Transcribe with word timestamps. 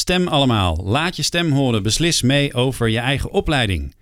Stem 0.00 0.28
allemaal. 0.28 0.80
Laat 0.84 1.16
je 1.16 1.22
stem 1.22 1.50
horen. 1.52 1.82
Beslis 1.82 2.22
mee 2.22 2.54
over 2.54 2.88
je 2.88 2.98
eigen 2.98 3.30
opleiding. 3.30 3.94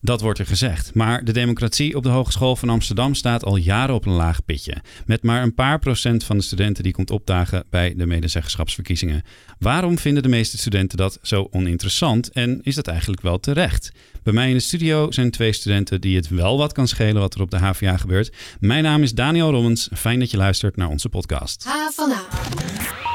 Dat 0.00 0.20
wordt 0.20 0.38
er 0.38 0.46
gezegd. 0.46 0.94
Maar 0.94 1.24
de 1.24 1.32
democratie 1.32 1.96
op 1.96 2.02
de 2.02 2.08
Hogeschool 2.08 2.56
van 2.56 2.68
Amsterdam 2.68 3.14
staat 3.14 3.44
al 3.44 3.56
jaren 3.56 3.94
op 3.94 4.06
een 4.06 4.12
laag 4.12 4.44
pitje. 4.44 4.76
Met 5.06 5.22
maar 5.22 5.42
een 5.42 5.54
paar 5.54 5.78
procent 5.78 6.24
van 6.24 6.36
de 6.36 6.42
studenten 6.42 6.82
die 6.82 6.92
komt 6.92 7.10
opdagen 7.10 7.64
bij 7.70 7.94
de 7.96 8.06
medezeggenschapsverkiezingen. 8.06 9.22
Waarom 9.58 9.98
vinden 9.98 10.22
de 10.22 10.28
meeste 10.28 10.58
studenten 10.58 10.98
dat 10.98 11.18
zo 11.22 11.48
oninteressant 11.50 12.30
en 12.30 12.60
is 12.62 12.74
dat 12.74 12.86
eigenlijk 12.86 13.22
wel 13.22 13.40
terecht? 13.40 13.92
Bij 14.22 14.32
mij 14.32 14.48
in 14.48 14.54
de 14.54 14.60
studio 14.60 15.10
zijn 15.10 15.30
twee 15.30 15.52
studenten 15.52 16.00
die 16.00 16.16
het 16.16 16.28
wel 16.28 16.58
wat 16.58 16.72
kan 16.72 16.88
schelen 16.88 17.20
wat 17.20 17.34
er 17.34 17.40
op 17.40 17.50
de 17.50 17.58
HVA 17.58 17.96
gebeurt. 17.96 18.32
Mijn 18.60 18.82
naam 18.82 19.02
is 19.02 19.14
Daniel 19.14 19.50
Rommens. 19.50 19.88
Fijn 19.92 20.18
dat 20.18 20.30
je 20.30 20.36
luistert 20.36 20.76
naar 20.76 20.88
onze 20.88 21.08
podcast. 21.08 21.64
H 21.64 21.90
van 21.94 22.10
A. 22.10 23.13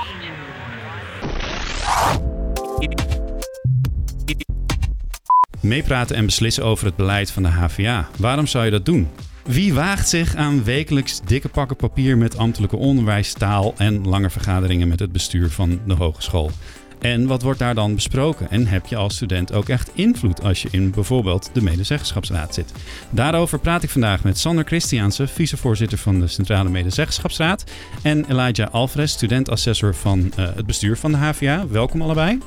Meepraten 5.61 6.15
en 6.15 6.25
beslissen 6.25 6.64
over 6.64 6.86
het 6.86 6.96
beleid 6.96 7.32
van 7.32 7.43
de 7.43 7.50
HVA. 7.50 8.10
Waarom 8.18 8.47
zou 8.47 8.65
je 8.65 8.71
dat 8.71 8.86
doen? 8.86 9.07
Wie 9.43 9.74
waagt 9.74 10.10
zich 10.10 10.36
aan 10.36 10.64
wekelijks 10.64 11.21
dikke 11.25 11.50
pakken 11.50 11.75
papier 11.75 12.18
met 12.18 12.38
ambtelijke 12.38 12.75
onderwijstaal 12.75 13.74
en 13.78 14.07
lange 14.07 14.29
vergaderingen 14.29 14.88
met 14.88 15.00
het 15.00 15.11
bestuur 15.11 15.50
van 15.50 15.79
de 15.86 15.93
hogeschool? 15.93 16.52
En 17.00 17.28
wat 17.28 17.42
wordt 17.42 17.60
daar 17.60 17.75
dan 17.75 17.96
besproken? 17.96 18.50
En 18.50 18.68
heb 18.68 18.86
je 18.86 18.96
als 18.96 19.16
student 19.16 19.54
ook 19.54 19.69
echt 19.69 19.91
invloed 19.93 20.43
als 20.43 20.61
je 20.61 20.68
in 20.71 20.91
bijvoorbeeld 20.91 21.50
de 21.54 21.61
medezeggenschapsraad 21.61 22.54
zit? 22.54 22.74
Daarover 23.10 23.60
praat 23.60 23.83
ik 23.83 23.89
vandaag 23.89 24.24
met 24.24 24.38
Sander 24.38 24.66
Christiaanse, 24.66 25.27
vicevoorzitter 25.27 25.97
van 25.97 26.19
de 26.19 26.27
Centrale 26.27 26.69
Medezeggenschapsraad. 26.69 27.64
En 28.02 28.25
Elijah 28.30 28.74
Alvarez, 28.74 29.11
studentassessor 29.11 29.96
van 29.96 30.19
uh, 30.19 30.46
het 30.55 30.66
bestuur 30.66 30.97
van 30.97 31.11
de 31.11 31.18
HVA. 31.18 31.68
Welkom 31.68 32.02
allebei. 32.02 32.39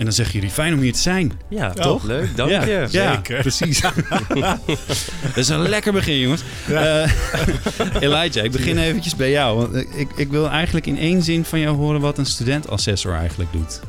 En 0.00 0.06
dan 0.06 0.14
zeggen 0.14 0.34
jullie 0.34 0.50
fijn 0.50 0.74
om 0.74 0.80
hier 0.80 0.92
te 0.92 0.98
zijn. 0.98 1.32
Ja, 1.48 1.66
Oh. 1.68 1.82
toch? 1.82 2.02
Leuk, 2.02 2.36
dank 2.36 2.50
ja, 2.50 2.64
je. 2.64 2.86
Ja, 2.90 3.14
Zeker. 3.14 3.40
precies. 3.48 3.80
dat 5.22 5.36
is 5.36 5.48
een 5.48 5.68
lekker 5.68 5.92
begin, 5.92 6.18
jongens. 6.18 6.42
Eh, 6.68 7.12
Elijah, 8.04 8.44
ik 8.44 8.50
begin 8.52 8.78
eventjes 8.78 9.16
bij 9.16 9.30
jou. 9.30 9.56
Want 9.56 9.74
ik, 9.96 10.08
ik 10.16 10.30
wil 10.30 10.48
eigenlijk 10.50 10.86
in 10.86 10.98
één 10.98 11.22
zin 11.22 11.44
van 11.44 11.58
jou 11.60 11.76
horen 11.76 12.00
wat 12.00 12.18
een 12.18 12.26
studentassessor 12.26 13.14
eigenlijk 13.14 13.52
doet. 13.52 13.80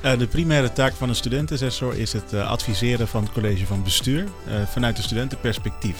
Eh, 0.00 0.18
de 0.18 0.26
primaire 0.26 0.72
taak 0.72 0.92
van 0.94 1.08
een 1.08 1.14
studentassessor 1.14 1.98
is 1.98 2.12
het 2.12 2.32
eh, 2.32 2.50
adviseren 2.50 3.08
van 3.08 3.22
het 3.22 3.32
college 3.32 3.66
van 3.66 3.82
bestuur 3.82 4.24
eh, 4.46 4.54
vanuit 4.72 4.96
een 4.98 5.02
studentenperspectief. 5.04 5.96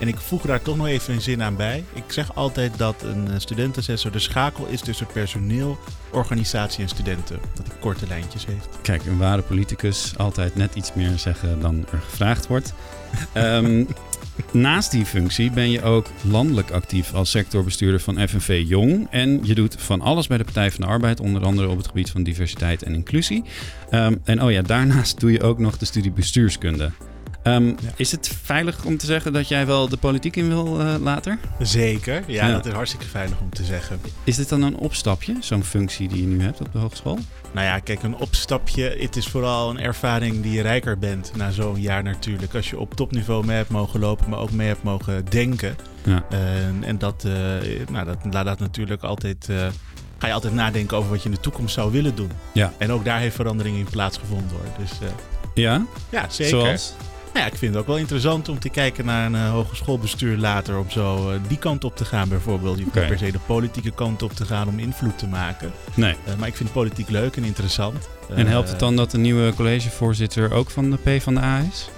En 0.00 0.08
ik 0.08 0.16
voeg 0.16 0.42
daar 0.42 0.62
toch 0.62 0.76
nog 0.76 0.86
even 0.86 1.14
een 1.14 1.20
zin 1.20 1.42
aan 1.42 1.56
bij. 1.56 1.84
Ik 1.92 2.04
zeg 2.06 2.34
altijd 2.34 2.78
dat 2.78 3.02
een 3.02 3.30
eh, 3.30 3.38
studentassessor 3.38 4.12
de 4.12 4.18
schakel 4.18 4.66
is 4.66 4.80
tussen 4.80 5.06
personeel, 5.06 5.78
organisatie 6.10 6.82
en 6.82 6.88
studenten. 6.88 7.40
Dat 7.54 7.66
hij 7.66 7.76
korte 7.80 8.06
lijntjes 8.06 8.46
heeft. 8.46 8.68
Kijk, 8.82 9.06
een 9.06 9.18
ware 9.18 9.42
politicus 9.42 10.12
altijd 10.16 10.54
net 10.54 10.74
iets 10.74 10.94
meer 10.94 11.18
zeggen 11.18 11.60
dan 11.60 11.86
er 11.92 12.00
gevraagd 12.00 12.46
wordt. 12.46 12.74
Ehm, 13.32 13.84
naast 14.52 14.90
die 14.90 15.04
functie 15.04 15.50
ben 15.50 15.70
je 15.70 15.82
ook 15.82 16.06
landelijk 16.22 16.70
actief 16.70 17.14
als 17.14 17.30
sectorbestuurder 17.30 18.00
van 18.00 18.28
FNV 18.28 18.64
Jong. 18.66 19.06
En 19.10 19.40
je 19.42 19.54
doet 19.54 19.76
van 19.78 20.00
alles 20.00 20.26
bij 20.26 20.38
de 20.38 20.44
Partij 20.44 20.70
van 20.70 20.80
de 20.80 20.86
Arbeid, 20.86 21.20
onder 21.20 21.44
andere 21.44 21.68
op 21.68 21.76
het 21.76 21.86
gebied 21.86 22.10
van 22.10 22.22
diversiteit 22.22 22.82
en 22.82 22.94
inclusie. 22.94 23.44
Ehm, 23.90 24.16
en 24.24 24.42
oh 24.42 24.50
ja, 24.50 24.62
daarnaast 24.62 25.20
doe 25.20 25.32
je 25.32 25.42
ook 25.42 25.58
nog 25.58 25.78
de 25.78 25.84
studie 25.84 26.12
bestuurskunde. 26.12 26.90
Ehm, 27.42 27.72
Is 27.96 28.12
het 28.12 28.36
veilig 28.42 28.84
om 28.84 28.96
te 28.96 29.06
zeggen 29.06 29.32
dat 29.32 29.48
jij 29.48 29.66
wel 29.66 29.88
de 29.88 29.96
politiek 29.96 30.36
in 30.36 30.48
wil 30.48 30.80
eh, 30.80 30.94
later? 31.00 31.38
Zeker, 31.58 32.22
ja, 32.26 32.46
Ja. 32.46 32.52
dat 32.52 32.66
is 32.66 32.72
hartstikke 32.72 33.06
veilig 33.06 33.40
om 33.40 33.50
te 33.50 33.64
zeggen. 33.64 34.00
Is 34.24 34.36
dit 34.36 34.48
dan 34.48 34.62
een 34.62 34.76
opstapje, 34.76 35.36
zo'n 35.40 35.64
functie 35.64 36.08
die 36.08 36.20
je 36.20 36.26
nu 36.26 36.42
hebt 36.42 36.60
op 36.60 36.72
de 36.72 36.78
hogeschool? 36.78 37.18
Nou 37.52 37.66
ja, 37.66 37.78
kijk, 37.78 38.02
een 38.02 38.16
opstapje. 38.16 38.96
Het 38.98 39.16
is 39.16 39.26
vooral 39.26 39.70
een 39.70 39.78
ervaring 39.80 40.42
die 40.42 40.52
je 40.52 40.62
rijker 40.62 40.98
bent 40.98 41.32
na 41.36 41.50
zo'n 41.50 41.80
jaar 41.80 42.02
natuurlijk. 42.02 42.54
Als 42.54 42.70
je 42.70 42.78
op 42.78 42.94
topniveau 42.94 43.46
mee 43.46 43.56
hebt 43.56 43.70
mogen 43.70 44.00
lopen, 44.00 44.30
maar 44.30 44.38
ook 44.38 44.50
mee 44.50 44.66
hebt 44.68 44.82
mogen 44.82 45.24
denken. 45.28 45.76
Ja. 46.04 46.24
En, 46.30 46.82
en 46.84 46.98
dat, 46.98 47.24
eh, 47.24 47.32
nou, 47.90 48.04
dat 48.06 48.16
laat 48.30 48.44
dat 48.44 48.58
natuurlijk 48.58 49.02
altijd. 49.02 49.48
eh, 49.48 49.66
ga 50.18 50.26
je 50.26 50.32
altijd 50.32 50.54
nadenken 50.54 50.96
over 50.96 51.10
wat 51.10 51.22
je 51.22 51.28
in 51.28 51.34
de 51.34 51.40
toekomst 51.40 51.74
zou 51.74 51.92
willen 51.92 52.14
doen. 52.14 52.30
Ja. 52.52 52.72
En 52.78 52.92
ook 52.92 53.04
daar 53.04 53.18
heeft 53.18 53.36
verandering 53.36 53.76
in 53.76 53.86
plaatsgevonden 53.90 54.48
hoor. 54.50 54.72
Dus 54.78 54.90
Ja? 55.54 55.84
ja, 56.10 56.26
zeker. 56.28 56.60
Zoals? 56.60 56.92
Nou 57.32 57.44
ja, 57.44 57.52
ik 57.52 57.58
vind 57.58 57.72
het 57.72 57.82
ook 57.82 57.88
wel 57.88 57.98
interessant 57.98 58.48
om 58.48 58.58
te 58.58 58.68
kijken 58.68 59.04
naar 59.04 59.26
een 59.26 59.34
eh, 59.34 59.50
hogeschoolbestuur 59.50 60.36
later. 60.36 60.78
Om 60.78 60.90
zo 60.90 61.30
eh, 61.30 61.38
die 61.48 61.58
kant 61.58 61.84
op 61.84 61.96
te 61.96 62.04
gaan 62.04 62.28
bijvoorbeeld. 62.28 62.78
Je 62.78 62.84
hoeft 62.84 62.96
niet 62.96 63.06
per 63.06 63.18
se 63.18 63.32
de 63.32 63.38
politieke 63.46 63.90
kant 63.90 64.22
op 64.22 64.32
te 64.32 64.44
gaan 64.44 64.68
om 64.68 64.78
invloed 64.78 65.18
te 65.18 65.26
maken. 65.26 65.72
Nee. 65.94 66.14
Eh, 66.24 66.34
maar 66.38 66.48
ik 66.48 66.56
vind 66.56 66.72
politiek 66.72 67.08
leuk 67.08 67.36
en 67.36 67.44
interessant. 67.44 68.08
En 68.34 68.46
helpt 68.46 68.68
het 68.68 68.78
dan 68.78 68.96
dat 68.96 69.10
de 69.10 69.18
nieuwe 69.18 69.54
collegevoorzitter 69.54 70.52
ook 70.52 70.70
van 70.70 70.90
de 70.90 70.96
P 70.96 71.22
van 71.22 71.34
de 71.34 71.40
A 71.40 71.58
is? 71.70 71.90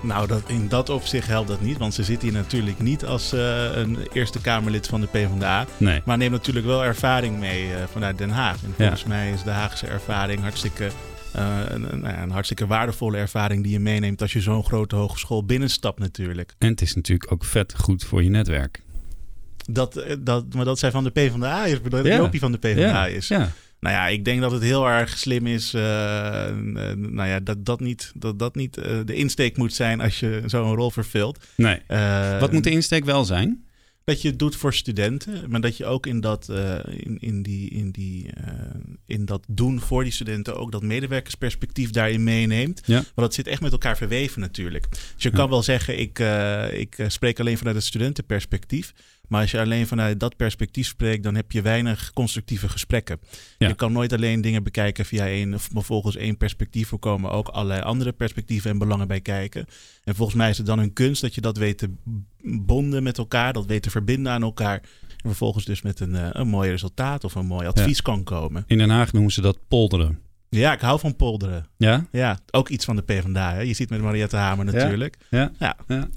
Nou, 0.00 0.26
dat, 0.26 0.42
in 0.46 0.68
dat 0.68 0.90
opzicht 0.90 1.26
helpt 1.26 1.48
dat 1.48 1.60
niet. 1.60 1.78
Want 1.78 1.94
ze 1.94 2.04
zit 2.04 2.22
hier 2.22 2.32
natuurlijk 2.32 2.78
niet 2.78 3.04
als 3.04 3.32
een 3.32 3.98
Eerste 4.12 4.40
Kamerlid 4.40 4.86
van 4.86 5.00
de 5.00 5.06
PvdA. 5.06 5.66
Nee. 5.76 6.02
Maar 6.04 6.16
neemt 6.16 6.32
natuurlijk 6.32 6.66
wel 6.66 6.84
ervaring 6.84 7.38
mee 7.38 7.68
vanuit 7.92 8.18
Den 8.18 8.30
Haag. 8.30 8.56
En 8.64 8.74
volgens 8.76 9.04
mij 9.04 9.30
is 9.30 9.42
de 9.42 9.50
Haagse 9.50 9.86
ervaring 9.86 10.40
hartstikke, 10.40 10.90
een, 11.34 11.92
een, 11.92 12.00
nou 12.00 12.16
een 12.16 12.30
hartstikke 12.30 12.66
waardevolle 12.66 13.16
ervaring 13.16 13.62
die 13.62 13.72
je 13.72 13.80
meeneemt 13.80 14.22
als 14.22 14.32
je 14.32 14.40
zo'n 14.40 14.64
grote 14.64 14.96
hogeschool 14.96 15.44
binnenstapt 15.44 15.98
natuurlijk. 15.98 16.54
En 16.58 16.68
het 16.68 16.80
is 16.80 16.94
natuurlijk 16.94 17.32
ook 17.32 17.44
vet 17.44 17.74
goed 17.76 18.04
voor 18.04 18.22
je 18.22 18.30
netwerk. 18.30 18.82
Dat, 19.70 19.96
eh, 19.96 20.16
dat, 20.20 20.54
maar 20.54 20.64
dat 20.64 20.78
zij 20.78 20.90
van 20.90 21.04
de 21.04 21.10
PvdA 21.10 21.64
is, 21.64 21.82
dat 21.88 22.04
Ja. 22.06 22.16
Jopie 22.16 22.40
van 22.40 22.52
de 22.52 22.58
PvdA 22.58 22.80
ja. 22.80 23.06
is. 23.06 23.28
Ja. 23.28 23.50
Nou 23.80 23.96
ja, 23.96 24.06
ik 24.06 24.24
denk 24.24 24.40
dat 24.40 24.50
het 24.50 24.62
heel 24.62 24.86
erg 24.88 25.18
slim 25.18 25.46
is. 25.46 25.74
eh, 25.74 26.48
eh, 26.48 26.56
nou 26.96 27.28
ja, 27.28 27.40
dat 27.40 27.64
dat 27.64 27.80
niet, 27.80 28.12
dat 28.14 28.38
dat 28.38 28.54
niet 28.54 28.76
eh, 28.76 28.96
de 29.04 29.14
insteek 29.14 29.56
moet 29.56 29.72
zijn 29.74 30.00
als 30.00 30.20
je 30.20 30.42
zo'n 30.46 30.74
rol 30.74 30.90
vervult. 30.90 31.44
Nee. 31.56 31.78
Eh, 31.86 32.40
Wat 32.40 32.52
moet 32.52 32.64
de 32.64 32.70
insteek 32.70 33.04
wel 33.04 33.24
zijn? 33.24 33.64
Dat 34.04 34.22
je 34.22 34.28
het 34.28 34.38
doet 34.38 34.56
voor 34.56 34.74
studenten, 34.74 35.50
maar 35.50 35.60
dat 35.60 35.76
je 35.76 35.84
ook 35.86 36.06
in 36.06 36.20
dat, 36.20 36.48
eh, 36.48 36.78
in, 36.86 37.18
in, 37.20 37.42
die, 37.42 37.70
in, 37.70 37.90
die, 37.90 38.30
eh, 38.32 38.52
in 39.06 39.24
dat 39.24 39.44
doen 39.48 39.80
voor 39.80 40.02
die 40.02 40.12
studenten 40.12 40.56
ook 40.56 40.72
dat 40.72 40.82
medewerkersperspectief 40.82 41.90
daarin 41.90 42.22
meeneemt. 42.24 42.82
Ja. 42.86 42.94
Want 42.94 43.14
dat 43.14 43.34
zit 43.34 43.46
echt 43.46 43.60
met 43.60 43.72
elkaar 43.72 43.96
verweven 43.96 44.40
natuurlijk. 44.40 44.90
Dus 44.90 45.00
je 45.22 45.28
Ja. 45.28 45.36
kan 45.36 45.48
wel 45.48 45.62
zeggen, 45.62 45.98
ik, 45.98 46.18
eh, 46.18 46.78
ik 46.80 46.96
spreek 47.08 47.40
alleen 47.40 47.58
vanuit 47.58 47.76
het 47.76 47.84
studentenperspectief. 47.84 48.92
Maar 49.28 49.40
als 49.40 49.50
je 49.50 49.60
alleen 49.60 49.86
vanuit 49.86 50.20
dat 50.20 50.36
perspectief 50.36 50.86
spreekt, 50.86 51.22
dan 51.22 51.34
heb 51.34 51.52
je 51.52 51.62
weinig 51.62 52.12
constructieve 52.12 52.68
gesprekken. 52.68 53.20
Ja. 53.58 53.68
Je 53.68 53.74
kan 53.74 53.92
nooit 53.92 54.12
alleen 54.12 54.40
dingen 54.40 54.62
bekijken 54.62 55.04
via 55.04 55.26
één 55.26 55.54
of 55.54 55.68
volgens 55.72 56.16
één 56.16 56.36
perspectief. 56.36 56.92
Er 56.92 56.98
komen 56.98 57.30
ook 57.30 57.48
allerlei 57.48 57.80
andere 57.80 58.12
perspectieven 58.12 58.70
en 58.70 58.78
belangen 58.78 59.08
bij 59.08 59.20
kijken. 59.20 59.66
En 60.04 60.14
volgens 60.14 60.36
mij 60.36 60.50
is 60.50 60.56
het 60.56 60.66
dan 60.66 60.78
een 60.78 60.92
kunst 60.92 61.20
dat 61.20 61.34
je 61.34 61.40
dat 61.40 61.56
weet 61.56 61.78
te 61.78 61.90
bonden 62.42 63.02
met 63.02 63.18
elkaar, 63.18 63.52
dat 63.52 63.66
weet 63.66 63.82
te 63.82 63.90
verbinden 63.90 64.32
aan 64.32 64.42
elkaar. 64.42 64.82
En 65.08 65.30
vervolgens 65.30 65.64
dus 65.64 65.82
met 65.82 66.00
een, 66.00 66.14
eh, 66.14 66.28
een 66.30 66.48
mooi 66.48 66.70
resultaat 66.70 67.24
of 67.24 67.34
een 67.34 67.46
mooi 67.46 67.66
advies 67.66 68.02
kan 68.02 68.24
komen. 68.24 68.64
In 68.66 68.78
Den 68.78 68.90
Haag 68.90 69.12
noemen 69.12 69.32
ze 69.32 69.40
dat 69.40 69.58
polderen. 69.68 70.18
Ja, 70.58 70.72
ik 70.72 70.80
hou 70.80 71.00
van 71.00 71.16
polderen. 71.16 71.66
Ja? 71.76 72.06
Ja, 72.12 72.38
ook 72.50 72.68
iets 72.68 72.84
van 72.84 72.96
de 72.96 73.02
PvdA. 73.02 73.54
Hè? 73.54 73.60
Je 73.60 73.74
ziet 73.74 73.90
met 73.90 74.00
Mariette 74.00 74.36
Hamer 74.36 74.64
natuurlijk. 74.64 75.16
Ja. 75.30 75.52
Ja. 75.58 75.76
ja. 75.88 76.08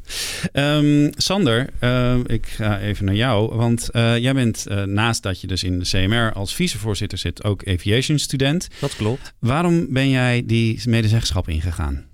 Ehm, 0.52 1.12
Sander, 1.16 1.70
ehm, 1.80 2.22
ik 2.26 2.46
ga 2.46 2.80
even 2.80 3.06
naar 3.06 3.16
jou. 3.16 3.56
Want 3.56 3.90
eh, 3.90 4.18
jij 4.18 4.34
bent 4.34 4.68
eh, 4.68 4.84
naast 4.84 5.24
dat 5.24 5.42
je 5.42 5.48
dus 5.48 5.64
in 5.64 5.80
de 5.80 5.86
CMR 5.86 6.34
als 6.34 6.56
vicevoorzitter 6.56 7.18
zit, 7.18 7.44
ook 7.44 7.68
aviation 7.68 8.20
student. 8.20 8.68
Dat 8.80 8.96
klopt. 8.96 9.34
Waarom 9.40 9.94
ben 9.94 10.10
jij 10.10 10.44
die 10.46 10.82
medezeggenschap 10.86 11.50
ingegaan? 11.50 12.06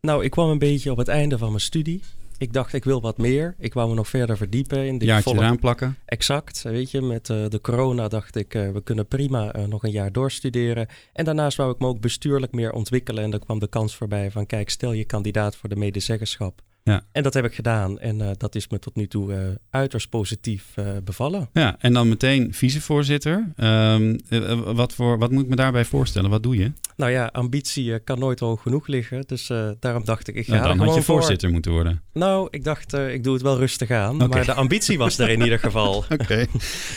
Nou, 0.00 0.24
ik 0.24 0.30
kwam 0.30 0.50
een 0.50 0.58
beetje 0.58 0.90
op 0.90 0.96
het 0.96 1.08
einde 1.08 1.38
van 1.38 1.48
mijn 1.48 1.60
studie. 1.60 2.00
Ik 2.42 2.52
dacht, 2.52 2.72
ik 2.72 2.84
wil 2.84 3.00
wat 3.00 3.18
meer. 3.18 3.54
Ik 3.58 3.74
wou 3.74 3.88
me 3.88 3.94
nog 3.94 4.08
verder 4.08 4.36
verdiepen 4.36 4.86
in 4.86 4.98
dit 4.98 5.08
Jaartje 5.08 5.30
volle- 5.30 5.42
eraan 5.44 5.58
plakken? 5.58 5.96
Exact, 6.04 6.62
weet 6.62 6.90
je. 6.90 7.00
Met 7.00 7.30
eh, 7.30 7.48
de 7.48 7.60
corona 7.60 8.08
dacht 8.08 8.36
ik, 8.36 8.54
eh, 8.54 8.70
we 8.70 8.82
kunnen 8.82 9.06
prima 9.06 9.52
eh, 9.52 9.64
nog 9.64 9.82
een 9.82 9.90
jaar 9.90 10.12
doorstuderen. 10.12 10.86
En 11.12 11.24
daarnaast 11.24 11.56
wou 11.56 11.72
ik 11.72 11.78
me 11.78 11.86
ook 11.86 12.00
bestuurlijk 12.00 12.52
meer 12.52 12.72
ontwikkelen. 12.72 13.24
En 13.24 13.30
dan 13.30 13.40
kwam 13.40 13.58
de 13.58 13.68
kans 13.68 13.96
voorbij 13.96 14.30
van, 14.30 14.46
kijk, 14.46 14.70
stel 14.70 14.92
je 14.92 15.04
kandidaat 15.04 15.56
voor 15.56 15.68
de 15.68 15.76
medezeggenschap. 15.76 16.60
Ja. 16.84 17.06
En 17.12 17.22
dat 17.22 17.34
heb 17.34 17.44
ik 17.44 17.54
gedaan. 17.54 17.98
En 17.98 18.34
dat 18.38 18.54
is 18.54 18.68
me 18.68 18.78
tot 18.78 18.96
nu 18.96 19.06
toe 19.06 19.58
uiterst 19.70 20.08
positief 20.08 20.74
bevallen. 21.04 21.48
Ja, 21.52 21.76
en 21.78 21.92
dan 21.92 22.08
meteen 22.08 22.54
vicevoorzitter. 22.54 23.52
Ehm, 23.56 24.18
eh, 24.28 24.60
wat, 24.74 24.94
voor, 24.94 25.18
wat 25.18 25.30
moet 25.30 25.42
ik 25.42 25.48
me 25.48 25.56
daarbij 25.56 25.84
voorstellen? 25.84 26.30
Wat 26.30 26.42
doe 26.42 26.56
je? 26.56 26.72
Nou 27.02 27.14
ja, 27.14 27.26
ambitie 27.32 27.94
eh, 27.94 28.00
kan 28.04 28.18
nooit 28.18 28.40
hoog 28.40 28.62
genoeg 28.62 28.86
liggen. 28.86 29.22
Dus 29.26 29.50
eh, 29.50 29.70
daarom 29.80 30.04
dacht 30.04 30.28
ik, 30.28 30.34
ik 30.34 30.46
ga 30.46 30.54
Nou, 30.54 30.66
dan 30.66 30.78
had 30.86 30.94
je 30.94 31.02
voor. 31.02 31.14
voorzitter 31.16 31.50
moeten 31.50 31.72
worden. 31.72 32.02
Nou, 32.12 32.48
ik 32.50 32.64
dacht, 32.64 32.92
eh, 32.92 33.12
ik 33.12 33.24
doe 33.24 33.32
het 33.32 33.42
wel 33.42 33.58
rustig 33.58 33.90
aan. 33.90 34.16
Maar 34.16 34.44
de 34.44 34.52
ambitie 34.54 34.98
was 34.98 35.18
er 35.18 35.28
in 35.28 35.40
ieder 35.40 35.58
geval. 35.58 36.04
Oké. 36.18 36.46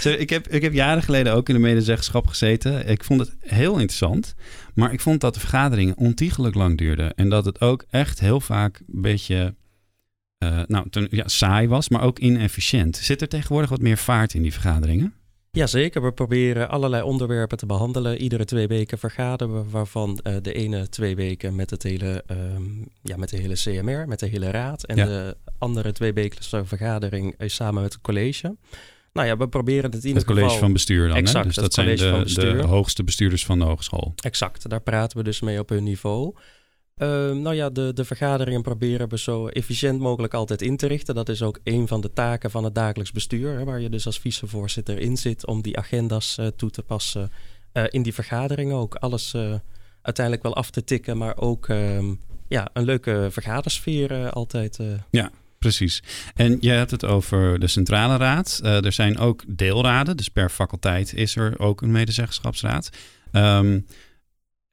Ik, 0.04 0.30
heb, 0.30 0.48
ik 0.48 0.62
heb 0.62 0.74
jaren 0.74 1.04
geleden 1.04 1.34
ook 1.34 1.50
in 1.50 1.56
de 1.56 1.62
medezeggenschap 1.62 2.28
gezeten. 2.28 2.88
Ik 2.88 3.04
vond 3.04 3.20
het 3.20 3.36
heel 3.40 3.72
interessant. 3.74 4.34
Maar 4.74 4.94
ik 4.94 5.00
vond 5.02 5.22
dat 5.22 5.34
de 5.34 5.40
vergaderingen 5.40 5.98
ontiegelijk 5.98 6.56
lang 6.56 6.78
duurden. 6.78 7.16
En 7.16 7.30
dat 7.30 7.46
het 7.46 7.62
ook 7.62 7.86
echt 7.90 8.20
heel 8.20 8.40
vaak 8.42 8.80
een 8.94 9.02
beetje 9.02 9.56
nou, 10.68 10.90
ten- 10.90 11.08
ja, 11.10 11.28
saai 11.28 11.68
was, 11.68 11.90
maar 11.90 12.02
ook 12.02 12.20
inefficiënt. 12.20 12.98
Zit 12.98 13.22
er 13.22 13.28
tegenwoordig 13.28 13.70
wat 13.70 13.82
meer 13.82 13.98
vaart 13.98 14.34
in 14.34 14.42
die 14.42 14.54
vergaderingen? 14.54 15.14
Jazeker, 15.56 16.02
we 16.02 16.12
proberen 16.12 16.70
allerlei 16.70 17.04
onderwerpen 17.04 17.58
te 17.58 17.66
behandelen. 17.66 18.18
Iedere 18.18 18.46
twee 18.46 18.68
weken 18.68 18.98
vergaderen 18.98 19.54
we, 19.54 19.70
waarvan 19.70 20.20
uh, 20.24 20.36
de 20.42 20.54
ene 20.54 20.90
twee 20.90 21.16
weken 21.16 21.56
met, 21.56 21.70
het 21.70 21.84
hele, 21.84 22.24
um, 22.32 22.88
ja, 23.02 23.18
met 23.18 23.30
de 23.30 23.38
hele 23.38 23.54
CMR, 23.54 24.08
met 24.08 24.20
de 24.20 24.26
hele 24.28 24.52
raad. 24.52 24.84
En 24.84 24.96
Ja. 24.96 25.06
de 25.06 25.38
andere 25.58 25.92
twee 25.92 26.14
wekelijkse 26.14 26.66
vergadering 26.66 27.36
is 27.38 27.56
samen 27.56 27.82
met 27.82 27.94
het 27.94 28.02
college. 28.02 28.56
Nou 29.14 29.28
ja, 29.28 29.38
we 29.38 29.48
proberen 29.48 29.84
het 29.84 29.94
in 29.94 30.08
ieder 30.08 30.16
Het 30.16 30.26
college 30.26 30.46
geval... 30.46 30.60
van 30.60 30.74
bestuur 30.74 31.08
dan. 31.08 31.18
Exact, 31.18 31.38
hè? 31.38 31.44
Dus 31.44 31.56
dat 31.56 31.74
zijn 31.74 31.96
de, 31.96 32.34
de 32.34 32.64
hoogste 32.68 33.04
bestuurders 33.04 33.46
van 33.46 33.60
de 33.60 33.66
hogeschool. 33.66 34.14
Exact, 34.16 34.70
daar 34.70 34.82
praten 34.82 35.18
we 35.18 35.24
dus 35.24 35.42
mee 35.42 35.60
op 35.60 35.70
hun 35.70 35.84
niveau. 35.84 36.34
Ehm, 36.96 37.42
nou 37.42 37.56
ja, 37.56 37.70
de, 37.70 37.92
de 37.94 38.06
vergaderingen 38.06 38.62
proberen 38.62 39.10
we 39.10 39.18
zo 39.18 39.48
efficiënt 39.48 40.00
mogelijk 40.00 40.34
altijd 40.34 40.62
in 40.62 40.78
te 40.78 40.88
richten. 40.88 41.16
Dat 41.16 41.30
is 41.30 41.42
ook 41.42 41.60
een 41.64 41.88
van 41.88 42.02
de 42.02 42.14
taken 42.14 42.52
van 42.52 42.64
het 42.64 42.76
dagelijks 42.76 43.12
bestuur, 43.12 43.58
hè, 43.58 43.64
waar 43.64 43.80
je 43.82 43.90
dus 43.90 44.06
als 44.06 44.20
vicevoorzitter 44.20 45.00
in 45.00 45.18
zit 45.18 45.46
om 45.46 45.62
die 45.62 45.78
agenda's 45.78 46.38
eh, 46.38 46.48
toe 46.48 46.70
te 46.70 46.82
passen. 46.84 47.32
Eh, 47.72 47.84
in 47.90 48.02
die 48.04 48.14
vergaderingen 48.14 48.76
ook 48.76 48.96
alles 48.96 49.34
eh, 49.34 49.54
uiteindelijk 50.02 50.46
wel 50.46 50.56
af 50.56 50.70
te 50.70 50.84
tikken, 50.84 51.18
maar 51.18 51.38
ook 51.38 51.70
ehm, 51.70 52.14
ja, 52.48 52.70
een 52.74 52.86
leuke 52.86 53.28
vergadersfeer 53.32 54.30
altijd. 54.30 54.80
eh. 54.80 54.86
Precies. 55.60 56.04
En 56.36 56.58
je 56.60 56.70
hebt 56.70 56.92
het 56.92 57.06
over 57.06 57.60
de 57.60 57.68
centrale 57.68 58.18
raad. 58.18 58.60
Er 58.64 58.92
zijn 58.92 59.18
ook 59.18 59.44
deelraden, 59.48 60.18
dus 60.18 60.30
per 60.30 60.50
faculteit 60.50 61.14
is 61.14 61.36
er 61.36 61.60
ook 61.60 61.82
een 61.82 61.92
medezeggenschapsraad. 61.92 62.90
Ehm, 63.32 63.80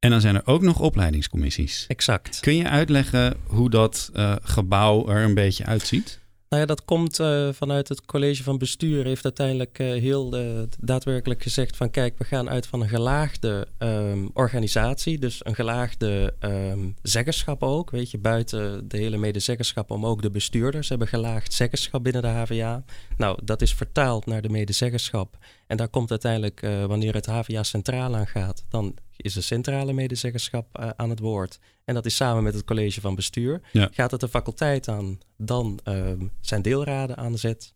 en 0.03 0.11
dan 0.11 0.21
zijn 0.21 0.35
er 0.35 0.43
ook 0.45 0.63
nog 0.63 0.81
opleidingscommissies. 0.81 1.85
Exact. 1.89 2.41
Kun 2.41 2.57
je 2.57 2.69
uitleggen 2.69 3.37
hoe 3.47 3.71
dat 3.71 4.11
eh, 4.15 4.37
gebouw 4.43 5.09
er 5.09 5.25
een 5.25 5.35
beetje 5.35 5.65
uitziet? 5.65 6.21
Nou 6.49 6.63
ja, 6.63 6.69
dat 6.69 6.85
komt 6.85 7.21
eh, 7.21 7.49
vanuit 7.53 7.89
het 7.89 8.05
college 8.05 8.43
van 8.43 8.59
bestuur. 8.59 9.05
Heeft 9.05 9.25
uiteindelijk 9.25 9.79
eh, 9.79 9.87
heel 9.87 10.35
daadwerkelijk 10.81 11.43
gezegd 11.43 11.77
van 11.77 11.91
kijk, 11.91 12.19
we 12.19 12.25
gaan 12.25 12.51
uit 12.51 12.67
van 12.67 12.81
een 12.81 12.89
gelaagde 12.89 13.67
ehm, 13.79 14.29
organisatie. 14.33 15.19
Dus 15.19 15.41
een 15.45 15.55
gelaagde 15.55 16.35
ehm, 16.39 16.91
zeggenschap 17.03 17.63
ook. 17.63 17.91
Weet 17.91 18.11
je, 18.11 18.19
buiten 18.19 18.89
de 18.89 18.97
hele 18.97 19.17
medezeggenschap 19.17 19.91
om 19.91 20.07
ook 20.07 20.23
de 20.23 20.31
bestuurders 20.31 20.89
hebben 20.89 21.09
gelaagd 21.09 21.53
zeggenschap 21.53 22.05
binnen 22.05 22.23
de 22.23 22.29
HVA. 22.29 22.85
Nou, 23.17 23.39
dat 23.45 23.63
is 23.63 23.75
vertaald 23.75 24.27
naar 24.27 24.43
de 24.43 24.49
medezeggenschap. 24.49 25.39
En 25.73 25.79
daar 25.79 25.89
komt 25.89 26.11
uiteindelijk, 26.11 26.63
eh, 26.63 26.85
wanneer 26.85 27.15
het 27.15 27.27
HVA 27.27 27.63
centraal 27.63 28.17
aan 28.17 28.27
gaat, 28.27 28.65
dan 28.69 28.97
is 29.17 29.33
de 29.33 29.41
centrale 29.41 29.93
medezeggenschap 29.93 30.79
eh, 30.79 30.89
aan 30.97 31.11
het 31.11 31.19
woord. 31.19 31.59
En 31.85 31.95
dat 31.95 32.07
is 32.07 32.17
samen 32.17 32.43
met 32.43 32.55
het 32.55 32.65
college 32.65 33.01
van 33.01 33.15
bestuur. 33.15 33.61
Ja. 33.73 33.89
Gaat 33.93 34.11
het 34.11 34.21
de 34.21 34.29
faculteit 34.29 34.89
aan, 34.89 35.19
dan 35.37 35.81
ehm, 35.85 36.27
zijn 36.41 36.63
deelraden 36.63 37.17
aan 37.17 37.39
zet. 37.39 37.75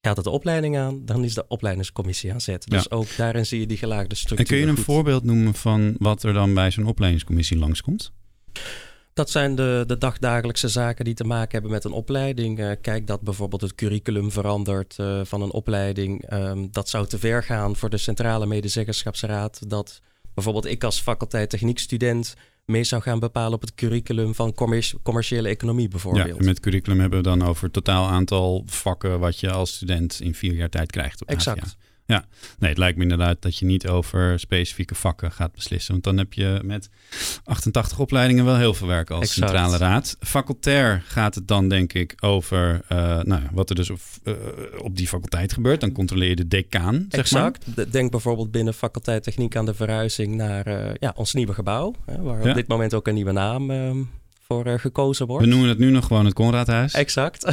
Gaat 0.00 0.16
het 0.16 0.24
de 0.24 0.30
opleiding 0.30 0.78
aan, 0.78 1.04
dan 1.04 1.24
is 1.24 1.34
de 1.34 1.48
opleidingscommissie 1.48 2.32
aan 2.32 2.40
zet. 2.40 2.70
Dus 2.70 2.90
ook 2.90 3.16
daarin 3.16 3.46
zie 3.46 3.60
je 3.60 3.66
die 3.66 3.76
gelaagde 3.76 4.14
structuur. 4.14 4.38
En 4.38 4.46
kun 4.46 4.56
je 4.56 4.66
een 4.66 4.76
goed. 4.76 4.84
voorbeeld 4.84 5.24
noemen 5.24 5.54
van 5.54 5.94
wat 5.98 6.22
er 6.22 6.32
dan 6.32 6.54
bij 6.54 6.70
zo'n 6.70 6.86
opleidingscommissie 6.86 7.58
langskomt? 7.58 8.12
Dat 9.16 9.30
zijn 9.30 9.54
de, 9.54 9.84
de 9.86 9.98
dagdagelijkse 9.98 10.68
zaken 10.68 11.04
die 11.04 11.14
te 11.14 11.24
maken 11.24 11.52
hebben 11.52 11.70
met 11.70 11.84
een 11.84 11.92
opleiding. 11.92 12.58
Eh, 12.58 12.70
kijk 12.80 13.06
dat 13.06 13.20
bijvoorbeeld 13.20 13.60
het 13.60 13.74
curriculum 13.74 14.30
verandert 14.30 14.98
eh, 14.98 15.20
van 15.24 15.42
een 15.42 15.52
opleiding. 15.52 16.22
Ehm, 16.22 16.66
dat 16.70 16.88
zou 16.88 17.06
te 17.06 17.18
ver 17.18 17.42
gaan 17.42 17.76
voor 17.76 17.90
de 17.90 17.96
centrale 17.96 18.46
medezeggenschapsraad. 18.46 19.70
Dat 19.70 20.00
bijvoorbeeld 20.34 20.66
ik 20.66 20.84
als 20.84 21.00
faculteit 21.00 21.50
techniekstudent 21.50 22.34
mee 22.64 22.84
zou 22.84 23.02
gaan 23.02 23.18
bepalen 23.18 23.52
op 23.52 23.60
het 23.60 23.74
curriculum 23.74 24.34
van 24.34 24.54
commerci- 24.54 24.96
commerciële 25.02 25.48
economie 25.48 25.88
bijvoorbeeld. 25.88 26.26
Ja, 26.26 26.36
en 26.36 26.44
met 26.44 26.60
curriculum 26.60 27.00
hebben 27.00 27.18
we 27.18 27.24
dan 27.24 27.42
over 27.42 27.64
het 27.64 27.72
totaal 27.72 28.06
aantal 28.08 28.62
vakken 28.66 29.18
wat 29.18 29.40
je 29.40 29.50
als 29.50 29.74
student 29.74 30.20
in 30.20 30.34
vier 30.34 30.54
jaar 30.54 30.68
tijd 30.68 30.90
krijgt 30.90 31.22
op 31.22 31.28
Exact. 31.28 31.60
HVA. 31.60 31.85
Ja, 32.06 32.24
nee, 32.58 32.68
het 32.70 32.78
lijkt 32.78 32.96
me 32.96 33.02
inderdaad 33.02 33.42
dat 33.42 33.58
je 33.58 33.64
niet 33.66 33.88
over 33.88 34.38
specifieke 34.40 34.94
vakken 34.94 35.32
gaat 35.32 35.52
beslissen. 35.52 35.92
Want 35.92 36.04
dan 36.04 36.16
heb 36.18 36.32
je 36.32 36.60
met 36.64 36.88
88 37.44 37.98
opleidingen 37.98 38.44
wel 38.44 38.56
heel 38.56 38.74
veel 38.74 38.86
werk 38.86 39.10
als 39.10 39.20
Exact. 39.20 39.36
centrale 39.50 39.76
raad. 39.76 40.16
Facultair 40.20 41.02
gaat 41.06 41.34
het 41.34 41.48
dan 41.48 41.68
denk 41.68 41.92
ik 41.92 42.14
over 42.20 42.80
eh, 42.88 43.20
nou, 43.22 43.42
wat 43.52 43.70
er 43.70 43.76
dus 43.76 43.90
op, 43.90 43.98
eh, 44.24 44.32
op 44.78 44.96
die 44.96 45.08
faculteit 45.08 45.52
gebeurt. 45.52 45.80
Dan 45.80 45.92
controleer 45.92 46.28
je 46.28 46.36
de 46.36 46.48
decaan, 46.48 46.94
zeg 46.94 47.30
maar. 47.32 47.44
Exact. 47.46 47.76
De- 47.76 47.88
Denk 47.90 48.10
bijvoorbeeld 48.10 48.50
binnen 48.50 48.74
faculteit 48.74 49.22
techniek 49.22 49.56
aan 49.56 49.66
de 49.66 49.74
verhuizing 49.74 50.34
naar 50.34 50.66
eh, 50.66 50.94
ja, 51.00 51.12
ons 51.16 51.32
nieuwe 51.34 51.54
gebouw. 51.54 51.94
Hè, 52.06 52.22
waar 52.22 52.42
Ja. 52.42 52.48
op 52.48 52.54
dit 52.54 52.68
moment 52.68 52.94
ook 52.94 53.06
een 53.06 53.14
nieuwe 53.14 53.32
naam 53.32 53.70
ehm, 53.70 54.02
voor 54.46 54.64
eh, 54.66 54.78
gekozen 54.78 55.26
wordt. 55.26 55.44
We 55.44 55.50
noemen 55.50 55.68
het 55.68 55.78
nu 55.78 55.90
nog 55.90 56.06
gewoon 56.06 56.24
het 56.24 56.34
Conradhuis. 56.34 56.92
Exact. 56.92 57.44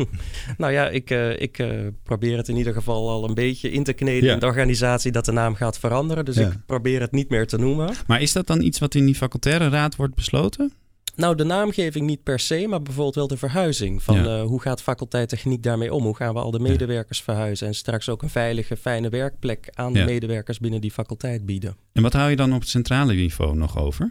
nou 0.58 0.72
ja, 0.72 0.88
ik, 0.88 1.10
eh, 1.10 1.40
ik 1.40 1.58
eh, 1.58 1.68
probeer 2.02 2.36
het 2.36 2.48
in 2.48 2.56
ieder 2.56 2.72
geval 2.72 3.10
al 3.10 3.28
een 3.28 3.34
beetje 3.34 3.70
in 3.70 3.84
te 3.84 3.92
kneden 3.92 4.24
Ja. 4.28 4.32
in 4.34 4.38
de 4.40 4.46
organisatie 4.46 5.12
dat 5.12 5.24
de 5.24 5.32
naam 5.32 5.54
gaat 5.54 5.78
veranderen. 5.78 6.24
Dus 6.24 6.36
Ja. 6.36 6.46
ik 6.46 6.56
probeer 6.66 7.00
het 7.00 7.12
niet 7.12 7.28
meer 7.28 7.46
te 7.46 7.58
noemen. 7.58 7.94
Maar 8.06 8.22
is 8.22 8.32
dat 8.32 8.46
dan 8.46 8.60
iets 8.62 8.78
wat 8.78 8.94
in 8.94 9.06
die 9.06 9.14
facultaire 9.14 9.68
raad 9.68 9.96
wordt 9.96 10.14
besloten? 10.14 10.72
Nou, 11.16 11.34
de 11.36 11.44
naamgeving 11.44 12.06
niet 12.06 12.22
per 12.22 12.38
se, 12.38 12.66
maar 12.68 12.82
bijvoorbeeld 12.82 13.14
wel 13.14 13.26
de 13.26 13.36
verhuizing. 13.36 14.02
Van 14.02 14.24
Ja. 14.24 14.42
hoe 14.44 14.60
gaat 14.60 14.82
faculteit 14.82 15.28
techniek 15.28 15.62
daarmee 15.62 15.92
om? 15.94 16.04
Hoe 16.04 16.16
gaan 16.16 16.34
we 16.34 16.40
al 16.40 16.50
de 16.50 16.58
medewerkers 16.60 17.22
verhuizen? 17.22 17.66
En 17.66 17.74
straks 17.74 18.08
ook 18.08 18.22
een 18.22 18.30
veilige, 18.30 18.76
fijne 18.76 19.08
werkplek 19.08 19.68
aan 19.72 19.92
de 19.92 20.04
medewerkers 20.04 20.58
binnen 20.58 20.80
die 20.80 20.90
faculteit 20.90 21.46
bieden. 21.46 21.76
En 21.92 22.02
wat 22.02 22.12
hou 22.12 22.30
je 22.30 22.36
dan 22.36 22.52
op 22.54 22.60
het 22.60 22.68
centrale 22.68 23.14
niveau 23.14 23.56
nog 23.56 23.78
over? 23.78 24.08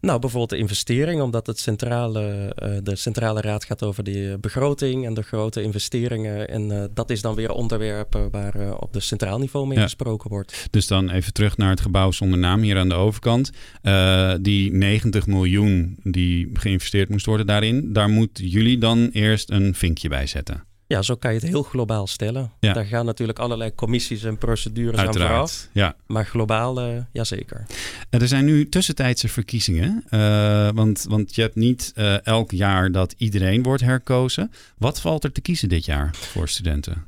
Nou, 0.00 0.18
bijvoorbeeld 0.20 0.50
de 0.50 0.56
investering, 0.58 1.20
omdat 1.20 1.46
het 1.46 1.58
centrale, 1.58 2.52
eh, 2.54 2.70
de 2.82 2.96
centrale 2.96 3.40
raad 3.40 3.64
gaat 3.64 3.82
over 3.82 4.04
de 4.04 4.38
begroting 4.40 5.06
en 5.06 5.14
de 5.14 5.22
grote 5.22 5.62
investeringen. 5.62 6.48
En 6.48 6.70
eh, 6.70 6.84
dat 6.94 7.10
is 7.10 7.20
dan 7.22 7.34
weer 7.34 7.50
onderwerpen 7.50 8.30
waar 8.30 8.54
eh, 8.54 8.74
op 8.80 8.92
de 8.92 9.00
centraal 9.00 9.38
niveau 9.38 9.66
mee 9.66 9.76
Ja. 9.76 9.82
gesproken 9.82 10.30
wordt. 10.30 10.66
Dus 10.70 10.86
dan 10.86 11.10
even 11.10 11.32
terug 11.32 11.56
naar 11.56 11.70
het 11.70 11.80
gebouw 11.80 12.10
zonder 12.10 12.38
naam 12.38 12.60
hier 12.60 12.78
aan 12.78 12.88
de 12.88 12.94
overkant. 12.94 13.50
Eh, 13.82 14.34
die 14.40 14.72
90 14.72 15.26
miljoen 15.26 15.96
die 16.02 16.50
geïnvesteerd 16.52 17.08
moest 17.08 17.26
worden 17.26 17.46
daarin, 17.46 17.92
daar 17.92 18.08
moeten 18.08 18.46
jullie 18.46 18.78
dan 18.78 19.08
eerst 19.12 19.50
een 19.50 19.74
vinkje 19.74 20.08
bij 20.08 20.26
zetten. 20.26 20.67
Ja, 20.88 21.02
zo 21.02 21.14
kan 21.14 21.32
je 21.34 21.38
het 21.40 21.48
heel 21.48 21.62
globaal 21.62 22.06
stellen. 22.06 22.52
Ja. 22.60 22.72
Daar 22.72 22.84
gaan 22.84 23.04
natuurlijk 23.06 23.38
allerlei 23.38 23.74
commissies 23.74 24.24
en 24.24 24.38
procedures 24.38 24.98
aan 25.00 25.14
vooraf. 25.14 25.68
Ja. 25.72 25.96
Maar 26.06 26.26
globaal, 26.26 26.80
eh 26.80 26.96
jazeker. 27.12 27.66
Er 28.10 28.28
zijn 28.28 28.44
nu 28.44 28.68
tussentijdse 28.68 29.28
verkiezingen. 29.28 30.04
eh, 30.08 30.68
want, 30.74 31.04
want 31.08 31.34
je 31.34 31.40
hebt 31.42 31.54
niet 31.54 31.92
eh, 31.94 32.26
elk 32.26 32.50
jaar 32.50 32.92
dat 32.92 33.14
iedereen 33.16 33.62
wordt 33.62 33.82
herkozen. 33.82 34.50
Wat 34.78 35.00
valt 35.00 35.24
er 35.24 35.32
te 35.32 35.40
kiezen 35.40 35.68
dit 35.68 35.84
jaar 35.84 36.10
voor 36.14 36.48
studenten? 36.48 37.06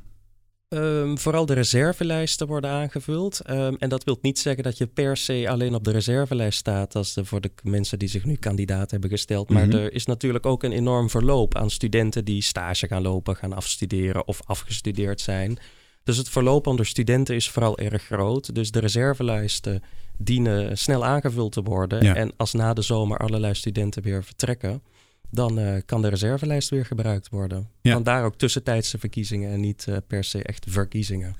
Ehm, 0.71 1.15
vooral 1.15 1.45
de 1.45 1.53
reservelijsten 1.53 2.47
worden 2.47 2.69
aangevuld. 2.69 3.39
Ehm, 3.39 3.73
en 3.79 3.89
dat 3.89 4.03
wil 4.03 4.17
niet 4.21 4.39
zeggen 4.39 4.63
dat 4.63 4.77
je 4.77 4.87
per 4.87 5.17
se 5.17 5.45
alleen 5.49 5.75
op 5.75 5.83
de 5.83 5.91
reservelijst 5.91 6.59
staat. 6.59 6.95
als 6.95 7.13
de, 7.13 7.25
voor 7.25 7.41
de 7.41 7.51
mensen 7.63 7.99
die 7.99 8.07
zich 8.07 8.25
nu 8.25 8.35
kandidaat 8.35 8.91
hebben 8.91 9.09
gesteld. 9.09 9.49
Maar 9.49 9.67
Mhm. 9.67 9.75
er 9.77 9.93
is 9.93 10.05
natuurlijk 10.05 10.45
ook 10.45 10.63
een 10.63 10.71
enorm 10.71 11.09
verloop 11.09 11.55
aan 11.55 11.69
studenten 11.69 12.25
die 12.25 12.41
stage 12.41 12.87
gaan 12.87 13.01
lopen, 13.01 13.35
gaan 13.35 13.53
afstuderen 13.53 14.27
of 14.27 14.39
afgestudeerd 14.45 15.21
zijn. 15.21 15.57
Dus 16.03 16.17
het 16.17 16.29
verloop 16.29 16.67
onder 16.67 16.85
studenten 16.85 17.35
is 17.35 17.49
vooral 17.49 17.77
erg 17.77 18.03
groot. 18.03 18.55
Dus 18.55 18.71
de 18.71 18.79
reservelijsten 18.79 19.83
dienen 20.17 20.77
snel 20.77 21.05
aangevuld 21.05 21.51
te 21.51 21.61
worden. 21.61 22.03
Ja. 22.03 22.15
En 22.15 22.31
als 22.37 22.53
na 22.53 22.73
de 22.73 22.81
zomer 22.81 23.17
allerlei 23.17 23.53
studenten 23.53 24.03
weer 24.03 24.23
vertrekken, 24.23 24.81
dan 25.31 25.59
eh, 25.59 25.81
kan 25.85 26.01
de 26.01 26.07
reservelijst 26.07 26.69
weer 26.69 26.85
gebruikt 26.85 27.29
worden. 27.29 27.67
Ja. 27.81 27.93
Vandaar 27.93 28.25
ook 28.25 28.35
tussentijdse 28.35 28.97
verkiezingen 28.97 29.51
en 29.51 29.59
niet 29.59 29.85
eh, 29.87 29.97
per 30.07 30.23
se 30.23 30.43
echt 30.43 30.65
verkiezingen. 30.69 31.35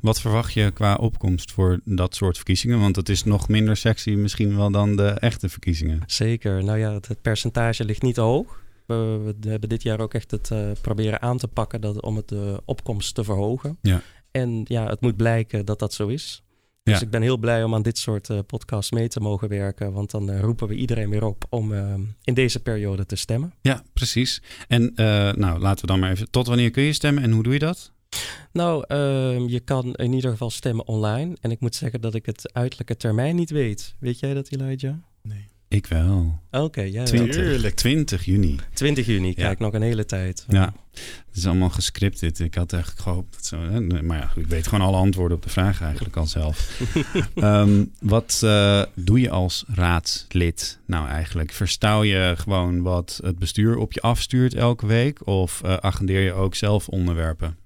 Wat 0.00 0.20
verwacht 0.20 0.52
je 0.52 0.70
qua 0.70 0.94
opkomst 0.94 1.52
voor 1.52 1.80
dat 1.84 2.14
soort 2.14 2.36
verkiezingen? 2.36 2.80
Want 2.80 2.96
het 2.96 3.08
is 3.08 3.24
nog 3.24 3.48
minder 3.48 3.76
sexy 3.76 4.10
misschien 4.10 4.56
wel 4.56 4.70
dan 4.70 4.96
de 4.96 5.08
echte 5.08 5.48
verkiezingen. 5.48 6.02
Zeker. 6.06 6.64
Nou 6.64 6.78
ja, 6.78 6.92
het, 6.92 7.08
het 7.08 7.22
percentage 7.22 7.84
ligt 7.84 8.02
niet 8.02 8.16
hoog. 8.16 8.62
We, 8.86 9.34
we 9.40 9.48
hebben 9.48 9.68
dit 9.68 9.82
jaar 9.82 10.00
ook 10.00 10.14
echt 10.14 10.30
het 10.30 10.50
eh, 10.50 10.70
proberen 10.80 11.22
aan 11.22 11.38
te 11.38 11.48
pakken 11.48 11.80
dat, 11.80 12.02
om 12.02 12.16
het 12.16 12.28
de 12.28 12.62
opkomst 12.64 13.14
te 13.14 13.24
verhogen. 13.24 13.78
Ja. 13.82 14.02
En 14.30 14.60
ja, 14.64 14.86
het 14.86 15.00
moet 15.00 15.16
blijken 15.16 15.64
dat 15.64 15.78
dat 15.78 15.92
zo 15.92 16.06
is. 16.06 16.42
Dus 16.82 16.98
Ja. 16.98 17.04
ik 17.04 17.10
ben 17.10 17.22
heel 17.22 17.36
blij 17.38 17.64
om 17.64 17.74
aan 17.74 17.82
dit 17.82 17.98
soort 17.98 18.30
eh, 18.30 18.38
podcasts 18.46 18.90
mee 18.90 19.08
te 19.08 19.20
mogen 19.20 19.48
werken. 19.48 19.92
Want 19.92 20.10
dan 20.10 20.30
eh, 20.30 20.40
roepen 20.40 20.68
we 20.68 20.74
iedereen 20.74 21.10
weer 21.10 21.24
op 21.24 21.44
om 21.48 21.72
eh, 21.74 21.94
in 22.24 22.34
deze 22.34 22.60
periode 22.60 23.06
te 23.06 23.16
stemmen. 23.16 23.52
Ja, 23.60 23.82
precies. 23.92 24.42
En 24.68 24.94
eh, 24.96 25.32
nou, 25.32 25.58
laten 25.60 25.80
we 25.80 25.86
dan 25.86 25.98
maar 26.00 26.10
even... 26.10 26.30
Tot 26.30 26.46
wanneer 26.46 26.70
kun 26.70 26.82
je 26.82 26.92
stemmen 26.92 27.22
en 27.22 27.30
hoe 27.32 27.42
doe 27.42 27.52
je 27.52 27.58
dat? 27.58 27.92
Nou, 28.52 28.84
ehm, 28.88 29.46
je 29.48 29.60
kan 29.60 29.94
in 29.94 30.12
ieder 30.12 30.30
geval 30.30 30.50
stemmen 30.50 30.86
online. 30.86 31.36
En 31.40 31.50
ik 31.50 31.60
moet 31.60 31.74
zeggen 31.74 32.00
dat 32.00 32.14
ik 32.14 32.26
het 32.26 32.52
uiterlijke 32.52 32.96
termijn 32.96 33.36
niet 33.36 33.50
weet. 33.50 33.94
Weet 33.98 34.18
jij 34.18 34.34
dat, 34.34 34.48
Elijah? 34.50 34.94
Nee. 35.22 35.48
Ik 35.70 35.86
wel. 35.86 36.40
Oké, 36.50 36.80
jij 36.80 36.92
wel. 36.92 37.04
20, 37.04 37.34
Tuurlijk. 37.34 37.74
20 37.74 38.24
juni. 38.24 38.56
20 38.74 39.06
juni, 39.06 39.28
Ja. 39.28 39.34
kijk, 39.34 39.58
nog 39.58 39.72
een 39.72 39.82
hele 39.82 40.06
tijd. 40.06 40.44
Ja, 40.48 40.74
het 41.26 41.36
is 41.36 41.46
allemaal 41.46 41.70
gescripted. 41.70 42.38
Ik 42.38 42.54
had 42.54 42.72
eigenlijk 42.72 43.02
gehoopt 43.02 43.34
dat 43.34 43.46
zo. 43.46 43.60
Hè? 43.60 44.02
Maar 44.02 44.18
ja, 44.18 44.32
ik 44.36 44.46
weet 44.46 44.66
gewoon 44.66 44.86
alle 44.86 44.96
antwoorden 44.96 45.36
op 45.36 45.42
de 45.42 45.50
vragen 45.50 45.84
eigenlijk 45.86 46.16
al 46.16 46.26
zelf. 46.26 46.80
Ehm, 47.34 47.84
wat 48.00 48.40
eh, 48.44 48.82
doe 48.94 49.20
je 49.20 49.30
als 49.30 49.64
raadslid 49.68 50.78
nou 50.86 51.08
eigenlijk? 51.08 51.52
Verstouw 51.52 52.02
je 52.02 52.34
gewoon 52.38 52.82
wat 52.82 53.20
het 53.22 53.38
bestuur 53.38 53.76
op 53.76 53.92
je 53.92 54.00
afstuurt 54.00 54.54
elke 54.54 54.86
week? 54.86 55.26
Of 55.26 55.62
eh, 55.62 55.74
agendeer 55.74 56.20
je 56.20 56.32
ook 56.32 56.54
zelf 56.54 56.88
onderwerpen? 56.88 57.56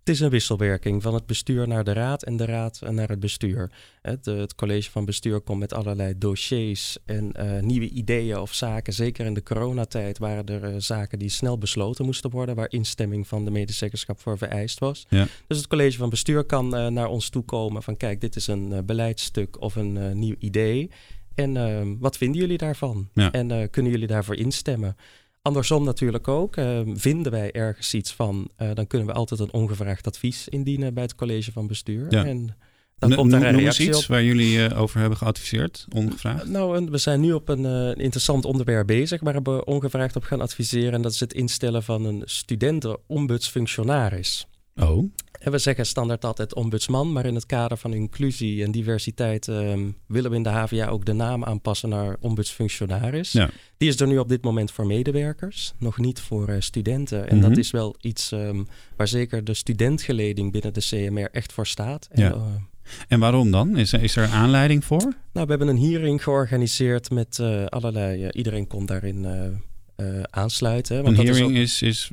Het 0.00 0.08
is 0.08 0.20
een 0.20 0.30
wisselwerking 0.30 1.02
van 1.02 1.14
het 1.14 1.26
bestuur 1.26 1.68
naar 1.68 1.84
de 1.84 1.92
raad 1.92 2.22
en 2.22 2.36
de 2.36 2.44
raad 2.44 2.80
naar 2.90 3.08
het 3.08 3.20
bestuur. 3.20 3.70
Het, 4.02 4.24
het 4.24 4.54
college 4.54 4.90
van 4.90 5.04
bestuur 5.04 5.40
komt 5.40 5.58
met 5.58 5.72
allerlei 5.72 6.18
dossiers 6.18 6.98
en 7.04 7.32
uh, 7.38 7.60
nieuwe 7.60 7.88
ideeën 7.88 8.38
of 8.38 8.54
zaken. 8.54 8.92
Zeker 8.92 9.26
in 9.26 9.34
de 9.34 9.42
coronatijd 9.42 10.18
waren 10.18 10.46
er 10.46 10.74
uh, 10.74 10.74
zaken 10.78 11.18
die 11.18 11.28
snel 11.28 11.58
besloten 11.58 12.04
moesten 12.04 12.30
worden, 12.30 12.54
waar 12.54 12.70
instemming 12.70 13.28
van 13.28 13.44
de 13.44 13.50
medezeggenschap 13.50 14.20
voor 14.20 14.38
vereist 14.38 14.78
was. 14.78 15.06
Ja. 15.08 15.26
Dus 15.46 15.56
het 15.56 15.66
college 15.66 15.98
van 15.98 16.10
bestuur 16.10 16.44
kan 16.44 16.76
uh, 16.76 16.86
naar 16.86 17.08
ons 17.08 17.28
toe 17.28 17.42
komen 17.42 17.82
van 17.82 17.96
kijk, 17.96 18.20
dit 18.20 18.36
is 18.36 18.46
een 18.46 18.86
beleidstuk 18.86 19.60
of 19.60 19.76
een 19.76 20.18
nieuw 20.18 20.36
idee. 20.38 20.90
En 21.34 21.56
ehm, 21.56 21.96
wat 21.98 22.16
vinden 22.16 22.40
jullie 22.40 22.58
daarvan? 22.58 23.08
Ja. 23.12 23.32
En 23.32 23.70
kunnen 23.70 23.92
jullie 23.92 24.06
daarvoor 24.06 24.36
instemmen? 24.36 24.96
Andersom 25.42 25.84
natuurlijk 25.84 26.28
ook. 26.28 26.56
Uh, 26.56 26.80
vinden 26.94 27.32
wij 27.32 27.52
ergens 27.52 27.94
iets 27.94 28.12
van, 28.12 28.48
uh, 28.58 28.70
dan 28.74 28.86
kunnen 28.86 29.08
we 29.08 29.14
altijd 29.14 29.40
een 29.40 29.52
ongevraagd 29.52 30.06
advies 30.06 30.48
indienen 30.48 30.94
bij 30.94 31.02
het 31.02 31.14
college 31.14 31.52
van 31.52 31.66
bestuur. 31.66 32.06
Ja. 32.10 32.24
En 32.24 32.56
dan 32.98 33.14
komt 33.14 33.30
daar 33.30 33.42
een 33.42 33.58
reactie 33.58 33.88
iets 33.88 34.02
op. 34.02 34.06
waar 34.06 34.22
jullie 34.22 34.56
uh, 34.56 34.80
over 34.80 35.00
hebben 35.00 35.18
geadviseerd, 35.18 35.86
ongevraagd. 35.94 36.48
Nou, 36.48 36.76
en 36.76 36.90
we 36.90 36.98
zijn 36.98 37.20
nu 37.20 37.32
op 37.32 37.48
een 37.48 37.96
interessant 37.96 38.44
onderwerp 38.44 38.86
bezig 38.86 39.20
waar 39.20 39.42
we 39.42 39.64
ongevraagd 39.64 40.16
op 40.16 40.22
gaan 40.22 40.40
adviseren. 40.40 40.92
En 40.92 41.02
dat 41.02 41.12
is 41.12 41.20
het 41.20 41.32
instellen 41.32 41.82
van 41.82 42.04
een 42.04 42.22
studenten-ombudsfunctionaris. 42.24 44.46
Oh, 44.76 45.10
En 45.40 45.50
we 45.52 45.58
zeggen 45.58 45.86
standaard 45.86 46.24
altijd 46.24 46.54
ombudsman, 46.54 47.12
maar 47.12 47.26
in 47.26 47.34
het 47.34 47.46
kader 47.46 47.76
van 47.76 47.92
inclusie 47.94 48.64
en 48.64 48.70
diversiteit 48.70 49.48
ehm, 49.48 49.90
willen 50.06 50.30
we 50.30 50.36
in 50.36 50.42
de 50.42 50.48
HVA 50.48 50.88
ook 50.88 51.04
de 51.04 51.12
naam 51.12 51.44
aanpassen 51.44 51.88
naar 51.88 52.16
ombudsfunctionaris. 52.20 53.32
Ja. 53.32 53.50
Die 53.76 53.88
is 53.88 54.00
er 54.00 54.06
nu 54.06 54.18
op 54.18 54.28
dit 54.28 54.42
moment 54.44 54.70
voor 54.70 54.86
medewerkers, 54.86 55.72
nog 55.78 55.98
niet 55.98 56.20
voor 56.20 56.48
eh, 56.48 56.56
studenten. 56.60 57.28
En 57.28 57.36
Mhm. 57.38 57.48
dat 57.48 57.56
is 57.58 57.70
wel 57.70 57.94
iets 58.00 58.32
ehm, 58.32 58.62
waar 58.96 59.08
zeker 59.08 59.44
de 59.44 59.54
studentgeleding 59.54 60.52
binnen 60.52 60.72
de 60.74 60.80
CMR 60.80 61.30
echt 61.30 61.52
voor 61.52 61.66
staat. 61.66 62.08
En, 62.10 62.22
Ja. 62.22 62.30
eh, 62.32 62.38
en 63.08 63.20
waarom 63.20 63.50
dan? 63.50 63.76
Is, 63.76 63.92
is 63.92 64.16
er 64.16 64.26
aanleiding 64.28 64.84
voor? 64.84 65.12
nou, 65.32 65.46
we 65.46 65.50
hebben 65.50 65.68
een 65.68 65.80
hearing 65.80 66.22
georganiseerd 66.22 67.10
met 67.10 67.38
eh, 67.38 67.64
allerlei, 67.64 68.28
iedereen 68.30 68.66
kon 68.66 68.86
daarin 68.86 69.26
eh, 70.00 70.22
aansluiten. 70.30 70.96
Een 70.96 71.04
dat 71.04 71.12
is 71.12 71.18
ook- 71.18 71.26
hearing 71.36 71.56
is... 71.56 71.82
is 71.82 72.10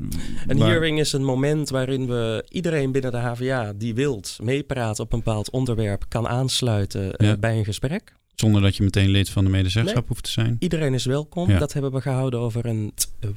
Een 0.47 0.57
waar- 0.57 0.67
hearing 0.69 0.99
is 0.99 1.13
een 1.13 1.23
moment 1.23 1.69
waarin 1.69 2.07
we 2.07 2.45
iedereen 2.49 2.91
binnen 2.91 3.11
de 3.11 3.17
HVA 3.17 3.73
die 3.75 3.93
wilt 3.95 4.37
meepraten 4.43 5.03
op 5.03 5.13
een 5.13 5.19
bepaald 5.23 5.49
onderwerp 5.49 6.05
kan 6.07 6.27
aansluiten 6.27 7.15
eh, 7.15 7.33
bij 7.39 7.57
een 7.57 7.65
gesprek. 7.65 8.15
Zonder 8.35 8.61
dat 8.61 8.75
je 8.75 8.83
meteen 8.83 9.09
lid 9.09 9.29
van 9.29 9.43
de 9.43 9.49
medezeggenschap 9.49 10.01
Nee. 10.01 10.09
hoeft 10.11 10.23
te 10.23 10.31
zijn. 10.31 10.55
Iedereen 10.59 10.93
is 10.93 11.05
welkom. 11.05 11.49
Ja. 11.49 11.59
Dat 11.59 11.73
hebben 11.73 11.91
we 11.91 12.01
gehouden 12.01 12.39
over 12.39 12.65
een, 12.65 12.93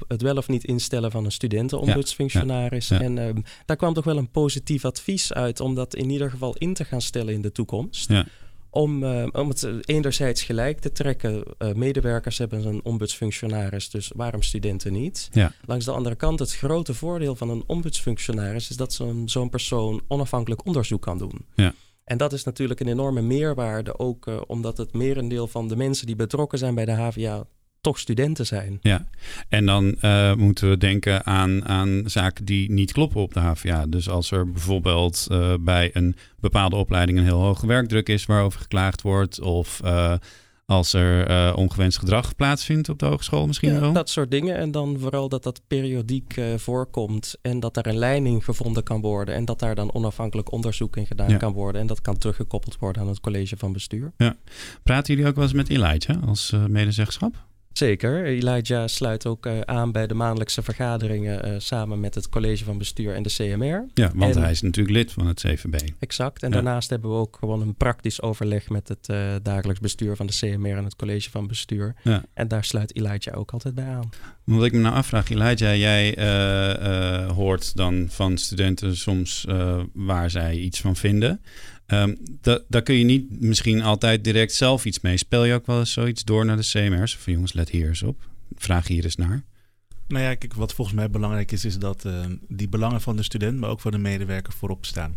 het 0.08 0.22
wel 0.22 0.36
of 0.36 0.48
niet 0.48 0.64
instellen 0.64 1.10
van 1.10 1.24
een 1.24 1.32
studentenombudsfunctionaris. 1.32 2.88
Ja. 2.88 3.00
En 3.00 3.18
ehm, 3.18 3.40
daar 3.66 3.76
kwam 3.76 3.94
toch 3.94 4.04
wel 4.04 4.16
een 4.16 4.30
positief 4.30 4.84
advies 4.84 5.32
uit 5.32 5.60
om 5.60 5.74
dat 5.74 5.94
in 5.94 6.10
ieder 6.10 6.30
geval 6.30 6.54
in 6.58 6.74
te 6.74 6.84
gaan 6.84 7.00
stellen 7.00 7.34
in 7.34 7.40
de 7.42 7.52
toekomst. 7.52 8.08
Ja. 8.10 8.26
Om, 8.70 9.04
eh, 9.04 9.26
om 9.32 9.48
het 9.48 9.68
enerzijds 9.84 10.42
gelijk 10.42 10.78
te 10.78 10.92
trekken. 10.92 11.42
Eh, 11.58 11.72
medewerkers 11.72 12.38
hebben 12.38 12.66
een 12.66 12.80
ombudsfunctionaris, 12.84 13.90
dus 13.90 14.10
waarom 14.14 14.42
studenten 14.42 14.92
niet? 14.92 15.28
Ja. 15.32 15.52
Langs 15.64 15.84
de 15.84 15.90
andere 15.90 16.14
kant, 16.14 16.38
het 16.38 16.54
grote 16.54 16.94
voordeel 16.94 17.36
van 17.36 17.50
een 17.50 17.64
ombudsfunctionaris 17.66 18.70
is 18.70 18.76
dat 18.76 18.92
zo'n 18.92 19.28
zo'n 19.28 19.50
persoon 19.50 20.02
onafhankelijk 20.08 20.66
onderzoek 20.66 21.02
kan 21.02 21.18
doen. 21.18 21.46
Ja. 21.54 21.74
En 22.10 22.16
dat 22.16 22.32
is 22.32 22.44
natuurlijk 22.44 22.80
een 22.80 22.88
enorme 22.88 23.20
meerwaarde, 23.20 23.98
ook 23.98 24.26
eh, 24.26 24.40
omdat 24.46 24.76
het 24.76 24.92
merendeel 24.92 25.46
van 25.46 25.68
de 25.68 25.76
mensen 25.76 26.06
die 26.06 26.16
betrokken 26.16 26.58
zijn 26.58 26.74
bij 26.74 26.84
de 26.84 26.92
HVA 26.92 27.46
toch 27.80 27.98
studenten 27.98 28.46
zijn. 28.46 28.78
Ja, 28.80 29.06
en 29.48 29.66
dan 29.66 29.94
eh, 30.00 30.34
moeten 30.34 30.68
we 30.68 30.76
denken 30.76 31.26
aan, 31.26 31.64
aan 31.68 32.02
zaken 32.06 32.44
die 32.44 32.70
niet 32.70 32.92
kloppen 32.92 33.20
op 33.20 33.34
de 33.34 33.40
HVA. 33.40 33.86
Dus 33.86 34.08
als 34.08 34.30
er 34.30 34.50
bijvoorbeeld 34.50 35.26
eh, 35.30 35.54
bij 35.60 35.90
een 35.92 36.16
bepaalde 36.40 36.76
opleiding 36.76 37.18
een 37.18 37.24
heel 37.24 37.40
hoge 37.40 37.66
werkdruk 37.66 38.08
is 38.08 38.26
waarover 38.26 38.60
geklaagd 38.60 39.02
wordt, 39.02 39.40
of 39.40 39.80
eh, 39.84 40.14
als 40.66 40.92
er 40.92 41.54
ongewenst 41.56 41.98
gedrag 41.98 42.36
plaatsvindt 42.36 42.88
op 42.88 42.98
de 42.98 43.06
hogeschool 43.06 43.46
misschien 43.46 43.72
Ja, 43.72 43.80
wel. 43.80 43.92
dat 43.92 44.10
soort 44.10 44.30
dingen. 44.30 44.56
En 44.56 44.70
dan 44.70 44.96
vooral 44.98 45.28
dat 45.28 45.42
dat 45.42 45.60
periodiek 45.66 46.40
voorkomt 46.56 47.34
en 47.42 47.60
dat 47.60 47.74
daar 47.74 47.86
een 47.86 47.98
leiding 47.98 48.44
gevonden 48.44 48.82
kan 48.82 49.00
worden 49.00 49.34
en 49.34 49.44
dat 49.44 49.58
daar 49.58 49.74
dan 49.74 49.94
onafhankelijk 49.94 50.52
onderzoek 50.52 50.96
in 50.96 51.06
gedaan 51.06 51.30
Ja. 51.30 51.36
kan 51.36 51.52
worden 51.52 51.80
en 51.80 51.86
dat 51.86 52.00
kan 52.00 52.18
teruggekoppeld 52.18 52.76
worden 52.78 53.02
aan 53.02 53.08
het 53.08 53.20
college 53.20 53.56
van 53.56 53.72
bestuur. 53.72 54.12
Praten 54.82 55.14
jullie 55.14 55.28
ook 55.28 55.34
wel 55.36 55.44
eens 55.44 55.52
met 55.52 55.68
Elijah 55.68 56.26
als 56.26 56.52
medezeggenschap? 56.68 57.48
Zeker. 57.72 58.24
Elijah 58.24 58.86
sluit 58.86 59.26
ook 59.26 59.46
eh, 59.46 59.60
aan 59.60 59.92
bij 59.92 60.06
de 60.06 60.14
maandelijkse 60.14 60.62
vergaderingen 60.62 61.42
eh, 61.42 61.54
samen 61.58 62.00
met 62.00 62.14
het 62.14 62.28
college 62.28 62.64
van 62.64 62.78
bestuur 62.78 63.14
en 63.14 63.22
de 63.22 63.28
CMR. 63.36 63.84
Ja, 63.94 64.10
want 64.14 64.36
En- 64.36 64.42
hij 64.42 64.50
is 64.50 64.60
natuurlijk 64.62 64.96
lid 64.96 65.12
van 65.12 65.26
het 65.26 65.40
CVB. 65.40 65.88
Exact. 65.98 66.42
En 66.42 66.48
Ja. 66.48 66.54
daarnaast 66.54 66.90
hebben 66.90 67.10
we 67.10 67.16
ook 67.16 67.36
gewoon 67.40 67.60
een 67.60 67.74
praktisch 67.74 68.22
overleg 68.22 68.68
met 68.68 68.88
het 68.88 69.08
eh, 69.08 69.34
dagelijks 69.42 69.80
bestuur 69.80 70.16
van 70.16 70.26
de 70.26 70.32
CMR 70.32 70.76
en 70.76 70.84
het 70.84 70.96
college 70.96 71.30
van 71.30 71.46
bestuur. 71.46 71.94
Ja. 72.02 72.22
En 72.34 72.48
daar 72.48 72.64
sluit 72.64 72.96
Elijah 72.96 73.38
ook 73.38 73.50
altijd 73.50 73.74
bij 73.74 73.86
aan. 73.88 74.10
Wat 74.44 74.64
ik 74.64 74.72
me 74.72 74.78
nou 74.78 74.94
afvraag, 74.94 75.30
Elijah, 75.30 75.76
jij 75.76 76.14
hoort 77.34 77.76
dan 77.76 78.06
van 78.10 78.38
studenten 78.38 78.96
soms 78.96 79.46
waar 79.92 80.30
zij 80.30 80.56
iets 80.56 80.80
van 80.80 80.96
vinden. 80.96 81.40
Ehm, 81.90 82.14
da- 82.40 82.60
daar 82.68 82.82
kun 82.82 82.94
je 82.94 83.04
niet 83.04 83.40
misschien 83.40 83.82
altijd 83.82 84.24
direct 84.24 84.52
zelf 84.52 84.84
iets 84.84 85.00
mee. 85.00 85.16
Speel 85.16 85.44
je 85.44 85.54
ook 85.54 85.66
wel 85.66 85.78
eens 85.78 85.92
zoiets 85.92 86.24
door 86.24 86.44
naar 86.44 86.56
de 86.56 86.62
CMR's? 86.70 87.16
Van 87.16 87.32
jongens, 87.32 87.52
let 87.52 87.68
hier 87.70 87.88
eens 87.88 88.02
op. 88.02 88.28
Vraag 88.54 88.86
hier 88.86 89.04
eens 89.04 89.16
naar. 89.16 89.42
Nou 90.08 90.22
ja, 90.24 90.34
kijk, 90.34 90.54
wat 90.54 90.74
volgens 90.74 90.96
mij 90.96 91.10
belangrijk 91.10 91.52
is, 91.52 91.64
is 91.64 91.78
dat 91.78 92.04
eh, 92.04 92.24
die 92.48 92.68
belangen 92.68 93.00
van 93.00 93.16
de 93.16 93.22
student, 93.22 93.58
maar 93.58 93.70
ook 93.70 93.80
van 93.80 93.90
de 93.90 93.98
medewerker 93.98 94.52
voorop 94.52 94.84
staan. 94.86 95.16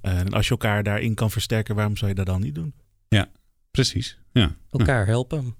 Eh, 0.00 0.18
en 0.18 0.28
als 0.32 0.44
je 0.44 0.50
elkaar 0.50 0.82
daarin 0.82 1.14
kan 1.14 1.30
versterken, 1.30 1.74
waarom 1.74 1.96
zou 1.96 2.10
je 2.10 2.16
dat 2.16 2.26
dan 2.26 2.40
niet 2.40 2.54
doen? 2.54 2.72
Precies, 3.70 4.18
ja. 4.32 4.56
Elkaar 4.70 5.06
helpen. 5.06 5.54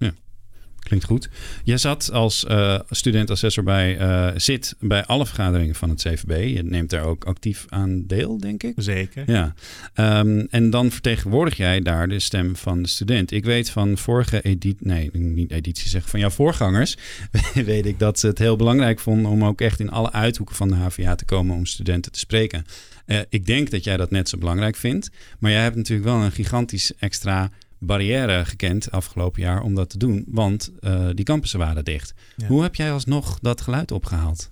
Klinkt 0.88 1.06
goed. 1.06 1.28
Jij 1.64 1.78
zat 1.78 2.12
als 2.12 2.44
eh 2.44 2.80
studentassessor 2.90 3.64
bij, 3.64 3.98
eh, 3.98 4.28
zit 4.36 4.74
bij 4.80 5.04
alle 5.04 5.26
vergaderingen 5.26 5.74
van 5.74 5.90
het 5.90 6.02
CVB. 6.02 6.56
Je 6.56 6.62
neemt 6.62 6.90
daar 6.90 7.04
ook 7.04 7.24
actief 7.24 7.64
aan 7.68 8.06
deel, 8.06 8.38
denk 8.38 8.62
ik. 8.62 8.72
Zeker. 8.76 9.22
Ja, 9.26 9.54
Ehm, 9.94 10.44
en 10.50 10.70
dan 10.70 10.90
vertegenwoordig 10.90 11.56
jij 11.56 11.80
daar 11.80 12.08
de 12.08 12.20
stem 12.20 12.56
van 12.56 12.82
de 12.82 12.88
student. 12.88 13.30
Ik 13.30 13.44
weet 13.44 13.70
van 13.70 13.98
vorige 13.98 14.42
editie, 14.42 14.76
nee, 14.80 15.10
niet 15.12 15.50
editie 15.50 15.88
zeggen, 15.88 16.10
van 16.10 16.20
jouw 16.20 16.30
voorgangers, 16.30 16.96
weet 17.54 17.86
ik 17.86 17.98
dat 17.98 18.18
ze 18.18 18.26
het 18.26 18.38
heel 18.38 18.56
belangrijk 18.56 19.00
vonden 19.00 19.30
om 19.30 19.44
ook 19.44 19.60
echt 19.60 19.80
in 19.80 19.90
alle 19.90 20.12
uithoeken 20.12 20.56
van 20.56 20.68
de 20.68 20.74
HVA 20.74 21.14
te 21.14 21.24
komen 21.24 21.56
om 21.56 21.66
studenten 21.66 22.12
te 22.12 22.18
spreken. 22.18 22.64
Eh, 23.06 23.18
ik 23.28 23.46
denk 23.46 23.70
dat 23.70 23.84
jij 23.84 23.96
dat 23.96 24.10
net 24.10 24.28
zo 24.28 24.38
belangrijk 24.38 24.76
vindt, 24.76 25.10
maar 25.38 25.50
jij 25.50 25.62
hebt 25.62 25.76
natuurlijk 25.76 26.08
wel 26.08 26.22
een 26.22 26.32
gigantisch 26.32 26.92
extra 26.98 27.50
barrière 27.78 28.44
gekend 28.44 28.90
afgelopen 28.90 29.42
jaar 29.42 29.62
om 29.62 29.74
dat 29.74 29.90
te 29.90 29.98
doen, 29.98 30.24
want 30.28 30.70
eh, 30.80 31.08
die 31.12 31.24
campussen 31.24 31.58
waren 31.58 31.84
dicht. 31.84 32.14
Ja. 32.36 32.46
Hoe 32.46 32.62
heb 32.62 32.74
jij 32.74 32.92
alsnog 32.92 33.38
dat 33.40 33.60
geluid 33.60 33.92
opgehaald? 33.92 34.48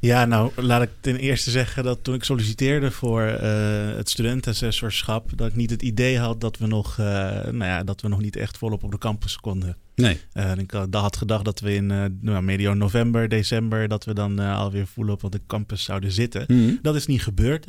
Ja, 0.00 0.24
nou, 0.24 0.50
laat 0.56 0.82
ik 0.82 0.90
ten 1.00 1.16
eerste 1.16 1.50
zeggen 1.50 1.84
dat 1.84 2.04
toen 2.04 2.14
ik 2.14 2.24
solliciteerde 2.24 2.90
voor 2.90 3.22
eh, 3.22 3.96
het 3.96 4.10
studentenassessorschap, 4.10 5.30
dat 5.34 5.48
ik 5.48 5.56
niet 5.56 5.70
het 5.70 5.82
idee 5.82 6.18
had 6.18 6.40
dat 6.40 6.58
we 6.58 6.66
nog, 6.66 6.98
eh, 6.98 7.06
nou 7.44 7.64
ja, 7.64 7.84
dat 7.84 8.00
we 8.00 8.08
nog 8.08 8.20
niet 8.20 8.36
echt 8.36 8.58
volop 8.58 8.82
op 8.82 8.90
de 8.90 8.98
campus 8.98 9.36
konden. 9.36 9.76
Nee, 9.94 10.20
en 10.32 10.58
ik 10.58 10.70
had, 10.70 11.16
gedacht 11.16 11.44
dat 11.44 11.60
we 11.60 11.74
in 11.74 11.86
nou, 12.20 12.42
medio 12.42 12.74
november, 12.74 13.28
december, 13.28 13.88
dat 13.88 14.04
we 14.04 14.14
dan 14.14 14.38
alweer 14.38 14.86
volop 14.86 15.24
op 15.24 15.32
de 15.32 15.40
campus 15.46 15.84
zouden 15.84 16.12
zitten. 16.12 16.44
Mhm. 16.48 16.74
Dat 16.82 16.94
is 16.94 17.06
niet 17.06 17.22
gebeurd. 17.22 17.66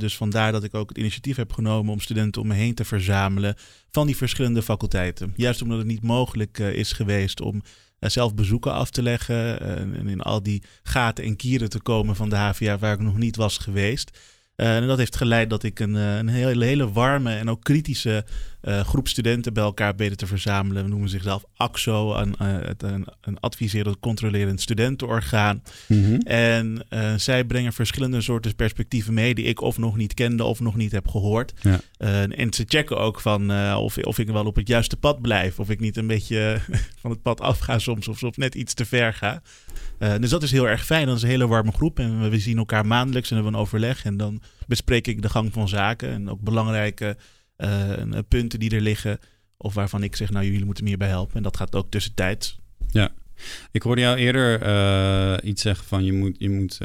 Dus 0.00 0.16
vandaar 0.16 0.52
dat 0.52 0.64
ik 0.64 0.74
ook 0.74 0.88
het 0.88 0.98
initiatief 0.98 1.36
heb 1.36 1.52
genomen 1.52 1.92
om 1.92 2.00
studenten 2.00 2.42
om 2.42 2.48
me 2.48 2.54
heen 2.54 2.74
te 2.74 2.84
verzamelen 2.84 3.54
van 3.90 4.06
die 4.06 4.16
verschillende 4.16 4.62
faculteiten. 4.62 5.32
Juist 5.36 5.62
omdat 5.62 5.78
het 5.78 5.86
niet 5.86 6.02
mogelijk 6.02 6.58
is 6.58 6.92
geweest 6.92 7.40
om 7.40 7.62
eh, 8.04 8.10
zelf 8.10 8.34
bezoeken 8.34 8.72
af 8.72 8.90
te 8.90 9.02
leggen 9.02 9.60
eh, 9.60 9.80
en 9.80 10.08
in 10.08 10.20
al 10.20 10.42
die 10.42 10.62
gaten 10.82 11.24
en 11.24 11.36
kieren 11.36 11.70
te 11.70 11.80
komen 11.80 12.16
van 12.16 12.28
de 12.28 12.36
HVA 12.36 12.78
waar 12.78 12.94
ik 12.94 13.00
nog 13.00 13.16
niet 13.16 13.36
was 13.36 13.58
geweest. 13.58 14.18
Eh, 14.56 14.76
en 14.76 14.86
dat 14.86 14.98
heeft 14.98 15.16
geleid 15.16 15.50
dat 15.50 15.62
ik 15.62 15.80
een, 15.80 15.96
eh, 15.96 16.16
een 16.16 16.28
hele, 16.28 16.64
hele 16.64 16.92
warme 16.92 17.34
en 17.34 17.50
ook 17.50 17.62
kritische 17.62 18.24
eh, 18.60 18.80
groep 18.80 19.08
studenten 19.08 19.52
bij 19.52 19.62
elkaar 19.62 19.96
weten 19.96 20.16
te 20.16 20.26
verzamelen. 20.26 20.82
We 20.82 20.88
noemen 20.88 21.08
zichzelf 21.08 21.44
AXO, 21.56 22.14
een, 22.14 22.34
een, 22.38 23.06
een 23.20 23.40
adviserend, 23.40 23.98
controlerend 24.00 24.60
studentenorgaan. 24.60 25.62
Mhm. 25.86 26.14
En 26.20 26.86
zij 27.16 27.44
brengen 27.44 27.72
verschillende 27.72 28.20
soorten 28.20 28.54
perspectieven 28.54 29.14
mee 29.14 29.34
die 29.34 29.44
ik 29.44 29.60
of 29.60 29.78
nog 29.78 29.96
niet 29.96 30.14
kende 30.14 30.44
of 30.44 30.60
nog 30.60 30.76
niet 30.76 30.92
heb 30.92 31.08
gehoord. 31.08 31.52
Ja. 31.60 31.80
Eh, 31.96 32.38
en 32.38 32.52
ze 32.52 32.64
checken 32.68 32.98
ook 32.98 33.20
van 33.20 33.74
of, 33.76 33.98
of 33.98 34.18
ik 34.18 34.28
wel 34.28 34.46
op 34.46 34.56
het 34.56 34.68
juiste 34.68 34.96
pad 34.96 35.20
blijf. 35.20 35.58
Of 35.60 35.70
ik 35.70 35.80
niet 35.80 35.96
een 35.96 36.06
beetje 36.06 36.60
van 37.02 37.10
het 37.10 37.22
pad 37.22 37.40
afga 37.40 37.78
soms 37.78 38.08
of, 38.08 38.22
of 38.22 38.36
net 38.36 38.54
iets 38.54 38.74
te 38.74 38.84
ver 38.84 39.12
ga. 39.12 39.42
Eh, 40.04 40.14
dus 40.20 40.30
dat 40.30 40.42
is 40.42 40.50
heel 40.50 40.68
erg 40.68 40.84
fijn. 40.84 41.06
Dat 41.06 41.16
is 41.16 41.22
een 41.22 41.28
hele 41.28 41.46
warme 41.46 41.72
groep. 41.72 41.98
En 41.98 42.30
we, 42.30 42.38
zien 42.38 42.58
elkaar 42.58 42.86
maandelijks 42.86 43.28
en 43.28 43.34
hebben 43.34 43.54
een 43.54 43.60
overleg. 43.60 44.04
En 44.04 44.16
dan 44.16 44.42
bespreek 44.66 45.06
ik 45.06 45.22
de 45.22 45.28
gang 45.28 45.52
van 45.52 45.68
zaken. 45.68 46.08
En 46.08 46.30
ook 46.30 46.40
belangrijke 46.40 47.16
eh, 47.56 47.92
punten 48.28 48.58
die 48.58 48.70
er 48.70 48.80
liggen. 48.80 49.18
Of 49.56 49.74
waarvan 49.74 50.02
ik 50.02 50.16
zeg, 50.16 50.30
nou 50.30 50.44
jullie 50.44 50.64
moeten 50.64 50.82
me 50.84 50.90
hierbij 50.90 51.08
helpen. 51.08 51.36
En 51.36 51.42
dat 51.42 51.56
gaat 51.56 51.74
ook 51.74 51.90
tussentijds. 51.90 52.58
Ik 53.72 53.82
hoorde 53.82 54.00
jou 54.00 54.16
eerder 54.16 55.44
iets 55.44 55.62
zeggen 55.62 55.86
van 55.86 56.04
je 56.04 56.12
moet, 56.12 56.36
je 56.38 56.50
moet 56.50 56.80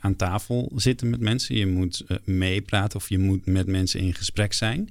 aan 0.00 0.16
tafel 0.16 0.72
zitten 0.74 1.10
met 1.10 1.20
mensen. 1.20 1.56
Je 1.56 1.66
moet 1.66 2.04
meepraten 2.24 2.98
of 2.98 3.08
je 3.08 3.18
moet 3.18 3.46
met 3.46 3.66
mensen 3.66 4.00
in 4.00 4.14
gesprek 4.14 4.52
zijn. 4.52 4.88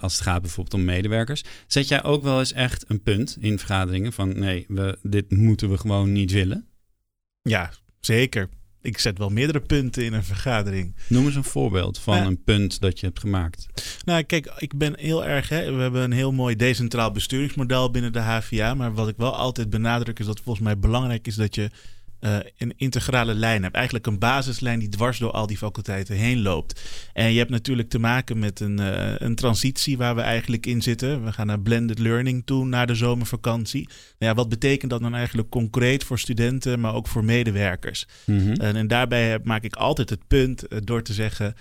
als 0.00 0.12
het 0.12 0.22
gaat 0.22 0.42
bijvoorbeeld 0.42 0.74
om 0.74 0.84
medewerkers. 0.84 1.44
Zet 1.66 1.88
jij 1.88 2.02
ook 2.04 2.22
wel 2.22 2.38
eens 2.38 2.52
echt 2.52 2.84
een 2.88 3.02
punt 3.02 3.36
in 3.40 3.58
vergaderingen 3.58 4.12
van 4.12 4.38
nee, 4.38 4.64
we, 4.68 4.98
dit 5.02 5.30
moeten 5.30 5.70
we 5.70 5.78
gewoon 5.78 6.12
niet 6.12 6.32
willen? 6.32 6.66
Ja, 7.42 7.72
zeker 8.00 8.48
ik 8.82 8.98
zet 8.98 9.18
wel 9.18 9.28
meerdere 9.28 9.60
punten 9.60 10.04
in 10.04 10.12
een 10.12 10.24
vergadering. 10.24 10.94
Noem 11.08 11.26
eens 11.26 11.34
een 11.34 11.44
voorbeeld 11.44 11.98
van 11.98 12.16
een 12.16 12.42
punt 12.42 12.80
dat 12.80 13.00
je 13.00 13.06
hebt 13.06 13.20
gemaakt. 13.20 13.66
Nou, 14.04 14.22
kijk, 14.22 14.52
ik 14.58 14.78
ben 14.78 14.98
heel 14.98 15.24
erg. 15.24 15.48
Hè, 15.48 15.72
we 15.72 15.82
hebben 15.82 16.02
een 16.02 16.12
heel 16.12 16.32
mooi 16.32 16.56
decentraal 16.56 17.10
besturingsmodel 17.10 17.90
binnen 17.90 18.12
de 18.12 18.18
HVA. 18.18 18.74
Maar 18.74 18.94
wat 18.94 19.08
ik 19.08 19.16
wel 19.16 19.36
altijd 19.36 19.70
benadruk 19.70 20.18
is 20.18 20.26
dat 20.26 20.40
volgens 20.40 20.64
mij 20.64 20.78
belangrijk 20.78 21.26
is 21.26 21.34
dat 21.34 21.54
je 21.54 21.70
uh, 22.24 22.36
een 22.58 22.72
integrale 22.76 23.34
lijn 23.34 23.62
hebt. 23.62 23.74
Eigenlijk 23.74 24.06
een 24.06 24.18
basislijn 24.18 24.78
die 24.78 24.88
dwars 24.88 25.18
door 25.18 25.30
al 25.30 25.46
die 25.46 25.56
faculteiten 25.56 26.16
heen 26.16 26.42
loopt. 26.42 26.80
En 27.12 27.32
je 27.32 27.38
hebt 27.38 27.50
natuurlijk 27.50 27.88
te 27.88 27.98
maken 27.98 28.38
met 28.38 28.60
een, 28.60 28.80
uh, 28.80 29.14
een 29.16 29.34
transitie 29.34 29.96
waar 29.96 30.14
we 30.14 30.20
eigenlijk 30.20 30.66
in 30.66 30.82
zitten. 30.82 31.24
We 31.24 31.32
gaan 31.32 31.46
naar 31.46 31.60
blended 31.60 31.98
learning 31.98 32.42
toe 32.44 32.64
na 32.64 32.86
de 32.86 32.94
zomervakantie. 32.94 33.88
Nou 34.18 34.32
ja, 34.32 34.34
wat 34.34 34.48
betekent 34.48 34.90
dat 34.90 35.00
dan 35.00 35.14
eigenlijk 35.14 35.48
concreet 35.48 36.04
voor 36.04 36.18
studenten, 36.18 36.80
maar 36.80 36.94
ook 36.94 37.08
voor 37.08 37.24
medewerkers? 37.24 38.06
Mm 38.26 38.38
-hmm. 38.38 38.52
en, 38.52 38.76
en, 38.76 38.86
daarbij 38.86 39.38
maak 39.42 39.62
ik 39.62 39.76
altijd 39.76 40.10
het 40.10 40.26
punt 40.26 40.72
uh, 40.72 40.78
door 40.84 41.02
te 41.02 41.12
zeggen. 41.12 41.54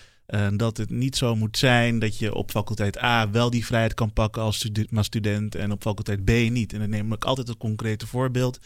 dat 0.54 0.78
het 0.78 0.90
niet 0.90 1.16
zo 1.16 1.36
moet 1.36 1.58
zijn 1.58 2.00
dat 2.00 2.18
je 2.18 2.36
op 2.36 2.52
faculteit 2.52 3.02
A 3.02 3.30
wel 3.30 3.50
die 3.50 3.66
vrijheid 3.66 3.94
kan 3.94 4.14
pakken 4.14 4.42
als 4.42 4.68
student 5.00 5.56
en 5.56 5.72
op 5.72 5.82
faculteit 5.82 6.26
B 6.26 6.30
niet. 6.30 6.74
En 6.74 6.80
dan 6.80 6.90
neem 6.90 7.14
ik 7.14 7.24
altijd 7.24 7.48
het 7.48 7.58
concrete 7.58 8.08
voorbeeld. 8.08 8.60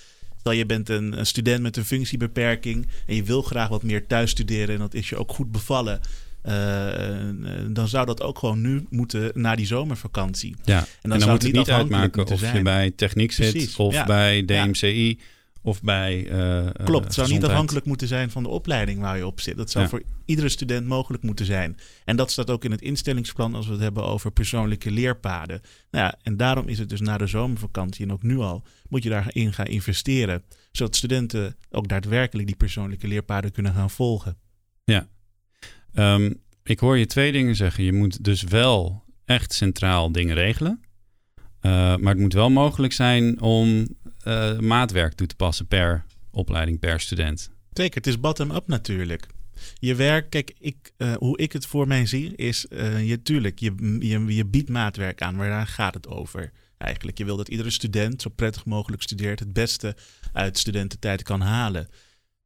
Stel 0.45 0.57
je 0.57 0.65
bent 0.65 0.89
een, 0.89 1.19
een, 1.19 1.25
student 1.25 1.61
met 1.61 1.77
een 1.77 1.85
functiebeperking 1.85 2.87
en 3.05 3.15
je 3.15 3.23
wil 3.23 3.41
graag 3.41 3.69
wat 3.69 3.83
meer 3.83 4.07
thuis 4.07 4.31
studeren 4.31 4.75
en 4.75 4.79
dat 4.79 4.93
is 4.93 5.09
je 5.09 5.17
ook 5.17 5.31
goed 5.31 5.51
bevallen. 5.51 5.99
Uh, 6.45 6.53
dan 7.67 7.87
zou 7.87 8.05
dat 8.05 8.21
ook 8.21 8.39
gewoon 8.39 8.61
nu 8.61 8.85
moeten 8.89 9.31
na 9.33 9.55
die 9.55 9.65
zomervakantie. 9.65 10.55
Ja, 10.63 10.77
en 10.79 10.85
dan, 11.01 11.11
en 11.11 11.19
dan 11.19 11.29
moet 11.29 11.41
het 11.41 11.51
niet 11.53 11.69
uitmaken 11.69 12.27
of 12.27 12.53
je 12.53 12.61
bij 12.61 12.91
techniek 12.91 13.31
zit 13.31 13.75
of 13.75 14.05
bij 14.05 14.45
DMCI. 14.45 15.19
Of 15.65 15.81
bij. 15.81 16.25
Uh, 16.25 16.69
Klopt, 16.83 17.05
het 17.05 17.13
zou 17.13 17.29
niet 17.29 17.43
afhankelijk 17.43 17.85
moeten 17.85 18.07
zijn 18.07 18.31
van 18.31 18.43
de 18.43 18.49
opleiding 18.49 18.99
waar 18.99 19.17
je 19.17 19.25
op 19.25 19.39
zit. 19.41 19.57
Dat 19.57 19.71
zou 19.71 19.87
voor 19.87 20.01
iedere 20.25 20.49
student 20.49 20.87
mogelijk 20.87 21.23
moeten 21.23 21.45
zijn. 21.45 21.77
En 22.03 22.15
dat 22.15 22.31
staat 22.31 22.49
ook 22.49 22.63
in 22.63 22.71
het 22.71 22.81
instellingsplan 22.81 23.55
als 23.55 23.65
we 23.65 23.71
het 23.71 23.81
hebben 23.81 24.03
over 24.03 24.31
persoonlijke 24.31 24.91
leerpaden. 24.91 25.61
Nou 25.91 26.05
ja, 26.05 26.15
en 26.23 26.37
daarom 26.37 26.67
is 26.67 26.79
het 26.79 26.89
dus 26.89 27.01
na 27.01 27.17
de 27.17 27.27
zomervakantie 27.27 28.05
en 28.05 28.11
ook 28.11 28.23
nu 28.23 28.37
al, 28.37 28.63
moet 28.89 29.03
je 29.03 29.09
daarin 29.09 29.53
gaan 29.53 29.65
investeren. 29.65 30.43
Zodat 30.71 30.95
studenten 30.95 31.55
ook 31.69 31.87
daadwerkelijk 31.87 32.47
die 32.47 32.55
persoonlijke 32.55 33.07
leerpaden 33.07 33.51
kunnen 33.51 33.73
gaan 33.73 33.89
volgen. 33.89 34.37
Ja. 34.83 35.07
Um, 35.93 36.41
ik 36.63 36.79
hoor 36.79 36.97
je 36.97 37.05
twee 37.05 37.31
dingen 37.31 37.55
zeggen. 37.55 37.83
Je 37.83 37.93
moet 37.93 38.23
dus 38.23 38.43
wel 38.43 39.03
echt 39.25 39.53
centraal 39.53 40.11
dingen 40.11 40.35
regelen. 40.35 40.79
Uh, 41.61 41.71
maar 41.71 42.13
het 42.13 42.19
moet 42.19 42.33
wel 42.33 42.49
mogelijk 42.49 42.93
zijn 42.93 43.41
om 43.41 43.87
uh, 44.27 44.59
maatwerk 44.59 45.13
toe 45.13 45.27
te 45.27 45.35
passen 45.35 45.67
per 45.67 46.05
opleiding, 46.31 46.79
per 46.79 46.99
student. 46.99 47.49
Zeker, 47.73 47.95
het 47.95 48.07
is 48.07 48.19
bottom-up 48.19 48.67
natuurlijk. 48.67 49.27
Je 49.79 49.95
werk, 49.95 50.29
kijk, 50.29 50.53
ik, 50.59 50.91
uh, 50.97 51.13
hoe 51.13 51.37
ik 51.37 51.53
het 51.53 51.65
voor 51.65 51.87
mij 51.87 52.05
zie, 52.05 52.35
is 52.35 52.65
uh, 52.69 53.07
je, 53.07 53.21
tuurlijk, 53.21 53.59
je, 53.59 53.97
je, 53.99 54.35
je 54.35 54.45
biedt 54.45 54.69
maatwerk 54.69 55.21
aan, 55.21 55.35
maar 55.35 55.49
daar 55.49 55.67
gaat 55.67 55.93
het 55.93 56.07
over. 56.07 56.51
Eigenlijk, 56.77 57.17
je 57.17 57.25
wil 57.25 57.37
dat 57.37 57.49
iedere 57.49 57.69
student 57.69 58.21
zo 58.21 58.29
prettig 58.29 58.65
mogelijk 58.65 59.01
studeert, 59.01 59.39
het 59.39 59.53
beste 59.53 59.95
uit 60.33 60.57
studententijd 60.57 61.23
kan 61.23 61.41
halen. 61.41 61.87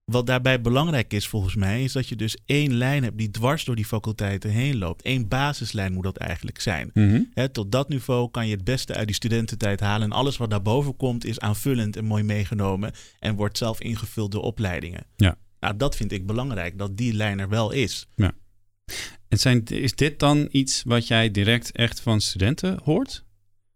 Wat 0.10 0.28
daarbij 0.28 0.62
belangrijk 0.62 1.14
is 1.14 1.28
volgens 1.28 1.56
mij, 1.56 1.84
is 1.84 1.92
dat 1.92 2.08
je 2.08 2.16
dus 2.16 2.38
één 2.46 2.74
lijn 2.74 3.04
hebt 3.04 3.18
die 3.18 3.32
dwars 3.32 3.66
door 3.66 3.76
die 3.76 3.86
faculteiten 3.86 4.50
heen 4.50 4.78
loopt. 4.78 5.06
Eén 5.06 5.28
basislijn 5.28 5.94
moet 5.94 6.04
dat 6.04 6.18
eigenlijk 6.18 6.62
zijn. 6.62 6.92
Mm 6.94 7.28
tot 7.52 7.72
dat 7.72 7.90
niveau 7.90 8.32
kan 8.32 8.48
je 8.48 8.56
het 8.56 8.64
beste 8.64 8.94
uit 8.94 9.08
die 9.08 9.16
studententijd 9.16 9.80
halen. 9.80 10.12
En 10.12 10.18
alles 10.18 10.38
wat 10.38 10.50
daarboven 10.50 10.96
komt 10.96 11.26
is 11.26 11.40
aanvullend 11.40 11.96
en 11.96 12.06
mooi 12.06 12.24
meegenomen. 12.24 12.92
En 13.20 13.36
wordt 13.36 13.58
zelf 13.58 13.82
ingevuld 13.82 14.32
door 14.32 14.42
opleidingen. 14.42 15.06
Ja. 15.16 15.38
Nou, 15.60 15.78
dat 15.78 15.96
vind 15.96 16.12
ik 16.12 16.26
belangrijk, 16.26 16.78
dat 16.78 16.98
die 16.98 17.14
lijn 17.14 17.40
er 17.40 17.50
wel 17.50 17.72
is. 17.72 18.08
Ja. 18.16 18.32
En 19.28 19.38
zijn, 19.38 19.66
is 19.66 19.96
dit 19.96 20.20
dan 20.20 20.48
iets 20.52 20.84
wat 20.86 21.08
jij 21.08 21.32
direct 21.32 21.72
echt 21.72 22.00
van 22.00 22.22
studenten 22.22 22.80
hoort? 22.84 23.24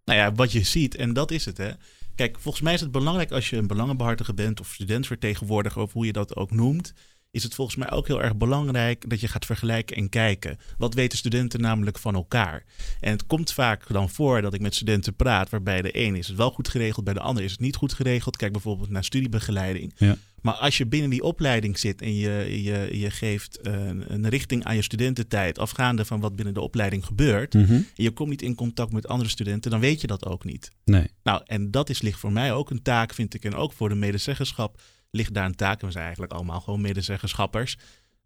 Nou 0.05 0.19
ja, 0.19 0.31
wat 0.31 0.51
je 0.51 0.63
ziet, 0.63 0.95
en 0.95 1.13
dat 1.13 1.31
is 1.31 1.45
het 1.45 1.57
hè. 1.57 1.71
Kijk, 2.15 2.39
volgens 2.39 2.63
mij 2.63 2.73
is 2.73 2.81
het 2.81 2.91
belangrijk 2.91 3.31
als 3.31 3.49
je 3.49 3.57
een 3.57 3.67
belangenbehartiger 3.67 4.33
bent 4.33 4.59
of 4.59 4.67
studentvertegenwoordiger 4.73 5.81
of 5.81 5.93
hoe 5.93 6.05
je 6.05 6.13
dat 6.13 6.35
ook 6.35 6.51
noemt, 6.51 6.93
is 7.31 7.43
het 7.43 7.55
volgens 7.55 7.77
mij 7.77 7.91
ook 7.91 8.07
heel 8.07 8.21
erg 8.21 8.35
belangrijk 8.35 9.09
dat 9.09 9.19
je 9.19 9.27
gaat 9.27 9.45
vergelijken 9.45 9.95
en 9.95 10.09
kijken. 10.09 10.57
Wat 10.77 10.93
weten 10.93 11.17
studenten 11.17 11.61
namelijk 11.61 11.99
van 11.99 12.15
elkaar? 12.15 12.63
En 12.99 13.11
het 13.11 13.25
komt 13.25 13.53
vaak 13.53 13.87
dan 13.87 14.09
voor 14.09 14.41
dat 14.41 14.53
ik 14.53 14.61
met 14.61 14.75
studenten 14.75 15.15
praat, 15.15 15.49
waarbij 15.49 15.81
de 15.81 15.97
een 15.97 16.15
is 16.15 16.27
het 16.27 16.37
wel 16.37 16.51
goed 16.51 16.67
geregeld, 16.67 17.05
bij 17.05 17.13
de 17.13 17.19
ander 17.19 17.43
is 17.43 17.51
het 17.51 17.59
niet 17.59 17.75
goed 17.75 17.93
geregeld. 17.93 18.37
Kijk 18.37 18.51
bijvoorbeeld 18.51 18.89
naar 18.89 19.03
studiebegeleiding. 19.03 19.93
Ja. 19.97 20.15
Maar 20.43 20.53
als 20.53 20.77
je 20.77 20.85
binnen 20.85 21.09
die 21.09 21.23
opleiding 21.23 21.79
zit 21.79 22.01
en 22.01 22.15
je, 22.15 22.63
je, 22.63 22.99
je 22.99 23.11
geeft 23.11 23.59
een, 23.61 24.13
een 24.13 24.29
richting 24.29 24.63
aan 24.63 24.75
je 24.75 24.81
studententijd, 24.81 25.59
afgaande 25.59 26.05
van 26.05 26.19
wat 26.19 26.35
binnen 26.35 26.53
de 26.53 26.61
opleiding 26.61 27.05
gebeurt, 27.05 27.53
mhm. 27.53 27.73
en 27.73 27.87
je 27.93 28.11
komt 28.11 28.29
niet 28.29 28.41
in 28.41 28.55
contact 28.55 28.91
met 28.91 29.07
andere 29.07 29.29
studenten, 29.29 29.71
dan 29.71 29.79
weet 29.79 30.01
je 30.01 30.07
dat 30.07 30.25
ook 30.25 30.43
niet. 30.43 30.71
Nee. 30.85 31.07
Nou, 31.23 31.41
en 31.45 31.71
dat 31.71 31.89
is, 31.89 32.01
ligt 32.01 32.19
voor 32.19 32.31
mij 32.31 32.53
ook 32.53 32.69
een 32.69 32.81
taak, 32.81 33.13
vind 33.13 33.33
ik, 33.33 33.45
en 33.45 33.55
ook 33.55 33.73
voor 33.73 33.89
de 33.89 33.95
medezeggenschap 33.95 34.81
ligt 35.11 35.33
daar 35.33 35.45
een 35.45 35.55
taak. 35.55 35.79
En 35.79 35.85
we 35.85 35.91
zijn 35.91 36.03
eigenlijk 36.03 36.33
allemaal 36.33 36.61
gewoon 36.61 36.81
medezeggenschappers. 36.81 37.77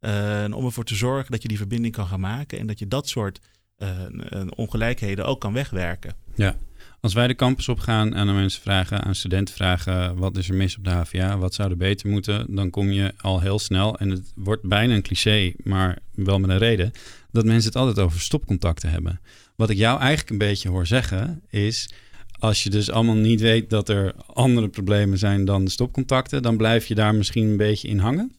Uh, 0.01 0.45
om 0.51 0.65
ervoor 0.65 0.83
te 0.83 0.95
zorgen 0.95 1.31
dat 1.31 1.41
je 1.41 1.47
die 1.47 1.57
verbinding 1.57 1.93
kan 1.93 2.07
gaan 2.07 2.19
maken 2.19 2.59
en 2.59 2.67
dat 2.67 2.79
je 2.79 2.87
dat 2.87 3.07
soort 3.07 3.39
uh, 3.77 3.89
ongelijkheden 4.55 5.25
ook 5.25 5.41
kan 5.41 5.53
wegwerken. 5.53 6.15
Ja, 6.35 6.55
als 6.99 7.13
wij 7.13 7.27
de 7.27 7.35
campus 7.35 7.69
op 7.69 7.79
gaan 7.79 8.13
en 8.13 8.27
aan 8.27 8.35
mensen 8.35 8.61
vragen, 8.61 9.03
aan 9.03 9.15
studenten 9.15 9.55
vragen, 9.55 10.17
wat 10.17 10.37
is 10.37 10.49
er 10.49 10.55
mis 10.55 10.77
op 10.77 10.83
de 10.83 10.89
HVA, 10.89 11.37
wat 11.37 11.53
zou 11.53 11.69
er 11.69 11.77
beter 11.77 12.09
moeten, 12.09 12.55
dan 12.55 12.69
kom 12.69 12.91
je 12.91 13.13
al 13.17 13.39
heel 13.41 13.59
snel, 13.59 13.97
en 13.97 14.09
het 14.09 14.31
wordt 14.35 14.63
bijna 14.63 14.93
een 14.93 15.01
cliché, 15.01 15.53
maar 15.63 15.97
wel 16.13 16.39
met 16.39 16.49
een 16.49 16.57
reden, 16.57 16.91
dat 17.31 17.45
mensen 17.45 17.69
het 17.69 17.77
altijd 17.77 17.99
over 17.99 18.19
stopcontacten 18.19 18.89
hebben. 18.89 19.19
Wat 19.55 19.69
ik 19.69 19.77
jou 19.77 19.99
eigenlijk 19.99 20.29
een 20.29 20.37
beetje 20.37 20.69
hoor 20.69 20.87
zeggen 20.87 21.41
is, 21.49 21.89
als 22.39 22.63
je 22.63 22.69
dus 22.69 22.91
allemaal 22.91 23.15
niet 23.15 23.41
weet 23.41 23.69
dat 23.69 23.89
er 23.89 24.13
andere 24.33 24.67
problemen 24.67 25.17
zijn 25.17 25.45
dan 25.45 25.65
de 25.65 25.71
stopcontacten, 25.71 26.41
dan 26.41 26.57
blijf 26.57 26.85
je 26.85 26.95
daar 26.95 27.15
misschien 27.15 27.47
een 27.47 27.57
beetje 27.57 27.87
in 27.87 27.99
hangen. 27.99 28.35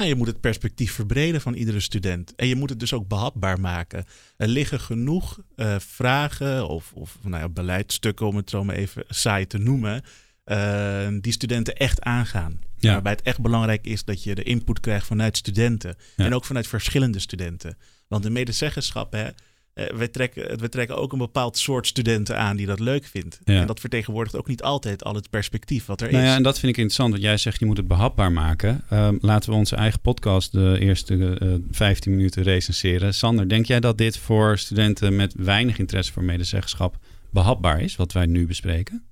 Nou, 0.00 0.12
je 0.12 0.18
moet 0.18 0.26
het 0.26 0.40
perspectief 0.40 0.92
verbreden 0.92 1.40
van 1.40 1.54
iedere 1.54 1.80
student. 1.80 2.34
En 2.34 2.46
je 2.46 2.56
moet 2.56 2.70
het 2.70 2.80
dus 2.80 2.92
ook 2.92 3.08
behapbaar 3.08 3.60
maken. 3.60 4.04
Er 4.36 4.48
liggen 4.48 4.80
genoeg 4.80 5.40
uh, 5.56 5.78
vragen 5.78 6.68
of, 6.68 6.92
of 6.94 7.18
nou 7.22 7.42
ja, 7.42 7.48
beleidsstukken, 7.48 8.26
om 8.26 8.36
het 8.36 8.50
zo 8.50 8.64
maar 8.64 8.74
even 8.74 9.04
saai 9.08 9.46
te 9.46 9.58
noemen, 9.58 10.02
uh, 10.44 11.08
die 11.20 11.32
studenten 11.32 11.76
echt 11.76 12.00
aangaan. 12.02 12.60
Ja. 12.76 12.92
Waarbij 12.92 13.12
het 13.12 13.22
echt 13.22 13.40
belangrijk 13.40 13.86
is 13.86 14.04
dat 14.04 14.22
je 14.22 14.34
de 14.34 14.42
input 14.42 14.80
krijgt 14.80 15.06
vanuit 15.06 15.36
studenten. 15.36 15.96
En 16.16 16.34
ook 16.34 16.44
vanuit 16.44 16.66
verschillende 16.66 17.18
studenten. 17.18 17.76
Want 18.08 18.22
de 18.22 18.30
medezeggenschap, 18.30 19.12
hè, 19.12 19.28
uh, 19.74 19.86
we, 19.86 20.10
trekken, 20.10 20.58
we 20.58 20.68
trekken 20.68 20.96
ook 20.96 21.12
een 21.12 21.18
bepaald 21.18 21.58
soort 21.58 21.86
studenten 21.86 22.38
aan 22.38 22.56
die 22.56 22.66
dat 22.66 22.80
leuk 22.80 23.04
vindt. 23.04 23.40
En 23.44 23.66
dat 23.66 23.80
vertegenwoordigt 23.80 24.36
ook 24.36 24.48
niet 24.48 24.62
altijd 24.62 25.04
al 25.04 25.14
het 25.14 25.30
perspectief 25.30 25.86
wat 25.86 26.00
er 26.00 26.10
nou 26.10 26.22
is. 26.22 26.28
Ja, 26.28 26.36
en 26.36 26.42
dat 26.42 26.58
vind 26.58 26.72
ik 26.72 26.76
interessant, 26.76 27.10
want 27.10 27.22
jij 27.22 27.36
zegt 27.36 27.58
je 27.58 27.66
moet 27.66 27.76
het 27.76 27.88
behapbaar 27.88 28.32
maken. 28.32 28.84
Um, 28.92 29.18
laten 29.20 29.50
we 29.50 29.56
onze 29.56 29.76
eigen 29.76 30.00
podcast 30.00 30.52
de 30.52 30.76
eerste 30.80 31.14
uh, 31.14 31.54
eh, 31.54 31.60
15 31.70 32.16
minuten 32.16 32.42
recenseren. 32.42 33.14
Sander, 33.14 33.48
denk 33.48 33.66
jij 33.66 33.80
dat 33.80 33.98
dit 33.98 34.18
voor 34.18 34.58
studenten 34.58 35.16
met 35.16 35.34
weinig 35.36 35.78
interesse 35.78 36.12
voor 36.12 36.24
medezeggenschap 36.24 36.96
behapbaar 37.30 37.80
is, 37.80 37.96
wat 37.96 38.12
wij 38.12 38.26
nu 38.26 38.46
bespreken? 38.46 39.09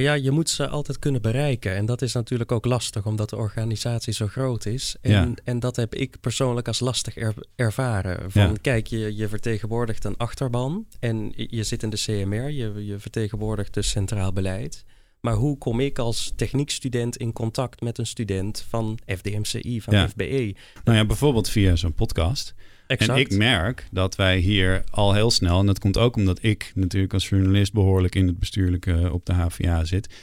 Ja, 0.00 0.12
je 0.12 0.30
moet 0.30 0.50
ze 0.50 0.68
altijd 0.68 0.98
kunnen 0.98 1.22
bereiken. 1.22 1.74
En 1.74 1.86
dat 1.86 2.02
is 2.02 2.12
natuurlijk 2.12 2.52
ook 2.52 2.64
lastig, 2.64 3.06
omdat 3.06 3.30
de 3.30 3.36
organisatie 3.36 4.12
zo 4.12 4.26
groot 4.26 4.66
is. 4.66 4.96
En, 5.00 5.34
en 5.44 5.60
dat 5.60 5.76
heb 5.76 5.94
ik 5.94 6.20
persoonlijk 6.20 6.68
als 6.68 6.80
lastig 6.80 7.16
ervaren. 7.56 8.30
Van 8.30 8.60
kijk, 8.60 8.86
je, 8.86 9.16
je 9.16 9.28
vertegenwoordigt 9.28 10.04
een 10.04 10.16
achterban 10.16 10.86
en 11.00 11.32
je 11.36 11.62
zit 11.62 11.82
in 11.82 11.90
de 11.90 11.96
CMR, 11.96 12.50
je, 12.50 12.86
je 12.86 12.98
vertegenwoordigt 12.98 13.74
dus 13.74 13.88
centraal 13.88 14.32
beleid. 14.32 14.84
Maar 15.24 15.34
hoe 15.34 15.58
kom 15.58 15.80
ik 15.80 15.98
als 15.98 16.32
techniekstudent 16.36 17.16
in 17.16 17.32
contact 17.32 17.80
met 17.80 17.98
een 17.98 18.06
student 18.06 18.66
van 18.68 18.98
FDMCI, 19.06 19.80
van 19.80 20.08
FBE? 20.08 20.54
Nou 20.84 20.98
ja, 20.98 21.04
bijvoorbeeld 21.04 21.48
via 21.48 21.76
zo'n 21.76 21.94
podcast. 21.94 22.54
En 22.86 23.16
ik 23.16 23.30
merk 23.36 23.86
dat 23.90 24.16
wij 24.16 24.38
hier 24.38 24.84
al 24.90 25.12
heel 25.12 25.30
snel, 25.30 25.60
en 25.60 25.66
dat 25.66 25.78
komt 25.78 25.98
ook 25.98 26.16
omdat 26.16 26.42
ik 26.42 26.72
natuurlijk 26.74 27.12
als 27.12 27.28
journalist 27.28 27.72
behoorlijk 27.72 28.14
in 28.14 28.26
het 28.26 28.38
bestuurlijke 28.38 29.08
op 29.12 29.26
de 29.26 29.32
HVA 29.32 29.84
zit, 29.84 30.14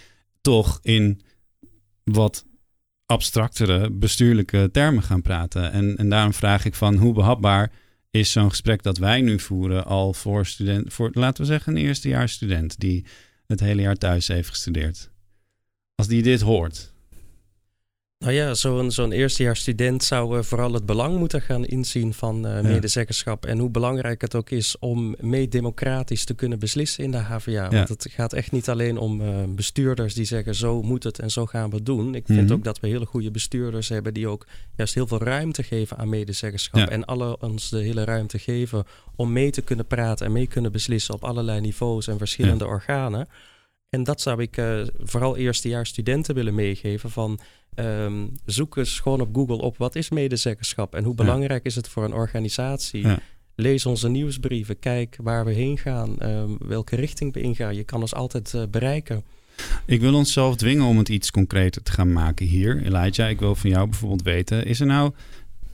toch 0.42 0.80
in 0.82 1.22
wat 2.04 2.46
abstractere 3.06 3.90
bestuurlijke 3.90 4.70
termen 4.72 5.04
gaan 5.04 5.22
praten. 5.22 5.72
En, 5.72 5.98
en 5.98 6.10
daarom 6.10 6.34
vraag 6.34 6.66
ik 6.66 6.76
van 6.76 6.96
hoe 6.96 7.14
behapbaar 7.14 7.72
is 8.12 8.32
zo'n 8.32 8.50
gesprek 8.50 8.84
dat 8.84 8.98
wij 8.98 9.22
nu 9.22 9.40
voeren 9.40 9.86
al 9.86 10.14
voor 10.14 10.46
student, 10.46 10.94
voor 10.94 11.10
laten 11.14 11.44
we 11.44 11.50
zeggen 11.50 11.76
een 11.76 11.84
eerstejaars 11.84 12.34
student 12.34 12.80
die 12.80 13.06
het 13.52 13.60
hele 13.60 13.82
jaar 13.82 13.96
thuis 13.96 14.28
heeft 14.28 14.50
gestudeerd. 14.50 15.10
als 15.96 16.08
die 16.08 16.22
dit 16.22 16.42
hoort? 16.42 16.91
Nou 18.22 18.34
ja, 18.34 18.54
zo'n 18.54 18.92
zo'n 18.92 19.12
eerstejaarsstudent 19.12 20.04
zou 20.04 20.38
uh, 20.38 20.44
vooral 20.44 20.74
het 20.74 20.86
belang 20.86 21.18
moeten 21.18 21.42
gaan 21.42 21.66
inzien 21.66 22.14
van 22.14 22.48
uh, 22.48 22.60
medezeggenschap. 22.62 23.46
En 23.46 23.60
hoe 23.60 23.70
belangrijk 23.70 24.22
het 24.22 24.36
ook 24.36 24.50
is 24.50 24.76
om 24.80 25.16
mee 25.20 25.48
democratisch 25.48 26.26
te 26.26 26.34
kunnen 26.34 26.60
beslissen 26.60 27.04
in 27.04 27.12
de 27.12 27.18
HVA. 27.18 27.52
Ja. 27.52 27.70
Want 27.70 27.90
het 27.90 28.08
gaat 28.10 28.34
echt 28.34 28.52
niet 28.52 28.70
alleen 28.70 28.98
om 28.98 29.22
uh, 29.22 29.28
bestuurders 29.48 30.14
die 30.14 30.26
zeggen 30.26 30.56
zo 30.56 30.82
moet 30.82 31.04
het 31.04 31.20
en 31.20 31.30
zo 31.32 31.46
gaan 31.46 31.70
we 31.70 31.76
het 31.76 31.86
doen. 31.86 32.16
Ik 32.16 32.26
vind 32.26 32.44
Mhm. 32.44 32.54
ook 32.54 32.64
dat 32.64 32.80
we 32.80 32.88
hele 32.88 33.06
goede 33.06 33.32
bestuurders 33.32 33.90
hebben 33.90 34.14
die 34.14 34.28
ook 34.28 34.46
juist 34.76 34.94
heel 34.94 35.08
veel 35.08 35.22
ruimte 35.24 35.64
geven 35.64 35.98
aan 35.98 36.10
medezeggenschap. 36.10 36.80
Ja. 36.80 36.90
En 36.90 37.06
alle 37.06 37.40
ons 37.40 37.70
de 37.70 37.80
hele 37.82 38.04
ruimte 38.04 38.40
geven 38.40 38.84
om 39.16 39.32
mee 39.32 39.52
te 39.52 39.62
kunnen 39.62 39.86
praten 39.88 40.26
en 40.26 40.32
mee 40.32 40.48
kunnen 40.48 40.72
beslissen 40.72 41.14
op 41.14 41.24
allerlei 41.24 41.62
niveaus 41.62 42.08
en 42.08 42.18
verschillende 42.18 42.66
organen. 42.66 43.28
En 43.92 44.04
dat 44.04 44.22
zou 44.22 44.42
ik 44.42 44.58
uh, 44.58 44.82
vooral 44.98 45.38
eerstejaars 45.38 45.90
studenten 45.90 46.36
willen 46.36 46.56
meegeven 46.56 47.10
van 47.12 47.40
um, 47.76 48.32
zoek 48.46 48.78
eens 48.78 49.00
gewoon 49.00 49.22
op 49.22 49.36
Google 49.36 49.62
op 49.62 49.78
wat 49.78 49.96
is 49.96 50.10
medezeggenschap 50.10 50.96
en 50.96 51.04
hoe 51.04 51.16
belangrijk 51.16 51.64
ja. 51.64 51.70
is 51.70 51.76
het 51.76 51.88
voor 51.90 52.04
een 52.04 52.14
organisatie. 52.14 53.02
Ja. 53.02 53.20
Lees 53.56 53.86
onze 53.86 54.10
nieuwsbrieven, 54.10 54.80
kijk 54.80 55.18
waar 55.22 55.46
we 55.46 55.52
heen 55.52 55.78
gaan, 55.78 56.16
um, 56.24 56.58
welke 56.60 56.96
richting 56.96 57.34
we 57.34 57.42
ingaan. 57.42 57.76
Je 57.76 57.84
kan 57.84 58.02
ons 58.02 58.14
altijd 58.14 58.54
uh, 58.54 58.64
bereiken. 58.70 59.24
Ik 59.86 60.02
wil 60.02 60.14
onszelf 60.14 60.56
dwingen 60.56 60.86
om 60.86 60.98
het 60.98 61.10
iets 61.10 61.32
concreter 61.32 61.84
te 61.84 61.92
gaan 61.92 62.14
maken 62.14 62.46
hier. 62.46 62.84
Elijah, 62.84 63.30
ik 63.30 63.40
wil 63.40 63.56
van 63.56 63.70
jou 63.70 63.90
bijvoorbeeld 63.90 64.24
weten, 64.24 64.66
is 64.66 64.80
er 64.80 64.86
nou 64.86 65.14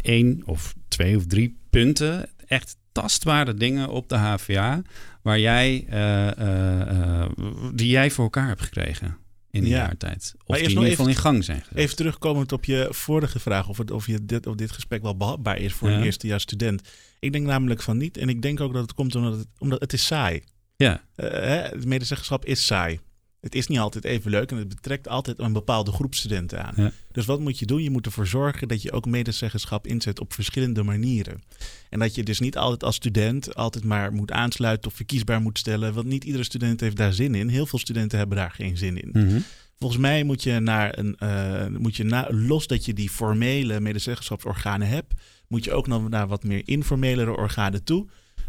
één 0.02 0.42
of 0.46 0.76
twee 0.88 1.16
of 1.16 1.26
drie 1.26 1.58
punten, 1.70 2.30
echt 2.48 2.76
tastbare 2.92 3.54
dingen 3.54 3.90
op 3.90 4.10
de 4.10 4.16
HVA 4.16 4.82
waar 5.22 5.40
jij, 5.40 5.86
uh, 5.90 6.28
uh, 6.48 7.26
die 7.74 7.88
jij 7.90 8.12
voor 8.12 8.24
elkaar 8.24 8.48
hebt 8.48 8.62
gekregen 8.62 9.18
in 9.52 9.62
de 9.62 9.70
Ja. 9.70 9.76
jaar 9.78 9.98
tijd? 9.98 10.34
Of 10.38 10.48
Maar 10.48 10.58
die 10.58 10.66
in 10.66 10.70
ieder 10.70 10.84
nog 10.84 10.92
geval 10.92 11.08
in 11.12 11.16
gang 11.16 11.44
zijn 11.44 11.60
gezet? 11.62 11.78
Even 11.78 11.96
terugkomend 11.96 12.52
op 12.52 12.66
je 12.66 12.88
vorige 12.92 13.40
vraag 13.40 13.68
of, 13.70 13.78
het, 13.78 13.92
of, 13.92 14.08
je 14.08 14.26
dit, 14.26 14.48
of 14.48 14.56
dit 14.56 14.72
gesprek 14.72 15.02
wel 15.02 15.18
behapbaar 15.18 15.58
is 15.58 15.74
voor 15.74 15.90
Ja. 15.90 15.98
een 15.98 16.04
eerstejaars 16.04 16.44
student. 16.44 16.82
Ik 17.20 17.32
denk 17.32 17.46
namelijk 17.46 17.82
van 17.82 17.98
niet. 17.98 18.18
En 18.18 18.30
ik 18.30 18.42
denk 18.42 18.60
ook 18.60 18.74
dat 18.74 18.82
het 18.82 18.94
komt 18.94 19.16
omdat 19.16 19.34
het, 19.38 19.48
omdat 19.58 19.80
het 19.80 19.94
is 19.94 20.06
saai. 20.06 20.44
Ja, 20.76 21.02
Eh, 21.16 21.30
hè, 21.30 21.56
het 21.62 21.86
medezeggenschap 21.86 22.46
is 22.46 22.66
saai. 22.66 23.00
Het 23.48 23.56
is 23.56 23.68
niet 23.68 23.80
altijd 23.80 24.04
even 24.06 24.32
leuk 24.32 24.52
en 24.52 24.58
het 24.58 24.70
betrekt 24.70 25.08
altijd 25.08 25.40
een 25.40 25.54
bepaalde 25.54 25.92
groep 25.92 26.16
studenten 26.16 26.66
aan. 26.66 26.74
Ja. 26.76 26.92
Dus 27.12 27.26
wat 27.26 27.40
moet 27.40 27.60
je 27.60 27.66
doen? 27.66 27.84
Je 27.84 27.90
moet 27.90 28.06
ervoor 28.06 28.28
zorgen 28.28 28.68
dat 28.68 28.82
je 28.82 28.92
ook 28.92 29.06
medezeggenschap 29.06 29.88
inzet 29.88 30.20
op 30.20 30.34
verschillende 30.34 30.84
manieren. 30.84 31.44
En 31.90 32.00
dat 32.00 32.16
je 32.16 32.24
dus 32.24 32.40
niet 32.40 32.58
altijd 32.58 32.84
als 32.84 32.96
student 32.96 33.56
altijd 33.56 33.84
maar 33.84 34.14
moet 34.14 34.32
aansluiten 34.32 34.90
of 34.90 34.96
verkiesbaar 34.96 35.42
moet 35.42 35.58
stellen. 35.58 35.94
Want 35.94 36.08
niet 36.08 36.24
iedere 36.24 36.44
student 36.44 36.80
heeft 36.80 36.98
daar 36.98 37.14
zin 37.14 37.36
in. 37.36 37.48
Heel 37.48 37.66
veel 37.66 37.80
studenten 37.80 38.18
hebben 38.18 38.38
daar 38.38 38.52
geen 38.52 38.78
zin 38.78 39.02
in. 39.02 39.10
Mhm. 39.14 39.40
Volgens 39.80 40.02
mij 40.02 40.24
moet 40.24 40.44
je 40.44 40.60
naar 40.60 40.98
een, 40.98 41.16
eh, 41.18 41.68
moet 41.68 41.96
je 41.96 42.04
na, 42.04 42.28
los 42.30 42.68
dat 42.68 42.86
je 42.86 42.94
die 42.94 43.10
formele 43.10 43.80
medezeggenschapsorganen 43.80 44.88
hebt, 44.88 45.14
moet 45.48 45.64
je 45.64 45.74
ook 45.74 45.88
nog 45.88 46.10
naar 46.10 46.28
wat 46.28 46.44
meer 46.44 46.62
informelere 46.66 47.36
organen 47.36 47.84
toe. 47.84 48.08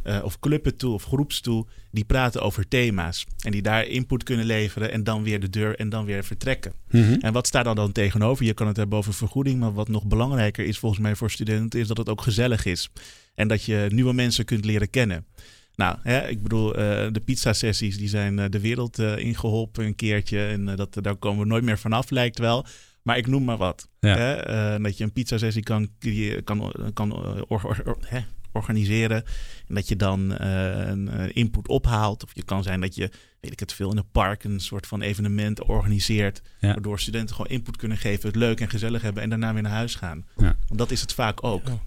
Eh, 0.09 0.25
of 0.25 0.38
clubben 0.38 0.77
toe 0.77 0.94
of 0.94 1.05
groeps 1.05 1.40
toe, 1.40 1.66
die 1.90 2.05
praten 2.05 2.42
over 2.42 2.68
thema's. 2.68 3.27
En 3.44 3.51
die 3.51 3.62
daar 3.62 3.87
input 3.87 4.23
kunnen 4.23 4.47
leveren 4.47 4.92
en 4.92 5.05
dan 5.05 5.23
weer 5.23 5.40
de 5.40 5.51
deur 5.51 5.77
en 5.77 5.88
dan 5.88 6.05
weer 6.05 6.25
vertrekken. 6.25 6.73
Mhm. 6.90 7.12
En 7.12 7.33
wat 7.33 7.47
staat 7.47 7.66
er 7.66 7.75
dan 7.75 7.92
tegenover? 7.92 8.44
Je 8.44 8.55
kan 8.55 8.66
het 8.66 8.77
hebben 8.77 8.99
over 8.99 9.14
vergoeding, 9.14 9.61
maar 9.61 9.73
wat 9.73 9.88
nog 9.88 10.07
belangrijker 10.07 10.64
is 10.64 10.79
volgens 10.79 11.01
mij 11.01 11.14
voor 11.14 11.31
studenten, 11.31 11.81
is 11.81 11.88
dat 11.88 11.97
het 11.97 12.09
ook 12.09 12.23
gezellig 12.23 12.64
is. 12.64 12.90
En 13.35 13.49
dat 13.49 13.64
je 13.64 13.87
nieuwe 13.88 14.12
mensen 14.12 14.44
kunt 14.44 14.64
leren 14.64 14.90
kennen. 14.90 15.27
Nou, 15.75 15.97
hè, 16.03 16.29
ik 16.29 16.42
bedoel, 16.42 16.75
eh, 16.75 17.07
de 17.12 17.21
pizza-sessies 17.25 17.99
die 17.99 18.09
zijn 18.09 18.38
eh, 18.38 18.44
de 18.49 18.61
wereld 18.61 18.99
eh, 18.99 19.16
ingeholpen 19.16 19.85
een 19.85 19.94
keertje. 19.94 20.47
En 20.47 20.64
dat, 20.64 20.99
daar 21.03 21.16
komen 21.16 21.42
we 21.42 21.47
nooit 21.47 21.64
meer 21.64 21.79
vanaf, 21.79 22.11
lijkt 22.11 22.38
wel. 22.38 22.66
Maar 23.03 23.16
ik 23.16 23.27
noem 23.27 23.44
maar 23.44 23.57
wat. 23.57 23.88
Ja. 24.01 24.16
Hè, 24.16 24.81
dat 24.81 24.99
je 24.99 25.05
een 25.05 25.12
pizza-sessie 25.12 25.62
kan, 25.62 25.88
kan, 26.44 26.73
kan 26.94 27.12
or- 27.12 27.44
or- 27.49 27.83
or- 27.85 27.99
hè, 28.01 28.21
organiseren. 28.59 29.25
En 29.68 29.75
dat 29.75 29.88
je 29.88 29.97
dan 29.97 30.37
eh, 30.37 30.88
een 30.88 31.09
eh, 31.09 31.37
input 31.37 31.68
ophaalt. 31.68 32.25
Of 32.25 32.31
je 32.35 32.42
kan 32.42 32.62
zijn 32.62 32.81
dat 32.81 32.94
je, 32.94 33.11
weet 33.40 33.53
ik 33.53 33.61
het 33.61 33.73
veel, 33.73 33.90
in 33.90 33.97
een 33.97 34.11
park 34.12 34.44
een 34.44 34.61
soort 34.61 34.87
van 34.87 35.03
evenement 35.03 35.62
organiseert. 35.62 36.42
Ja. 36.61 36.73
Waardoor 36.73 37.01
studenten 37.01 37.35
gewoon 37.35 37.51
input 37.51 37.77
kunnen 37.77 37.99
geven, 37.99 38.27
het 38.27 38.37
leuk 38.37 38.61
en 38.61 38.71
gezellig 38.71 39.03
hebben 39.03 39.23
en 39.23 39.29
daarna 39.29 39.53
weer 39.53 39.62
naar 39.62 39.73
huis 39.73 39.94
gaan. 39.94 40.27
Ja. 40.37 40.57
Want 40.66 40.79
dat 40.79 40.90
is 40.90 41.01
het 41.01 41.12
vaak 41.12 41.44
ook. 41.44 41.66
Ja. 41.66 41.79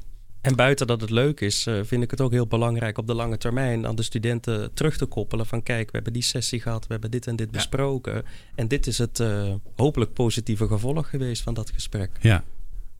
En 0.41 0.55
buiten 0.55 0.87
dat 0.87 1.01
het 1.01 1.09
leuk 1.09 1.41
is, 1.41 1.65
eh, 1.65 1.79
vind 1.83 2.03
ik 2.03 2.11
het 2.11 2.21
ook 2.21 2.31
heel 2.31 2.47
belangrijk 2.47 2.97
op 2.97 3.07
de 3.07 3.13
lange 3.13 3.37
termijn 3.37 3.87
aan 3.87 3.95
de 3.95 4.03
studenten 4.03 4.73
terug 4.73 4.97
te 4.97 5.05
koppelen 5.05 5.45
van 5.45 5.63
kijk, 5.63 5.85
we 5.85 5.91
hebben 5.91 6.13
die 6.13 6.21
sessie 6.21 6.61
gehad, 6.61 6.87
we 6.87 6.91
hebben 6.91 7.11
dit 7.11 7.27
en 7.27 7.35
dit 7.35 7.47
Ja. 7.51 7.57
besproken. 7.57 8.23
En 8.55 8.67
dit 8.67 8.87
is 8.87 8.97
het 8.97 9.19
eh, 9.19 9.53
hopelijk 9.75 10.13
positieve 10.13 10.67
gevolg 10.67 11.09
geweest 11.09 11.41
van 11.41 11.53
dat 11.53 11.71
gesprek. 11.73 12.11
Ja. 12.19 12.43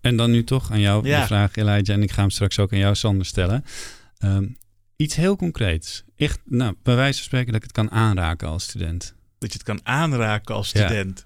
En 0.02 0.16
dan 0.16 0.32
nu 0.32 0.44
toch 0.44 0.72
aan 0.72 0.80
jou 0.80 1.08
Ja. 1.08 1.20
de 1.20 1.26
vraag, 1.26 1.56
Elijah. 1.56 1.96
En 1.96 2.04
ik 2.04 2.12
ga 2.12 2.22
hem 2.22 2.30
straks 2.30 2.60
ook 2.60 2.74
aan 2.74 2.80
jou, 2.80 2.96
Sander, 2.96 3.26
stellen. 3.26 3.66
Ehm, 4.18 4.46
iets 4.96 5.16
heel 5.16 5.36
concreets. 5.36 6.04
Echt, 6.16 6.40
nou, 6.46 6.76
bij 6.84 6.96
wijze 6.96 7.18
van 7.18 7.24
spreken 7.26 7.48
dat 7.48 7.56
ik 7.56 7.64
het 7.64 7.72
kan 7.72 7.92
aanraken 7.92 8.48
als 8.48 8.64
student. 8.64 9.14
Dat 9.40 9.52
je 9.52 9.58
het 9.58 9.68
kan 9.68 9.80
aanraken 9.84 10.56
als 10.56 10.72
Ja. 10.72 10.86
student. 10.86 11.26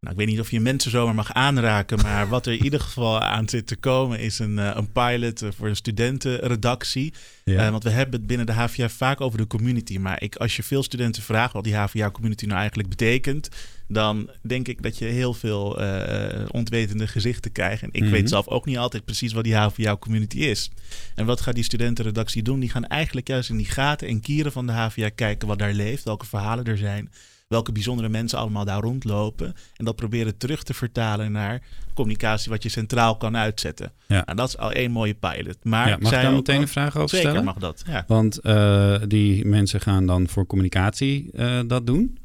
Nou, 0.00 0.12
ik 0.12 0.18
weet 0.20 0.28
niet 0.30 0.40
of 0.40 0.50
je 0.50 0.60
mensen 0.60 0.90
zomaar 0.90 1.14
mag 1.14 1.32
aanraken, 1.32 1.98
maar 2.02 2.28
wat 2.28 2.46
er 2.46 2.52
in 2.52 2.64
ieder 2.64 2.80
geval 2.80 3.20
aan 3.20 3.48
zit 3.48 3.66
te 3.66 3.76
komen 3.76 4.18
is 4.18 4.38
een, 4.38 4.58
eh, 4.58 4.70
een 4.74 4.92
pilot 4.92 5.42
eh, 5.42 5.48
voor 5.56 5.68
een 5.68 5.76
studentenredactie. 5.76 7.14
Ja. 7.44 7.64
Eh, 7.64 7.70
want 7.70 7.82
we 7.84 7.90
hebben 7.90 8.18
het 8.18 8.26
binnen 8.28 8.46
de 8.46 8.52
HVA 8.52 8.88
vaak 8.88 9.20
over 9.20 9.38
de 9.38 9.46
community. 9.46 9.98
Maar 9.98 10.22
ik, 10.22 10.36
als 10.36 10.56
je 10.56 10.62
veel 10.62 10.82
studenten 10.82 11.22
vraagt 11.22 11.52
wat 11.52 11.64
die 11.64 11.74
HVA-community 11.76 12.44
nou 12.46 12.58
eigenlijk 12.58 12.88
betekent, 12.88 13.48
dan 13.92 14.30
denk 14.42 14.68
ik 14.68 14.82
dat 14.82 14.98
je 14.98 15.04
heel 15.04 15.34
veel 15.34 15.80
eh, 15.80 16.44
ontwetende 16.50 17.06
gezichten 17.06 17.52
krijgt. 17.52 17.82
En 17.82 17.88
ik 17.92 18.02
Mhm. 18.02 18.10
weet 18.10 18.28
zelf 18.28 18.48
ook 18.48 18.66
niet 18.66 18.78
altijd 18.78 19.04
precies 19.04 19.32
wat 19.32 19.44
die 19.44 19.54
HVA-community 19.56 20.38
is. 20.38 20.70
En 21.14 21.26
wat 21.26 21.40
gaat 21.40 21.54
die 21.54 21.64
studentenredactie 21.64 22.42
doen? 22.42 22.60
Die 22.60 22.70
gaan 22.70 22.86
eigenlijk 22.86 23.28
juist 23.28 23.50
in 23.50 23.56
die 23.56 23.66
gaten 23.70 24.08
en 24.08 24.20
kieren 24.20 24.52
van 24.52 24.66
de 24.66 24.72
HVA 24.72 25.08
kijken 25.08 25.48
wat 25.48 25.58
daar 25.58 25.72
leeft, 25.72 26.04
welke 26.04 26.26
verhalen 26.26 26.64
er 26.64 26.78
zijn. 26.78 27.10
Welke 27.48 27.72
bijzondere 27.72 28.08
mensen 28.08 28.38
allemaal 28.38 28.64
daar 28.64 28.80
rondlopen. 28.80 29.54
En 29.76 29.84
dat 29.84 29.96
proberen 29.96 30.36
terug 30.36 30.62
te 30.62 30.74
vertalen 30.74 31.32
naar 31.32 31.62
communicatie 31.94 32.50
wat 32.50 32.62
je 32.62 32.68
centraal 32.68 33.16
kan 33.16 33.36
uitzetten. 33.36 33.92
Ja. 34.08 34.22
Nou, 34.24 34.36
dat 34.36 34.48
is 34.48 34.56
al 34.58 34.72
één 34.72 34.90
mooie 34.90 35.14
pilot. 35.14 35.56
Maar 35.62 35.88
Ja, 35.88 35.96
mag 36.00 36.12
ik 36.12 36.22
daar 36.22 36.32
meteen 36.32 36.60
een 36.60 36.68
vraag 36.68 36.96
over 36.96 37.08
Zeker 37.08 37.28
stellen? 37.28 37.44
mag 37.44 37.56
dat. 37.58 37.82
Ja. 37.86 38.04
Want 38.06 38.38
eh, 38.38 38.96
die 39.08 39.44
mensen 39.46 39.80
gaan 39.80 40.06
dan 40.06 40.28
voor 40.28 40.46
communicatie 40.46 41.30
eh, 41.32 41.60
dat 41.66 41.86
doen. 41.86 42.18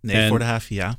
Nee, 0.00 0.16
En- 0.16 0.28
voor 0.28 0.38
de 0.38 0.44
HVA. 0.44 0.98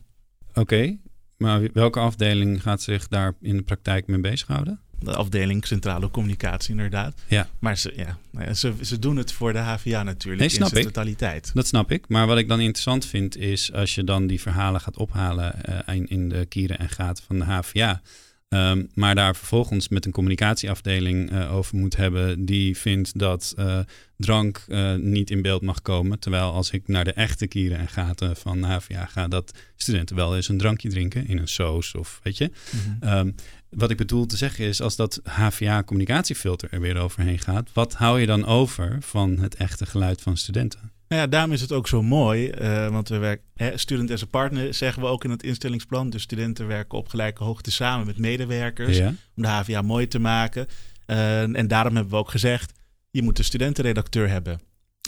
Oké, 0.59 0.97
maar 1.37 1.61
welke 1.73 1.99
afdeling 1.99 2.61
gaat 2.61 2.81
zich 2.81 3.07
daar 3.07 3.33
in 3.41 3.57
de 3.57 3.63
praktijk 3.63 4.07
mee 4.07 4.19
bezighouden? 4.19 4.79
De 4.99 5.15
afdeling 5.15 5.65
Centrale 5.67 6.11
Communicatie, 6.11 6.71
inderdaad. 6.71 7.21
Ja. 7.27 7.47
Maar 7.59 7.77
ze, 7.77 7.93
ja, 7.95 8.17
nou 8.31 8.45
ja, 8.45 8.53
ze, 8.53 8.73
ze 8.81 8.99
doen 8.99 9.17
het 9.17 9.31
voor 9.31 9.53
de 9.53 9.59
HVA 9.59 10.03
natuurlijk 10.03 10.39
Nee, 10.41 10.49
snap 10.49 10.67
in 10.67 10.73
zijn 10.73 10.87
ik. 10.87 10.93
totaliteit. 10.93 11.51
Dat 11.53 11.67
snap 11.67 11.91
ik. 11.91 12.07
Maar 12.07 12.27
wat 12.27 12.37
ik 12.37 12.47
dan 12.47 12.59
interessant 12.59 13.05
vind 13.05 13.37
is 13.37 13.73
als 13.73 13.95
je 13.95 14.03
dan 14.03 14.27
die 14.27 14.41
verhalen 14.41 14.81
gaat 14.81 14.97
ophalen 14.97 15.63
eh, 15.63 15.95
in, 15.95 16.07
in 16.07 16.29
de 16.29 16.45
kieren 16.45 16.79
en 16.79 16.89
gaten 16.89 17.23
van 17.23 17.39
de 17.39 17.45
HVA. 17.45 18.01
Ehm, 18.49 18.85
maar 18.93 19.15
daar 19.15 19.35
vervolgens 19.35 19.87
met 19.87 20.05
een 20.05 20.11
communicatieafdeling 20.11 21.31
eh, 21.31 21.55
over 21.55 21.77
moet 21.77 21.95
hebben 21.95 22.45
die 22.45 22.77
vindt 22.77 23.19
dat 23.19 23.53
eh, 23.57 23.79
drank 24.17 24.65
eh, 24.67 24.95
niet 24.95 25.29
in 25.29 25.41
beeld 25.41 25.61
mag 25.61 25.81
komen. 25.81 26.19
Terwijl 26.19 26.51
als 26.51 26.71
ik 26.71 26.87
naar 26.87 27.03
de 27.03 27.13
echte 27.13 27.47
kieren 27.47 27.77
en 27.77 27.87
gaten 27.87 28.35
van 28.35 28.63
HVA 28.63 29.05
ga, 29.05 29.27
dat 29.27 29.53
studenten 29.75 30.15
wel 30.15 30.35
eens 30.35 30.47
een 30.47 30.57
drankje 30.57 30.89
drinken 30.89 31.27
in 31.27 31.37
een 31.37 31.47
soos 31.47 31.95
of 31.95 32.19
weet 32.23 32.37
je. 32.37 32.51
Mhm. 32.71 33.09
Ehm, 33.09 33.31
wat 33.69 33.91
ik 33.91 33.97
bedoel 33.97 34.25
te 34.25 34.37
zeggen 34.37 34.65
is, 34.65 34.81
als 34.81 34.95
dat 34.95 35.21
HVA-communicatiefilter 35.23 36.69
er 36.71 36.81
weer 36.81 36.97
overheen 36.97 37.39
gaat, 37.39 37.69
wat 37.73 37.93
hou 37.93 38.19
je 38.19 38.25
dan 38.25 38.45
over 38.45 38.97
van 38.99 39.37
het 39.37 39.55
echte 39.55 39.85
geluid 39.85 40.21
van 40.21 40.37
studenten? 40.37 40.91
Nou 41.09 41.21
ja, 41.21 41.27
daarom 41.27 41.51
is 41.51 41.61
het 41.61 41.71
ook 41.71 41.87
zo 41.87 42.01
mooi, 42.01 42.49
eh, 42.49 42.87
want 42.87 43.09
we 43.09 43.17
werken, 43.17 43.45
hè, 43.55 43.77
student 43.77 44.11
as 44.11 44.23
a 44.23 44.25
partner 44.25 44.73
zeggen 44.73 45.01
we 45.01 45.07
ook 45.07 45.23
in 45.23 45.29
het 45.29 45.43
instellingsplan. 45.43 46.09
Dus 46.09 46.21
studenten 46.21 46.67
werken 46.67 46.97
op 46.97 47.07
gelijke 47.07 47.43
hoogte 47.43 47.71
samen 47.71 48.05
met 48.05 48.17
medewerkers 48.17 48.97
Ja? 48.97 49.07
om 49.07 49.43
de 49.43 49.47
HVA 49.47 49.81
mooi 49.81 50.07
te 50.07 50.19
maken. 50.19 50.67
Eh, 51.05 51.41
en 51.57 51.67
daarom 51.67 51.93
hebben 51.95 52.13
we 52.13 52.19
ook 52.19 52.29
gezegd, 52.29 52.73
je 53.11 53.21
moet 53.21 53.37
een 53.37 53.43
studentenredacteur 53.43 54.29
hebben. 54.29 54.59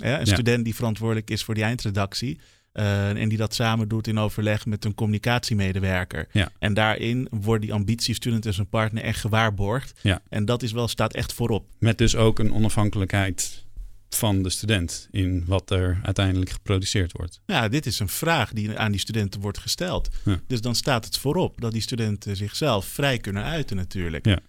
Hè, 0.03 0.13
een 0.13 0.25
Ja. 0.25 0.33
student 0.33 0.63
die 0.65 0.75
verantwoordelijk 0.75 1.29
is 1.29 1.43
voor 1.43 1.53
die 1.53 1.63
eindredactie. 1.63 2.39
eh, 2.71 3.09
en 3.09 3.29
die 3.29 3.37
dat 3.37 3.53
samen 3.53 3.87
doet 3.87 4.07
in 4.07 4.17
overleg 4.19 4.65
met 4.65 4.85
een 4.85 4.93
communicatiemedewerker. 4.93 6.27
Ja. 6.31 6.51
En 6.59 6.73
daarin 6.73 7.27
wordt 7.31 7.61
die 7.61 7.73
ambitie 7.73 8.15
student 8.15 8.45
as 8.45 8.57
een 8.57 8.69
partner 8.69 9.03
echt 9.03 9.19
gewaarborgd. 9.19 9.99
Ja. 10.01 10.21
En 10.29 10.45
dat 10.45 10.63
is 10.63 10.71
wel, 10.71 10.87
staat 10.87 11.13
echt 11.13 11.33
voorop. 11.33 11.67
Met 11.79 11.97
dus 11.97 12.15
ook 12.15 12.39
een 12.39 12.53
onafhankelijkheid 12.53 13.65
van 14.15 14.43
de 14.43 14.49
student 14.49 15.07
in 15.11 15.43
wat 15.45 15.71
er 15.71 15.99
uiteindelijk 16.03 16.49
geproduceerd 16.49 17.11
wordt. 17.11 17.41
Ja, 17.45 17.67
dit 17.67 17.85
is 17.85 17.99
een 17.99 18.09
vraag 18.09 18.53
die 18.53 18.77
aan 18.77 18.91
die 18.91 18.99
studenten 18.99 19.41
wordt 19.41 19.57
gesteld. 19.57 20.09
Ja. 20.25 20.41
Dus 20.47 20.61
dan 20.61 20.75
staat 20.75 21.05
het 21.05 21.17
voorop 21.17 21.61
dat 21.61 21.71
die 21.71 21.81
studenten 21.81 22.35
zichzelf 22.35 22.85
vrij 22.85 23.17
kunnen 23.17 23.43
uiten 23.43 23.75
natuurlijk. 23.75 24.25
Ja. 24.25 24.39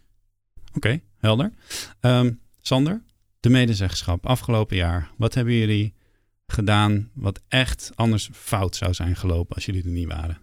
Oké, 0.74 1.00
helder. 1.18 1.52
Ehm, 2.00 2.32
Sander, 2.60 3.02
de 3.40 3.48
medezeggenschap 3.48 4.26
afgelopen 4.26 4.76
jaar. 4.76 5.10
Wat 5.16 5.34
hebben 5.34 5.54
jullie 5.54 5.94
gedaan 6.46 7.10
wat 7.14 7.40
echt 7.48 7.90
anders 7.94 8.30
fout 8.32 8.76
zou 8.76 8.94
zijn 8.94 9.16
gelopen 9.16 9.54
als 9.54 9.64
jullie 9.64 9.84
er 9.84 9.90
niet 9.90 10.08
waren? 10.08 10.38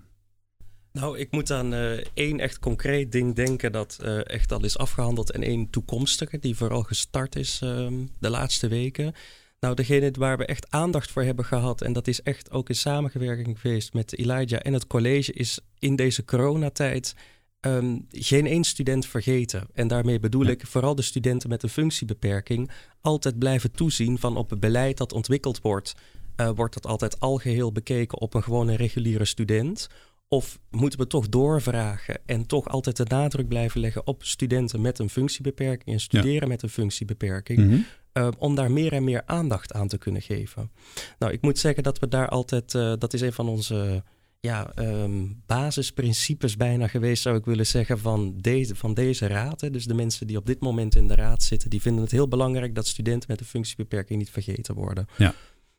Nou, 1.00 1.18
ik 1.18 1.32
moet 1.32 1.52
aan 1.52 1.74
uh, 1.74 1.92
één 2.14 2.40
echt 2.40 2.60
concreet 2.60 3.12
ding 3.12 3.36
denken 3.36 3.72
dat 3.72 3.98
uh, 4.04 4.28
echt 4.28 4.52
al 4.52 4.64
is 4.64 4.78
afgehandeld 4.78 5.32
en 5.32 5.44
één 5.44 5.70
toekomstige 5.70 6.40
die 6.40 6.56
vooral 6.56 6.84
gestart 6.84 7.36
is 7.36 7.62
um, 7.64 8.10
de 8.20 8.30
laatste 8.30 8.68
weken. 8.68 9.14
Nou, 9.60 9.76
degene 9.76 10.12
waar 10.18 10.38
we 10.38 10.46
echt 10.46 10.72
aandacht 10.72 11.12
voor 11.12 11.24
hebben 11.24 11.46
gehad, 11.46 11.82
en 11.82 11.94
dat 11.94 12.08
is 12.08 12.22
echt 12.22 12.52
ook 12.52 12.70
in 12.70 12.76
samenwerking 12.76 13.60
geweest 13.60 13.94
met 13.94 14.18
Elijah 14.18 14.60
en 14.64 14.74
het 14.74 14.88
college, 14.88 15.34
is 15.34 15.60
in 15.80 15.96
deze 15.96 16.26
coronatijd 16.26 17.16
um, 17.62 18.06
geen 18.10 18.46
één 18.46 18.64
student 18.64 19.06
vergeten. 19.06 19.68
En 19.74 19.88
daarmee 19.88 20.20
bedoel 20.20 20.46
ik 20.46 20.68
vooral 20.68 20.96
de 20.96 21.02
studenten 21.02 21.50
met 21.50 21.64
een 21.64 21.70
functiebeperking 21.70 22.72
altijd 23.02 23.40
blijven 23.40 23.72
toezien 23.72 24.18
van 24.18 24.38
op 24.38 24.50
het 24.50 24.60
beleid 24.60 24.98
dat 24.98 25.14
ontwikkeld 25.14 25.62
wordt. 25.62 25.96
Uh, 26.38 26.50
wordt 26.56 26.74
dat 26.74 26.86
altijd 26.88 27.20
algeheel 27.20 27.72
bekeken 27.72 28.20
op 28.20 28.34
een 28.34 28.44
gewone 28.44 28.76
reguliere 28.76 29.26
student? 29.26 29.88
Of 30.32 30.60
moeten 30.70 31.00
we 31.00 31.08
toch 31.08 31.30
doorvragen 31.30 32.20
en 32.26 32.46
toch 32.46 32.68
altijd 32.68 32.98
de 32.98 33.06
nadruk 33.08 33.48
blijven 33.48 33.80
leggen 33.80 34.08
op 34.08 34.24
studenten 34.24 34.82
met 34.82 35.00
een 35.00 35.10
functiebeperking 35.10 35.96
en 35.96 36.00
studeren 36.00 36.48
met 36.48 36.62
een 36.62 36.70
functiebeperking? 36.70 37.60
Mm 37.60 37.86
om 38.38 38.56
daar 38.56 38.72
meer 38.72 38.94
en 38.94 39.04
meer 39.04 39.22
aandacht 39.26 39.74
aan 39.74 39.88
te 39.88 39.98
kunnen 39.98 40.22
geven. 40.22 40.72
Nou, 41.20 41.34
ik 41.34 41.42
moet 41.42 41.60
zeggen 41.60 41.84
dat 41.84 42.00
we 42.00 42.08
daar 42.08 42.30
altijd, 42.30 42.74
uh, 42.74 42.94
dat 42.98 43.14
is 43.14 43.22
een 43.22 43.34
van 43.34 43.50
onze 43.50 44.04
ja, 44.40 44.72
um, 44.76 45.42
basisprincipes 45.46 46.56
bijna 46.56 46.88
geweest, 46.88 47.22
zou 47.22 47.38
ik 47.38 47.46
willen 47.46 47.66
zeggen, 47.66 48.00
van 48.00 48.38
deze, 48.38 48.76
van 48.76 48.94
deze 48.94 49.28
raad. 49.28 49.62
Hè. 49.62 49.70
Dus 49.70 49.86
de 49.86 49.94
mensen 49.94 50.28
die 50.28 50.38
op 50.38 50.46
dit 50.46 50.60
moment 50.60 50.96
in 50.96 51.08
de 51.08 51.16
raad 51.16 51.44
zitten, 51.44 51.70
die 51.70 51.82
vinden 51.82 52.04
het 52.04 52.12
heel 52.12 52.28
belangrijk 52.28 52.76
dat 52.76 52.88
studenten 52.88 53.32
met 53.32 53.40
een 53.40 53.46
functiebeperking 53.46 54.20
niet 54.20 54.30
vergeten 54.30 54.76
worden. 54.76 55.08
Ja. 55.18 55.34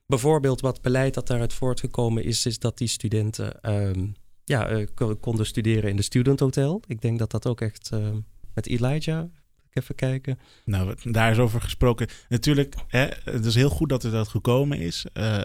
Bijvoorbeeld 0.07 0.61
wat 0.61 0.83
beleid 0.83 1.15
dat 1.15 1.27
daaruit 1.27 1.53
voortgekomen 1.53 2.25
is, 2.25 2.47
is 2.47 2.59
dat 2.59 2.79
die 2.79 2.89
studenten 2.89 3.73
um, 3.73 4.15
ja, 4.51 4.71
uh, 4.71 4.87
konden 5.21 5.47
studeren 5.47 5.91
in 5.91 5.97
de 5.97 6.03
Student 6.03 6.41
Hotel. 6.41 6.83
Ik 6.87 7.01
denk 7.01 7.19
dat 7.19 7.31
dat 7.31 7.47
ook 7.47 7.61
echt 7.61 7.91
uh, 7.95 8.09
met 8.55 8.67
Elijah 8.67 9.25
even 9.73 9.95
kijken. 9.95 10.39
Nou, 10.65 10.95
daar 11.03 11.31
is 11.31 11.39
over 11.39 11.61
gesproken. 11.61 12.09
Natuurlijk, 12.29 12.75
hè, 12.89 13.09
het 13.25 13.45
is 13.45 13.55
heel 13.55 13.69
goed 13.69 13.89
dat 13.89 14.05
er 14.05 14.11
dat 14.11 14.29
gekomen 14.29 14.79
is. 14.79 15.07
Uh, 15.15 15.43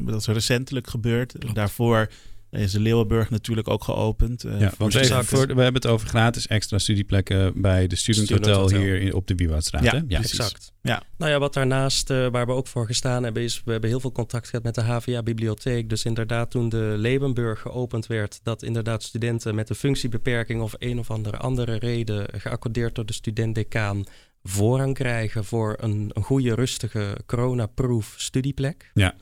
dat 0.00 0.20
is 0.20 0.26
recentelijk 0.26 0.86
gebeurd. 0.86 1.54
Daarvoor 1.54 2.10
is 2.56 2.72
de 2.72 2.80
Leeuwenburg 2.80 3.30
natuurlijk 3.30 3.68
ook 3.68 3.84
geopend. 3.84 4.44
Uh, 4.44 4.60
ja, 4.60 4.72
want 4.78 4.94
even 4.94 5.24
voor, 5.24 5.46
we 5.46 5.62
hebben 5.62 5.82
het 5.82 5.86
over 5.86 6.08
gratis 6.08 6.46
extra 6.46 6.78
studieplekken 6.78 7.60
bij 7.60 7.86
de 7.86 7.96
Student, 7.96 8.26
Student 8.26 8.46
Hotel, 8.46 8.78
hier 8.78 9.00
in, 9.00 9.14
op 9.14 9.26
de 9.26 9.34
Wieboudstraat. 9.34 9.82
Ja, 9.82 10.02
ja 10.08 10.18
exact. 10.18 10.72
Ja. 10.82 11.02
Nou 11.18 11.30
ja, 11.30 11.38
wat 11.38 11.54
daarnaast, 11.54 12.10
uh, 12.10 12.26
waar 12.26 12.46
we 12.46 12.52
ook 12.52 12.66
voor 12.66 12.86
gestaan 12.86 13.22
hebben, 13.22 13.42
is 13.42 13.62
we 13.64 13.70
hebben 13.70 13.90
heel 13.90 14.00
veel 14.00 14.12
contact 14.12 14.48
gehad 14.48 14.64
met 14.64 14.74
de 14.74 14.80
HVA-bibliotheek. 14.80 15.88
Dus 15.88 16.04
inderdaad, 16.04 16.50
toen 16.50 16.68
de 16.68 16.94
Leeuwenburg 16.96 17.60
geopend 17.60 18.06
werd, 18.06 18.40
dat 18.42 18.62
inderdaad 18.62 19.02
studenten 19.02 19.54
met 19.54 19.70
een 19.70 19.76
functiebeperking 19.76 20.60
of 20.60 20.74
een 20.78 20.98
of 20.98 21.10
andere 21.10 21.36
andere 21.36 21.78
reden 21.78 22.26
geaccordeerd 22.32 22.94
door 22.94 23.06
de 23.06 23.12
student-decaan 23.12 24.04
voorrang 24.42 24.94
krijgen 24.94 25.44
voor 25.44 25.76
een, 25.80 26.10
een 26.12 26.22
goede, 26.22 26.54
rustige, 26.54 27.16
corona-proof 27.26 28.14
studieplek. 28.16 28.90
Ja. 28.94 29.14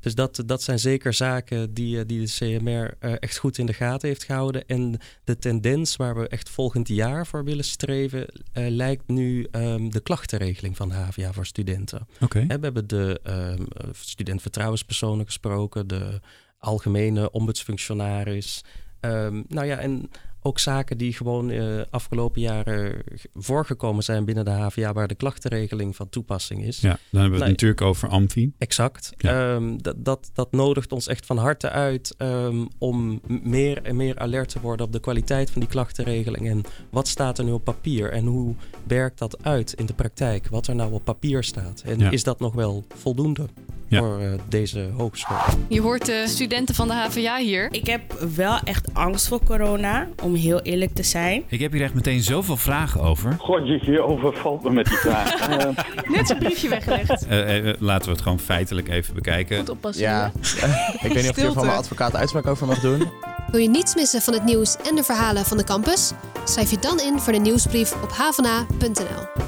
Dus 0.00 0.14
dat, 0.14 0.42
dat 0.46 0.62
zijn 0.62 0.78
zeker 0.78 1.12
zaken 1.12 1.74
die, 1.74 1.98
eh, 1.98 2.06
die 2.06 2.20
de 2.20 2.32
CMR 2.32 2.94
eh, 2.98 3.12
echt 3.18 3.38
goed 3.38 3.58
in 3.58 3.66
de 3.66 3.72
gaten 3.72 4.08
heeft 4.08 4.24
gehouden. 4.24 4.66
En 4.66 4.98
de 5.24 5.38
tendens 5.38 5.96
waar 5.96 6.14
we 6.14 6.28
echt 6.28 6.48
volgend 6.48 6.88
jaar 6.88 7.26
voor 7.26 7.44
willen 7.44 7.64
streven, 7.64 8.26
uh, 8.54 8.68
lijkt 8.68 9.08
nu 9.08 9.46
um, 9.52 9.90
de 9.90 10.00
klachtenregeling 10.00 10.76
van 10.76 10.88
de 10.88 10.94
HVA 10.94 11.32
voor 11.32 11.46
studenten. 11.46 12.06
Okay. 12.20 12.46
we 12.46 12.58
hebben 12.60 12.86
de 12.86 13.20
um, 13.58 13.66
studentvertrouwenspersonen 13.92 15.24
gesproken, 15.24 15.86
de 15.86 16.20
algemene 16.58 17.30
ombudsfunctionaris. 17.30 18.64
Um, 19.00 19.44
nou 19.48 19.66
ja, 19.66 19.78
en 19.78 20.10
ook 20.46 20.58
zaken 20.58 20.98
die 20.98 21.12
gewoon 21.12 21.50
uh, 21.50 21.80
afgelopen 21.90 22.40
jaren 22.40 23.02
voorgekomen 23.34 24.04
zijn 24.04 24.24
binnen 24.24 24.44
de 24.44 24.50
HVA, 24.50 24.92
waar 24.92 25.08
de 25.08 25.14
klachtenregeling 25.14 25.96
van 25.96 26.08
toepassing 26.08 26.64
is. 26.64 26.80
Ja, 26.80 26.88
dan 26.88 26.98
hebben 27.20 27.20
we 27.20 27.22
het 27.22 27.38
nou, 27.38 27.50
natuurlijk 27.50 27.80
over 27.80 28.08
Amfi. 28.08 28.52
Exact. 28.58 29.12
Ja. 29.16 29.54
Um, 29.54 29.82
dat, 29.82 30.04
dat, 30.04 30.30
dat 30.32 30.52
nodigt 30.52 30.92
ons 30.92 31.06
echt 31.06 31.26
van 31.26 31.38
harte 31.38 31.70
uit 31.70 32.14
um, 32.18 32.68
om 32.78 33.20
meer 33.42 33.82
en 33.82 33.96
meer 33.96 34.18
alert 34.18 34.48
te 34.48 34.60
worden 34.60 34.86
op 34.86 34.92
de 34.92 35.00
kwaliteit 35.00 35.50
van 35.50 35.60
die 35.60 35.70
klachtenregeling. 35.70 36.48
En 36.48 36.64
wat 36.90 37.08
staat 37.08 37.38
er 37.38 37.44
nu 37.44 37.52
op 37.52 37.64
papier 37.64 38.10
en 38.10 38.26
hoe 38.26 38.54
werkt 38.86 39.18
dat 39.18 39.44
uit 39.44 39.72
in 39.72 39.86
de 39.86 39.94
praktijk? 39.94 40.48
Wat 40.48 40.66
er 40.66 40.74
nou 40.74 40.92
op 40.92 41.04
papier 41.04 41.44
staat. 41.44 41.82
En 41.86 41.98
ja. 41.98 42.10
is 42.10 42.22
dat 42.22 42.40
nog 42.40 42.54
wel 42.54 42.84
voldoende? 42.94 43.48
ja. 43.88 43.98
voor 43.98 44.20
uh, 44.22 44.32
deze 44.48 44.90
hogeschool. 44.96 45.36
Je 45.68 45.80
hoort 45.80 46.06
de 46.06 46.24
studenten 46.26 46.74
van 46.74 46.88
de 46.88 46.94
HVA 46.94 47.38
hier. 47.38 47.68
Ik 47.70 47.86
heb 47.86 48.12
wel 48.36 48.58
echt 48.64 48.94
angst 48.94 49.28
voor 49.28 49.44
corona, 49.44 50.08
om 50.22 50.34
heel 50.36 50.60
eerlijk 50.60 50.94
te 50.94 51.02
zijn. 51.02 51.42
Ik 51.48 51.60
heb 51.60 51.72
hier 51.72 51.82
echt 51.82 51.94
meteen 51.94 52.22
zoveel 52.22 52.56
vragen 52.56 53.00
over. 53.00 53.36
God, 53.38 53.68
je 53.68 54.02
overvalt 54.02 54.62
me 54.62 54.70
met 54.70 54.86
die 54.86 54.96
vragen. 54.96 55.60
uh. 55.60 56.16
Net 56.16 56.26
zo'n 56.26 56.38
briefje 56.38 56.68
weggelegd. 56.68 57.26
Uh, 57.30 57.72
laten 57.78 58.06
we 58.06 58.12
het 58.12 58.20
gewoon 58.20 58.38
feitelijk 58.38 58.88
even 58.88 59.14
bekijken. 59.14 59.58
Goed 59.58 59.68
oppassen. 59.68 60.02
Ja, 60.02 60.32
ik 61.02 61.12
weet 61.12 61.14
niet 61.14 61.30
of 61.30 61.36
ik 61.36 61.44
er 61.44 61.52
van 61.52 61.66
mijn 61.66 61.78
advocaat 61.78 62.16
uitspraak 62.16 62.46
over 62.46 62.66
mag 62.66 62.80
doen. 62.80 63.02
Wil 63.50 63.60
je 63.60 63.68
niets 63.68 63.94
missen 63.94 64.20
van 64.20 64.34
het 64.34 64.44
nieuws 64.44 64.76
en 64.76 64.96
de 64.96 65.02
verhalen 65.02 65.44
van 65.44 65.56
de 65.56 65.64
campus? 65.64 66.12
Schrijf 66.44 66.70
je 66.70 66.78
dan 66.80 67.00
in 67.00 67.18
voor 67.18 67.32
de 67.32 67.38
nieuwsbrief 67.38 68.02
op 68.02 68.10
havena.nl. 68.10 69.44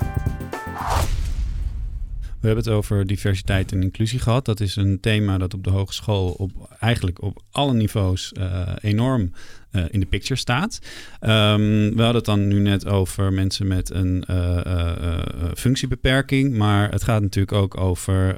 We 2.40 2.46
hebben 2.46 2.64
het 2.64 2.74
over 2.74 3.06
diversiteit 3.06 3.72
en 3.72 3.82
inclusie 3.82 4.18
gehad. 4.18 4.44
Dat 4.44 4.60
is 4.60 4.76
een 4.76 5.00
thema 5.00 5.38
dat 5.38 5.54
op 5.54 5.64
de 5.64 5.70
hogeschool 5.70 6.30
op, 6.30 6.76
eigenlijk 6.80 7.22
op 7.22 7.42
alle 7.50 7.72
niveaus 7.72 8.32
uh, 8.38 8.68
enorm 8.80 9.32
uh, 9.72 9.84
in 9.90 10.00
de 10.00 10.06
picture 10.06 10.40
staat. 10.40 10.78
Um, 11.20 11.94
we 11.94 12.02
hadden 12.02 12.14
het 12.14 12.24
dan 12.24 12.48
nu 12.48 12.58
net 12.58 12.86
over 12.86 13.32
mensen 13.32 13.66
met 13.66 13.90
een 13.90 14.24
uh, 14.30 15.22
functiebeperking, 15.56 16.54
maar 16.54 16.90
het 16.90 17.04
gaat 17.04 17.22
natuurlijk 17.22 17.56
ook 17.56 17.76
over 17.80 18.36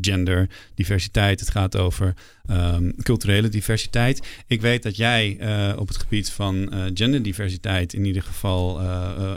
gender, 0.00 0.48
diversiteit. 0.74 1.40
Het 1.40 1.50
gaat 1.50 1.76
over 1.76 2.14
um, 2.50 2.94
culturele 3.02 3.48
diversiteit. 3.48 4.26
Ik 4.46 4.60
weet 4.60 4.82
dat 4.82 4.96
jij 4.96 5.38
op 5.76 5.88
het 5.88 5.96
gebied 5.96 6.30
van 6.30 6.72
genderdiversiteit 6.94 7.92
in 7.92 8.04
ieder 8.04 8.22
geval 8.22 8.80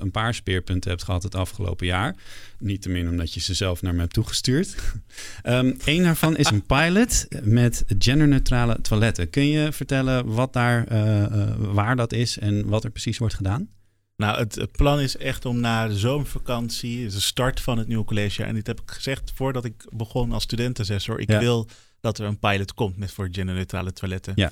een 0.01 0.12
paar 0.12 0.34
speerpunten 0.34 0.89
hebt 0.89 1.04
gehad 1.04 1.23
het 1.23 1.36
afgelopen 1.36 1.86
jaar. 1.86 2.15
Niet 2.62 2.82
te 2.82 2.89
min 2.89 3.10
omdat 3.10 3.34
je 3.34 3.39
ze 3.39 3.54
zelf 3.54 3.82
naar 3.82 3.93
me 3.93 4.00
hebt 4.00 4.13
toegestuurd. 4.13 4.76
um, 5.43 5.78
Eén 5.86 6.04
daarvan 6.04 6.38
is 6.38 6.50
een 6.50 6.65
pilot 6.65 7.28
met 7.43 7.84
genderneutrale 7.97 8.82
toiletten. 8.82 9.30
Kun 9.30 9.47
je 9.47 9.71
vertellen 9.71 10.34
wat 10.34 10.54
daar, 10.54 10.91
uh, 10.91 11.19
uh, 11.19 11.56
waar 11.58 11.95
dat 11.95 12.13
is 12.13 12.38
en 12.38 12.67
wat 12.67 12.84
er 12.84 12.89
precies 12.91 13.17
wordt 13.17 13.36
gedaan? 13.36 13.69
Nou, 14.15 14.38
het, 14.39 14.56
het, 14.56 14.71
plan 14.71 15.00
is 15.00 15.17
echt 15.17 15.45
om 15.45 15.60
na 15.60 15.88
de 15.88 15.97
zomervakantie, 15.97 17.08
de 17.08 17.19
start 17.19 17.60
van 17.60 17.78
het 17.78 17.88
nieuwe 17.88 18.04
college. 18.04 18.43
En 18.43 18.54
dit 18.54 18.67
heb 18.67 18.82
ik 18.82 18.91
gezegd 18.91 19.32
voordat 19.36 19.65
ik 19.65 19.86
begon 19.89 20.32
als 20.32 20.43
studentensessor. 20.43 21.19
Ik 21.19 21.30
ja. 21.30 21.39
wil 21.39 21.67
dat 22.00 22.19
er 22.19 22.26
een 22.26 22.39
pilot 22.39 22.74
komt 22.74 22.97
met 22.97 23.12
voor 23.12 23.28
genderneutrale 23.32 23.93
toiletten. 23.93 24.34
Ja. 24.36 24.52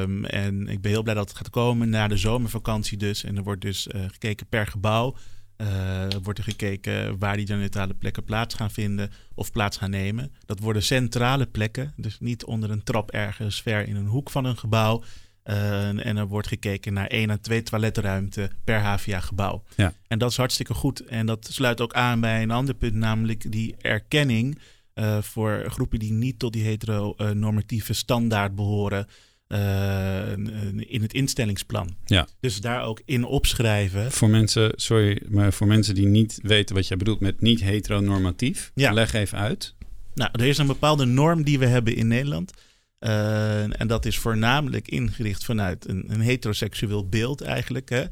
Um, 0.00 0.24
en 0.24 0.68
ik 0.68 0.80
ben 0.80 0.90
heel 0.90 1.02
blij 1.02 1.14
dat 1.14 1.28
het 1.28 1.36
gaat 1.36 1.50
komen 1.50 1.88
na 1.88 2.08
de 2.08 2.16
zomervakantie 2.16 2.98
dus. 2.98 3.24
En 3.24 3.36
er 3.36 3.42
wordt 3.42 3.60
dus 3.60 3.86
uh, 3.86 4.04
gekeken 4.10 4.46
per 4.46 4.66
gebouw. 4.66 5.16
Uh, 5.56 6.06
wordt 6.22 6.38
er 6.38 6.44
gekeken 6.44 7.18
waar 7.18 7.36
die 7.36 7.46
neutrale 7.46 7.94
plekken 7.94 8.24
plaats 8.24 8.54
gaan 8.54 8.70
vinden 8.70 9.10
of 9.34 9.52
plaats 9.52 9.76
gaan 9.76 9.90
nemen. 9.90 10.32
Dat 10.46 10.58
worden 10.58 10.82
centrale 10.82 11.46
plekken, 11.46 11.92
dus 11.96 12.20
niet 12.20 12.44
onder 12.44 12.70
een 12.70 12.82
trap 12.82 13.10
ergens 13.10 13.62
ver 13.62 13.88
in 13.88 13.96
een 13.96 14.06
hoek 14.06 14.30
van 14.30 14.44
een 14.44 14.56
gebouw. 14.56 15.02
Uh, 15.44 16.06
en 16.06 16.16
er 16.16 16.26
wordt 16.26 16.48
gekeken 16.48 16.92
naar 16.92 17.06
één 17.06 17.30
à 17.30 17.36
twee 17.36 17.62
toiletruimte 17.62 18.50
per 18.64 18.80
HVA-gebouw. 18.80 19.62
Ja. 19.76 19.92
En 20.06 20.18
dat 20.18 20.30
is 20.30 20.36
hartstikke 20.36 20.74
goed. 20.74 21.00
En 21.00 21.26
dat 21.26 21.48
sluit 21.50 21.80
ook 21.80 21.92
aan 21.92 22.20
bij 22.20 22.42
een 22.42 22.50
ander 22.50 22.74
punt, 22.74 22.94
namelijk 22.94 23.52
die 23.52 23.74
erkenning 23.80 24.58
uh, 24.94 25.22
voor 25.22 25.64
groepen 25.68 25.98
die 25.98 26.12
niet 26.12 26.38
tot 26.38 26.52
die 26.52 26.64
heteronormatieve 26.64 27.92
standaard 27.92 28.54
behoren. 28.54 29.06
Uh, 29.48 30.30
in 30.76 31.02
het 31.02 31.14
instellingsplan. 31.14 31.96
Ja. 32.04 32.26
Dus 32.40 32.60
daar 32.60 32.84
ook 32.84 33.02
in 33.04 33.24
opschrijven. 33.24 34.12
Voor 34.12 34.30
mensen, 34.30 34.72
sorry, 34.76 35.22
maar 35.28 35.52
voor 35.52 35.66
mensen 35.66 35.94
die 35.94 36.06
niet 36.06 36.38
weten 36.42 36.74
wat 36.74 36.88
jij 36.88 36.96
bedoelt 36.96 37.20
met 37.20 37.40
niet 37.40 37.60
heteronormatief, 37.60 38.70
ja. 38.74 38.92
leg 38.92 39.12
even 39.12 39.38
uit. 39.38 39.74
Nou, 40.14 40.30
er 40.32 40.44
is 40.44 40.58
een 40.58 40.66
bepaalde 40.66 41.04
norm 41.04 41.44
die 41.44 41.58
we 41.58 41.66
hebben 41.66 41.96
in 41.96 42.08
Nederland. 42.08 42.52
Uh, 43.00 43.80
en 43.80 43.86
dat 43.86 44.06
is 44.06 44.18
voornamelijk 44.18 44.88
ingericht 44.88 45.44
vanuit 45.44 45.88
een, 45.88 46.04
een 46.08 46.20
heteroseksueel 46.20 47.08
beeld 47.08 47.40
eigenlijk. 47.40 47.90
Hè. 47.90 48.02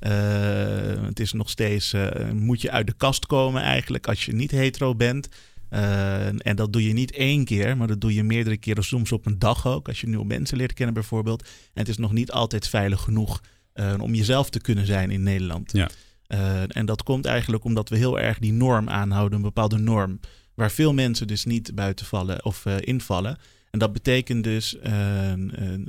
Uh, 0.00 1.04
het 1.04 1.20
is 1.20 1.32
nog 1.32 1.50
steeds, 1.50 1.94
moet 2.32 2.60
je 2.60 2.70
uit 2.70 2.86
de 2.86 2.94
kast 2.96 3.26
komen 3.26 3.62
eigenlijk 3.62 4.06
als 4.06 4.24
je 4.24 4.32
niet 4.32 4.50
hetero 4.50 4.94
bent. 4.94 5.28
Uh, 5.74 6.46
en 6.46 6.56
dat 6.56 6.72
doe 6.72 6.86
je 6.86 6.92
niet 6.92 7.12
één 7.12 7.44
keer, 7.44 7.76
maar 7.76 7.86
dat 7.86 8.00
doe 8.00 8.14
je 8.14 8.22
meerdere 8.22 8.56
keren, 8.56 8.84
soms 8.84 9.12
op 9.12 9.26
een 9.26 9.38
dag 9.38 9.66
ook. 9.66 9.88
Als 9.88 10.00
je 10.00 10.06
nieuwe 10.08 10.24
mensen 10.24 10.56
leert 10.56 10.72
kennen 10.72 10.94
bijvoorbeeld. 10.94 11.42
En 11.42 11.48
het 11.72 11.88
is 11.88 11.96
nog 11.96 12.12
niet 12.12 12.32
altijd 12.32 12.68
veilig 12.68 13.00
genoeg 13.00 13.40
uh, 13.74 13.94
om 13.98 14.14
jezelf 14.14 14.50
te 14.50 14.60
kunnen 14.60 14.86
zijn 14.86 15.10
in 15.10 15.22
Nederland. 15.22 15.72
Ja. 15.72 15.90
Uh, 16.28 16.76
en 16.76 16.86
dat 16.86 17.02
komt 17.02 17.24
eigenlijk 17.24 17.64
omdat 17.64 17.88
we 17.88 17.96
heel 17.96 18.20
erg 18.20 18.38
die 18.38 18.52
norm 18.52 18.88
aanhouden, 18.88 19.36
een 19.36 19.44
bepaalde 19.44 19.78
norm. 19.78 20.20
Waar 20.54 20.70
veel 20.70 20.92
mensen 20.92 21.26
dus 21.26 21.44
niet 21.44 21.74
buiten 21.74 22.06
vallen 22.06 22.44
of 22.44 22.66
invallen. 22.66 23.38
En 23.72 23.78
dat 23.78 23.92
betekent 23.92 24.44
dus 24.44 24.76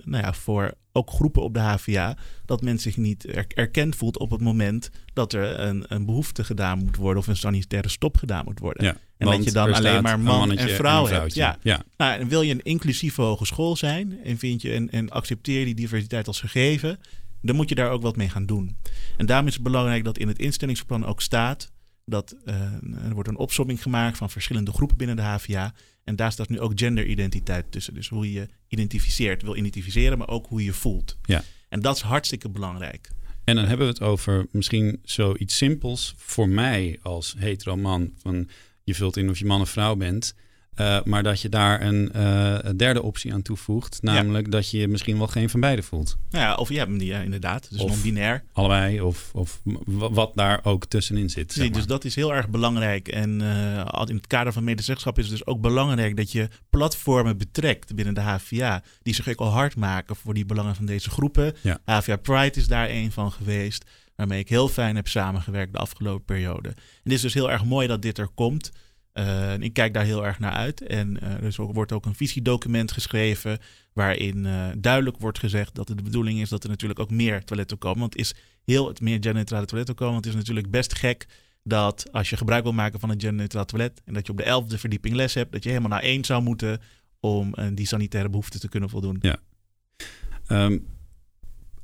nou 0.03 0.23
ja, 0.23 0.33
voor 0.33 0.73
ook 0.91 1.09
groepen 1.09 1.41
op 1.41 1.53
de 1.53 1.59
HVA 1.59 2.17
dat 2.45 2.61
men 2.61 2.79
zich 2.79 2.97
niet 2.97 3.25
erkend 3.53 3.95
voelt 3.95 4.17
op 4.17 4.31
het 4.31 4.41
moment 4.41 4.89
dat 5.13 5.33
er 5.33 5.59
een, 5.59 5.85
een 5.87 6.05
behoefte 6.05 6.43
gedaan 6.43 6.79
moet 6.79 6.95
worden 6.95 7.21
of 7.21 7.27
een 7.27 7.35
sanitaire 7.35 7.89
stop 7.89 8.17
gedaan 8.17 8.45
moet 8.45 8.59
worden. 8.59 8.83
Ja, 8.83 8.97
en 9.17 9.27
dat 9.27 9.43
je 9.43 9.51
dan 9.51 9.73
alleen 9.73 10.03
maar 10.03 10.19
man 10.19 10.51
en 10.51 10.69
vrouw 10.69 11.07
en 11.07 11.13
hebt. 11.13 11.33
Ja. 11.33 11.57
ja. 11.61 11.83
Nou, 11.97 12.19
en 12.19 12.27
wil 12.27 12.41
je 12.41 12.53
een 12.53 12.63
inclusieve 12.63 13.21
hogeschool 13.21 13.75
zijn 13.75 14.23
en 14.23 14.37
vind 14.37 14.61
je 14.61 14.71
en, 14.71 14.89
en 14.89 15.09
accepteer 15.09 15.59
je 15.59 15.65
die 15.65 15.75
diversiteit 15.75 16.27
als 16.27 16.39
gegeven, 16.39 16.99
dan 17.41 17.55
moet 17.55 17.69
je 17.69 17.75
daar 17.75 17.91
ook 17.91 18.01
wat 18.01 18.15
mee 18.15 18.29
gaan 18.29 18.45
doen. 18.45 18.77
En 19.17 19.25
daarom 19.25 19.47
is 19.47 19.53
het 19.53 19.63
belangrijk 19.63 20.03
dat 20.03 20.17
in 20.17 20.27
het 20.27 20.39
instellingsplan 20.39 21.05
ook 21.05 21.21
staat 21.21 21.71
dat 22.05 22.35
uh, 22.45 22.55
er 23.07 23.13
wordt 23.13 23.29
een 23.29 23.37
opsomming 23.37 23.81
gemaakt 23.81 24.17
van 24.17 24.29
verschillende 24.29 24.71
groepen 24.71 24.97
binnen 24.97 25.15
de 25.15 25.21
HVA. 25.21 25.73
En 26.03 26.15
daar 26.15 26.31
staat 26.31 26.49
nu 26.49 26.59
ook 26.59 26.71
genderidentiteit 26.75 27.71
tussen. 27.71 27.93
Dus 27.93 28.09
hoe 28.09 28.25
je 28.25 28.39
je 28.39 28.47
identificeert, 28.67 29.41
wil 29.41 29.55
identificeren, 29.55 30.17
maar 30.17 30.29
ook 30.29 30.47
hoe 30.47 30.59
je 30.59 30.65
je 30.65 30.73
voelt. 30.73 31.17
Ja. 31.21 31.43
En 31.69 31.81
dat 31.81 31.95
is 31.95 32.01
hartstikke 32.01 32.49
belangrijk. 32.49 33.09
En 33.43 33.55
dan 33.55 33.65
hebben 33.65 33.87
we 33.87 33.93
het 33.93 34.01
over 34.01 34.47
misschien 34.51 34.99
zoiets 35.03 35.57
simpels 35.57 36.13
voor 36.17 36.49
mij 36.49 36.99
als 37.01 37.35
hetero 37.37 37.75
man. 37.75 38.13
Van 38.17 38.49
je 38.83 38.95
vult 38.95 39.17
in 39.17 39.29
of 39.29 39.39
je 39.39 39.45
man 39.45 39.61
of 39.61 39.69
vrouw 39.69 39.95
bent. 39.95 40.35
Uh, 40.75 41.03
maar 41.03 41.23
dat 41.23 41.41
je 41.41 41.49
daar 41.49 41.81
een, 41.81 42.11
uh, 42.15 42.57
derde 42.75 43.01
optie 43.01 43.33
aan 43.33 43.41
toevoegt. 43.41 44.01
Namelijk 44.01 44.51
dat 44.51 44.69
je 44.69 44.87
misschien 44.87 45.17
wel 45.17 45.27
geen 45.27 45.49
van 45.49 45.59
beide 45.59 45.83
voelt. 45.83 46.17
Ja, 46.29 46.55
of 46.55 46.69
ja, 46.69 46.87
ja 46.97 47.19
inderdaad. 47.19 47.67
Dus 47.69 47.79
non-binair. 47.79 48.43
Allebei, 48.53 49.01
of, 49.01 49.31
of 49.33 49.61
wat 49.85 50.31
daar 50.35 50.59
ook 50.63 50.85
tussenin 50.85 51.29
zit. 51.29 51.53
Zeg 51.53 51.63
maar. 51.63 51.73
Dus 51.77 51.85
dat 51.85 52.05
is 52.05 52.15
heel 52.15 52.33
erg 52.33 52.49
belangrijk. 52.49 53.07
En 53.07 53.41
uh, 53.41 54.01
in 54.05 54.15
het 54.15 54.27
kader 54.27 54.53
van 54.53 54.63
medezeggenschap 54.63 55.17
is 55.17 55.23
het 55.23 55.33
dus 55.33 55.45
ook 55.45 55.61
belangrijk 55.61 56.17
dat 56.17 56.31
je 56.31 56.47
platformen 56.69 57.37
betrekt 57.37 57.95
binnen 57.95 58.13
de 58.13 58.21
HVA. 58.21 58.83
Die 59.01 59.13
zich 59.13 59.27
ook 59.29 59.39
al 59.39 59.51
hard 59.51 59.75
maken 59.75 60.15
voor 60.15 60.33
die 60.33 60.45
belangen 60.45 60.75
van 60.75 60.85
deze 60.85 61.09
groepen. 61.09 61.55
Ja. 61.61 61.79
HVA 61.85 62.15
Pride 62.15 62.59
is 62.59 62.67
daar 62.67 62.89
een 62.89 63.11
van 63.11 63.31
geweest. 63.31 63.85
Waarmee 64.15 64.39
ik 64.39 64.49
heel 64.49 64.67
fijn 64.67 64.95
heb 64.95 65.07
samengewerkt 65.07 65.73
de 65.73 65.79
afgelopen 65.79 66.25
periode. 66.25 66.69
En 66.69 66.75
het 67.03 67.13
is 67.13 67.21
dus 67.21 67.33
heel 67.33 67.51
erg 67.51 67.65
mooi 67.65 67.87
dat 67.87 68.01
dit 68.01 68.17
er 68.17 68.29
komt. 68.35 68.71
Uh, 69.13 69.57
ik 69.59 69.73
kijk 69.73 69.93
daar 69.93 70.05
heel 70.05 70.25
erg 70.25 70.39
naar 70.39 70.51
uit. 70.51 70.81
En 70.81 71.17
uh, 71.23 71.57
er 71.57 71.73
wordt 71.73 71.91
ook 71.91 72.05
een 72.05 72.15
visiedocument 72.15 72.91
geschreven. 72.91 73.59
waarin 73.93 74.45
uh, 74.45 74.67
duidelijk 74.77 75.17
wordt 75.19 75.39
gezegd 75.39 75.75
dat 75.75 75.87
het 75.87 75.97
de 75.97 76.03
bedoeling 76.03 76.39
is 76.39 76.49
dat 76.49 76.63
er 76.63 76.69
natuurlijk 76.69 76.99
ook 76.99 77.11
meer 77.11 77.43
toiletten 77.43 77.77
komen. 77.77 77.99
Want 77.99 78.13
het 78.13 78.21
is 78.21 78.33
heel 78.65 78.87
het 78.87 79.01
meer 79.01 79.13
genderneutrale 79.13 79.65
toiletten 79.65 79.95
komen. 79.95 80.13
Want 80.13 80.25
het 80.25 80.33
is 80.33 80.39
natuurlijk 80.39 80.71
best 80.71 80.95
gek 80.95 81.27
dat 81.63 82.11
als 82.11 82.29
je 82.29 82.37
gebruik 82.37 82.63
wil 82.63 82.73
maken 82.73 82.99
van 82.99 83.09
een 83.09 83.19
genderneutraal 83.19 83.65
toilet. 83.65 84.01
en 84.05 84.13
dat 84.13 84.25
je 84.25 84.31
op 84.31 84.37
de 84.37 84.43
elfde 84.43 84.77
verdieping 84.77 85.15
les 85.15 85.33
hebt. 85.33 85.51
dat 85.51 85.63
je 85.63 85.69
helemaal 85.69 85.89
naar 85.89 86.01
één 86.01 86.25
zou 86.25 86.43
moeten 86.43 86.81
om 87.19 87.55
die 87.73 87.87
sanitaire 87.87 88.29
behoeften 88.29 88.59
te 88.59 88.69
kunnen 88.69 88.89
voldoen. 88.89 89.17
Ja. 89.21 89.37
Um, 90.47 90.85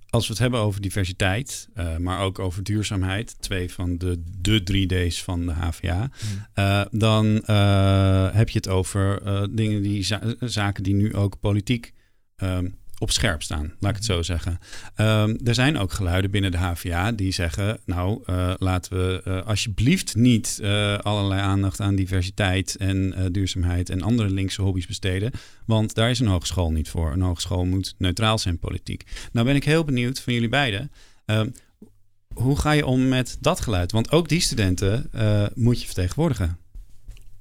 als 0.10 0.28
we 0.28 0.34
het 0.34 0.42
hebben 0.42 0.60
over 0.60 0.82
diversiteit, 0.82 1.70
uh, 1.76 1.98
maar 1.98 2.22
ook 2.22 2.40
over 2.40 2.64
duurzaamheid, 2.64 3.36
twee 3.40 3.72
van 3.72 3.98
de, 3.98 4.24
de 4.42 4.64
drie 4.64 4.88
D's 4.88 5.24
van 5.24 5.46
de 5.46 5.52
HVA, 5.52 6.10
uh, 6.56 6.86
dan 6.92 7.26
uh, 7.26 8.34
heb 8.34 8.50
je 8.50 8.58
het 8.58 8.68
over 8.68 9.22
dingen 9.56 9.82
die 9.82 10.08
zaken 10.40 10.84
die 10.84 10.96
nu 10.96 11.16
ook 11.16 11.40
politiek 11.40 11.94
um, 12.38 12.79
op 13.00 13.12
scherp 13.12 13.42
staan, 13.42 13.74
laat 13.80 13.90
ik 13.90 13.96
het 13.96 14.06
zo 14.06 14.22
zeggen. 14.22 14.60
Um, 14.96 15.38
er 15.44 15.54
zijn 15.54 15.78
ook 15.78 15.92
geluiden 15.92 16.32
binnen 16.32 16.52
de 16.52 16.58
HVA 16.58 17.12
die 17.12 17.32
zeggen: 17.32 17.80
Nou, 17.86 18.24
uh, 18.26 18.54
laten 18.58 18.98
we 18.98 19.22
uh, 19.28 19.46
alsjeblieft 19.46 20.16
niet 20.16 20.60
uh, 20.62 20.98
allerlei 20.98 21.42
aandacht 21.42 21.80
aan 21.80 21.96
diversiteit 21.96 22.76
en 22.76 23.30
duurzaamheid 23.32 23.90
en 23.90 24.02
andere 24.02 24.30
linkse 24.30 24.62
hobby's 24.62 24.88
besteden. 24.88 25.32
Want 25.66 25.94
daar 25.94 26.10
is 26.10 26.20
een 26.20 26.28
hogeschool 26.28 26.72
niet 26.72 26.90
voor. 26.90 27.12
Een 27.12 27.22
hogeschool 27.22 27.66
moet 27.66 27.96
neutraal 27.98 28.38
zijn 28.38 28.60
politiek. 28.60 29.04
Nou 29.32 29.46
ben 29.46 29.56
ik 29.56 29.64
heel 29.64 29.84
benieuwd 29.84 30.22
van 30.22 30.34
jullie 30.34 30.50
beiden. 30.50 30.92
Ehm, 31.26 31.50
hoe 32.34 32.60
ga 32.60 32.72
je 32.72 32.86
om 32.86 33.08
met 33.08 33.38
dat 33.40 33.60
geluid? 33.60 33.92
Want 33.92 34.12
ook 34.12 34.30
die 34.30 34.42
studenten 34.42 35.10
moet 35.54 35.80
je 35.80 35.86
vertegenwoordigen. 35.86 36.58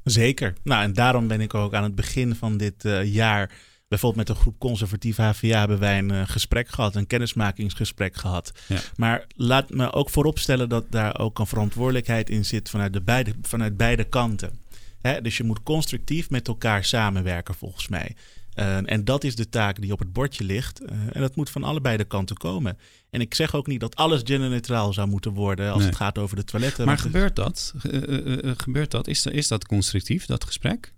Zeker. 0.05 0.55
Nou, 0.63 0.83
en 0.83 0.93
daarom 0.93 1.29
ben 1.29 1.41
ik 1.41 1.55
ook 1.55 1.75
aan 1.75 1.83
het 1.83 1.95
begin 1.95 2.35
van 2.35 2.57
dit 2.57 2.85
jaar 3.05 3.51
Bijvoorbeeld 3.89 4.29
met 4.29 4.37
een 4.37 4.43
groep 4.43 4.59
conservatief 4.59 5.17
HVA 5.17 5.59
hebben 5.59 5.79
wij 5.79 5.99
een 5.99 6.13
uh, 6.13 6.23
gesprek 6.27 6.69
gehad, 6.69 6.95
een 6.95 7.07
kennismakingsgesprek 7.07 8.17
gehad. 8.17 8.53
Ja. 8.67 8.81
Maar 8.97 9.27
laat 9.37 9.71
me 9.71 9.93
ook 9.93 10.11
vooropstellen 10.11 10.69
dat 10.69 10.85
daar 10.91 11.19
ook 11.19 11.39
een 11.39 11.47
verantwoordelijkheid 11.47 12.31
in 12.31 12.45
zit 12.45 12.71
vanuit, 12.71 12.93
de 12.93 13.01
beide, 13.01 13.35
vanuit 13.43 13.77
beide 13.77 14.05
kanten. 14.05 14.59
Hè? 15.01 15.21
Dus 15.21 15.37
je 15.37 15.45
moet 15.45 15.63
constructief 15.63 16.31
met 16.31 16.49
elkaar 16.49 16.85
samenwerken, 16.85 17.55
volgens 17.55 17.89
mij. 17.89 18.17
Uh, 18.55 18.91
en 18.91 19.05
dat 19.05 19.25
is 19.25 19.37
de 19.37 19.49
taak 19.49 19.81
die 19.81 19.93
op 19.93 19.99
het 19.99 20.13
bordje 20.13 20.45
ligt. 20.45 20.83
Uh, 20.83 20.89
en 21.13 21.21
dat 21.21 21.37
moet 21.37 21.51
van 21.51 21.65
allebei 21.65 21.97
de 21.97 22.05
kanten 22.05 22.37
komen. 22.37 22.79
En 23.11 23.21
ik 23.21 23.35
zeg 23.35 23.55
ook 23.55 23.67
niet 23.67 23.81
dat 23.81 23.97
alles 23.97 24.21
genderneutraal 24.25 24.93
zou 24.93 25.09
moeten 25.09 25.33
worden 25.33 25.69
als 25.71 25.79
Nee. 25.79 25.89
het 25.89 25.97
gaat 25.97 26.19
over 26.19 26.37
de 26.37 26.45
toiletten. 26.45 26.87
Maar 26.87 26.99
gebeurt 26.99 27.37
dat? 27.37 27.75
Eh, 27.83 28.45
eh, 28.45 28.55
gebeurt 28.57 28.91
dat? 28.91 29.09
Is, 29.09 29.27
is 29.27 29.49
dat 29.49 29.67
constructief, 29.67 30.27
dat 30.27 30.45
gesprek? 30.45 30.93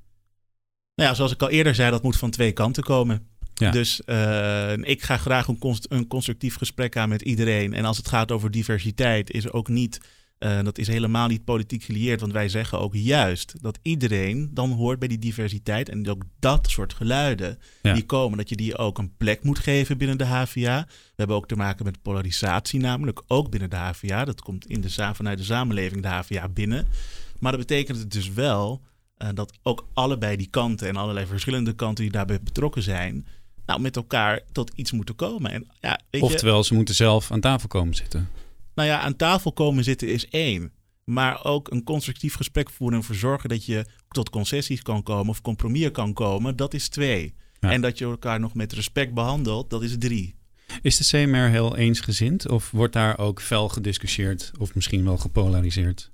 Nou 1.01 1.11
ja, 1.13 1.17
zoals 1.17 1.33
ik 1.33 1.43
al 1.43 1.49
eerder 1.51 1.75
zei, 1.75 1.91
dat 1.91 2.03
moet 2.03 2.17
van 2.17 2.31
twee 2.31 2.53
kanten 2.53 2.83
komen. 2.83 3.27
Ja. 3.55 3.71
Dus 3.71 4.05
eh, 4.05 4.73
ik 4.77 5.03
ga 5.03 5.17
graag 5.17 5.47
een, 5.49 5.59
const- 5.59 5.87
een 5.89 6.07
constructief 6.07 6.57
gesprek 6.57 6.97
aan 6.97 7.09
met 7.09 7.23
iedereen. 7.23 7.75
En 7.75 7.85
als 7.85 7.97
het 7.97 8.09
gaat 8.09 8.33
over 8.33 8.51
diversiteit, 8.51 9.31
is 9.31 9.51
ook 9.53 9.69
niet. 9.69 10.01
eh, 10.39 10.63
dat 10.63 10.79
is 10.79 10.87
helemaal 10.87 11.29
niet 11.29 11.45
politiek 11.45 11.83
gelieerd, 11.83 12.21
want 12.21 12.33
wij 12.33 12.49
zeggen 12.49 12.79
ook 12.81 12.95
juist 12.95 13.55
dat 13.63 13.79
iedereen 13.83 14.51
dan 14.55 14.71
hoort 14.73 14.99
bij 14.99 15.09
die 15.09 15.19
diversiteit. 15.19 15.89
En 15.89 16.09
ook 16.09 16.23
dat 16.39 16.71
soort 16.71 16.95
geluiden 16.95 17.59
Ja. 17.83 17.93
die 17.95 18.07
komen, 18.07 18.39
dat 18.39 18.49
je 18.49 18.57
die 18.57 18.77
ook 18.79 18.99
een 18.99 19.17
plek 19.17 19.43
moet 19.43 19.59
geven 19.59 19.99
binnen 19.99 20.19
de 20.19 20.25
HVA. 20.25 20.85
We 20.89 21.13
hebben 21.17 21.37
ook 21.37 21.47
te 21.49 21.57
maken 21.57 21.85
met 21.85 22.03
polarisatie, 22.03 22.81
namelijk 22.81 23.23
ook 23.27 23.51
binnen 23.51 23.71
de 23.71 23.77
HVA. 23.77 24.25
Dat 24.25 24.41
komt 24.41 24.67
in 24.67 24.81
de, 24.81 24.91
vanuit 25.13 25.39
de 25.39 25.45
samenleving 25.45 26.03
de 26.03 26.09
HVA 26.09 26.49
binnen. 26.49 26.87
Maar 27.39 27.53
dat 27.53 27.61
betekent 27.61 27.99
het 27.99 28.13
dus 28.13 28.33
wel 28.33 28.83
eh, 29.21 29.29
dat 29.35 29.59
ook 29.63 29.87
allebei 29.95 30.37
die 30.37 30.51
kanten 30.51 30.89
en 30.89 30.97
allerlei 30.97 31.27
verschillende 31.27 31.73
kanten 31.73 32.05
die 32.05 32.13
daarbij 32.13 32.41
betrokken 32.43 32.83
zijn, 32.83 33.27
nou 33.67 33.81
met 33.81 33.97
elkaar 33.97 34.41
tot 34.53 34.73
iets 34.75 34.93
moeten 34.93 35.15
komen. 35.15 35.51
En 35.51 35.67
ja, 35.81 36.01
weet 36.11 36.21
je, 36.21 36.27
Oftewel, 36.27 36.65
ze 36.65 36.75
moeten 36.75 36.95
zelf 36.95 37.31
aan 37.31 37.41
tafel 37.41 37.69
komen 37.69 37.95
zitten. 37.95 38.29
nou 38.75 38.89
ja, 38.89 39.01
aan 39.01 39.17
tafel 39.17 39.53
komen 39.53 39.85
zitten 39.85 40.09
is 40.09 40.29
één. 40.29 40.73
Maar 41.05 41.45
ook 41.45 41.71
een 41.71 41.85
constructief 41.85 42.35
gesprek 42.35 42.71
voeren 42.71 42.97
en 42.97 43.03
ervoor 43.03 43.17
zorgen 43.17 43.49
dat 43.49 43.65
je 43.65 43.87
tot 44.09 44.31
concessies 44.31 44.83
kan 44.83 45.03
komen 45.03 45.29
of 45.29 45.41
compromis 45.41 45.91
kan 45.91 46.13
komen, 46.13 46.57
dat 46.57 46.75
is 46.75 46.89
twee. 46.89 47.35
Ja. 47.61 47.71
En 47.71 47.81
dat 47.81 47.99
je 47.99 48.05
elkaar 48.05 48.41
nog 48.41 48.55
met 48.55 48.73
respect 48.73 49.15
behandelt, 49.15 49.71
dat 49.71 49.83
is 49.83 49.99
drie. 49.99 50.35
Is 50.83 50.97
de 50.97 51.05
CMR 51.05 51.49
heel 51.49 51.77
eensgezind 51.77 52.49
of 52.49 52.71
wordt 52.71 52.93
daar 52.93 53.19
ook 53.19 53.41
fel 53.41 53.69
gediscussieerd 53.69 54.53
of 54.59 54.75
misschien 54.75 55.05
wel 55.05 55.17
gepolariseerd? 55.17 56.11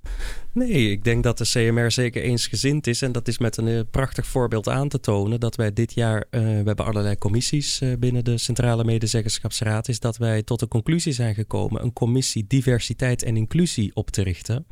Nee, 0.51 0.91
ik 0.91 1.03
denk 1.03 1.23
dat 1.23 1.37
de 1.37 1.43
CMR 1.43 1.91
zeker 1.91 2.21
eensgezind 2.21 2.87
is. 2.87 3.01
En 3.01 3.11
dat 3.11 3.27
is 3.27 3.37
met 3.37 3.57
een 3.57 3.67
eh, 3.67 3.79
prachtig 3.91 4.27
voorbeeld 4.27 4.69
aan 4.69 4.89
te 4.89 4.99
tonen. 4.99 5.39
Dat 5.39 5.55
wij 5.55 5.73
dit 5.73 5.93
jaar, 5.93 6.25
eh, 6.29 6.41
we 6.41 6.47
hebben 6.47 6.85
allerlei 6.85 7.17
commissies 7.17 7.81
eh, 7.81 7.93
binnen 7.99 8.23
de 8.23 8.37
Centrale 8.37 8.83
Medezeggenschapsraad. 8.83 9.87
Is 9.87 9.99
dat 9.99 10.17
wij 10.17 10.43
tot 10.43 10.59
de 10.59 10.67
conclusie 10.67 11.13
zijn 11.13 11.35
gekomen 11.35 11.83
een 11.83 11.93
commissie 11.93 12.45
diversiteit 12.47 13.23
en 13.23 13.37
inclusie 13.37 13.91
op 13.93 14.09
te 14.09 14.23
richten. 14.23 14.65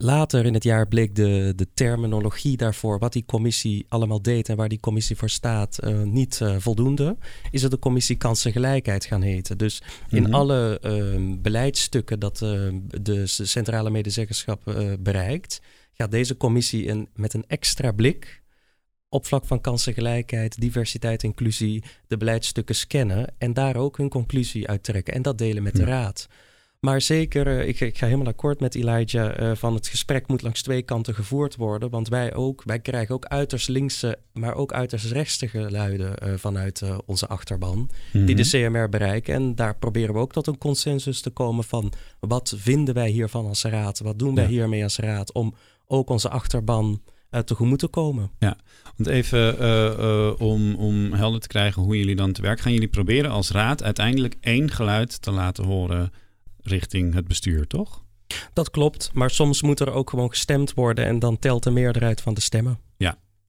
Later 0.00 0.44
in 0.46 0.54
het 0.54 0.64
jaar 0.64 0.88
bleek 0.88 1.14
de, 1.14 1.52
de 1.56 1.66
terminologie 1.74 2.56
daarvoor, 2.56 2.98
wat 2.98 3.12
die 3.12 3.24
commissie 3.26 3.86
allemaal 3.88 4.22
deed 4.22 4.48
en 4.48 4.56
waar 4.56 4.68
die 4.68 4.80
commissie 4.80 5.16
voor 5.16 5.30
staat, 5.30 5.78
eh, 5.78 6.02
niet 6.02 6.40
eh, 6.40 6.56
voldoende. 6.58 7.16
Is 7.50 7.62
het 7.62 7.70
de 7.70 7.78
commissie 7.78 8.16
kansengelijkheid 8.16 9.04
gaan 9.04 9.22
heten. 9.22 9.58
Dus 9.58 9.82
in 10.10 10.22
Mhm. 10.22 10.34
alle 10.34 10.78
eh, 10.82 11.36
beleidsstukken 11.42 12.18
dat 12.20 12.42
eh, 12.42 12.68
de 13.00 13.26
centrale 13.26 13.90
medezeggenschap 13.90 14.62
bereikt, 15.00 15.60
gaat 15.92 16.10
deze 16.10 16.36
commissie 16.36 16.88
een, 16.88 17.08
met 17.14 17.34
een 17.34 17.44
extra 17.46 17.92
blik 17.92 18.42
op 19.08 19.26
vlak 19.26 19.46
van 19.46 19.60
kansengelijkheid, 19.60 20.60
diversiteit, 20.60 21.22
inclusie, 21.22 21.82
de 22.06 22.16
beleidsstukken 22.16 22.74
scannen 22.74 23.34
en 23.38 23.52
daar 23.52 23.76
ook 23.76 23.96
hun 23.96 24.08
conclusie 24.08 24.68
uit 24.68 24.82
trekken 24.82 25.14
en 25.14 25.22
dat 25.22 25.38
delen 25.38 25.62
met 25.62 25.76
de 25.76 25.84
raad. 25.84 26.28
Maar 26.80 27.00
zeker, 27.00 27.46
eh, 27.46 27.68
ik, 27.68 27.80
ik 27.80 27.98
ga 27.98 28.06
helemaal 28.06 28.26
akkoord 28.26 28.60
met 28.60 28.74
Elijah 28.74 29.50
eh, 29.50 29.56
van 29.56 29.74
het 29.74 29.86
gesprek 29.88 30.28
moet 30.28 30.42
langs 30.42 30.62
twee 30.62 30.82
kanten 30.82 31.14
gevoerd 31.14 31.56
worden. 31.56 31.90
Want 31.90 32.08
wij 32.08 32.34
ook, 32.34 32.62
wij 32.64 32.78
krijgen 32.80 33.14
ook 33.14 33.24
uiterst 33.24 33.68
linkse, 33.68 34.18
maar 34.32 34.54
ook 34.54 34.72
uiterst 34.72 35.10
rechtse 35.12 35.48
geluiden 35.48 36.16
eh, 36.18 36.32
vanuit 36.36 36.82
onze 37.06 37.26
achterban 37.26 37.88
die 38.12 38.22
Mhm. 38.22 38.36
de 38.36 38.48
CMR 38.48 38.88
bereiken. 38.88 39.34
En 39.34 39.54
daar 39.54 39.76
proberen 39.76 40.14
we 40.14 40.20
ook 40.20 40.32
tot 40.32 40.46
een 40.46 40.58
consensus 40.58 41.20
te 41.20 41.30
komen 41.30 41.64
van 41.64 41.92
wat 42.20 42.54
vinden 42.56 42.94
wij 42.94 43.08
hiervan 43.10 43.46
als 43.46 43.62
raad? 43.62 43.98
Wat 43.98 44.18
doen 44.18 44.34
wij 44.34 44.44
Ja. 44.44 44.50
hiermee 44.50 44.82
als 44.82 44.96
raad 44.98 45.32
om 45.32 45.54
ook 45.86 46.10
onze 46.10 46.28
achterban 46.28 47.02
tegemoet 47.44 47.78
te 47.78 47.86
komen? 47.88 48.30
Want 48.96 49.08
even 49.08 49.58
om, 50.40 50.74
om 50.74 51.12
helder 51.12 51.40
te 51.40 51.48
krijgen 51.48 51.82
hoe 51.82 51.96
jullie 51.98 52.16
dan 52.16 52.32
te 52.32 52.42
werk 52.42 52.60
gaan. 52.60 52.72
Jullie 52.72 52.88
proberen 52.88 53.30
als 53.30 53.50
raad 53.50 53.82
uiteindelijk 53.82 54.36
één 54.40 54.70
geluid 54.70 55.22
te 55.22 55.30
laten 55.30 55.64
horen 55.64 56.12
richting 56.62 57.14
het 57.14 57.28
bestuur, 57.28 57.66
toch? 57.66 58.02
Dat 58.52 58.70
klopt, 58.70 59.10
maar 59.12 59.30
soms 59.30 59.62
moet 59.62 59.80
er 59.80 59.92
ook 59.92 60.10
gewoon 60.10 60.28
gestemd 60.28 60.74
worden 60.74 61.04
en 61.04 61.18
dan 61.18 61.38
telt 61.38 61.62
de 61.62 61.70
meerderheid 61.70 62.20
van 62.20 62.34
de 62.34 62.40
stemmen. 62.40 62.78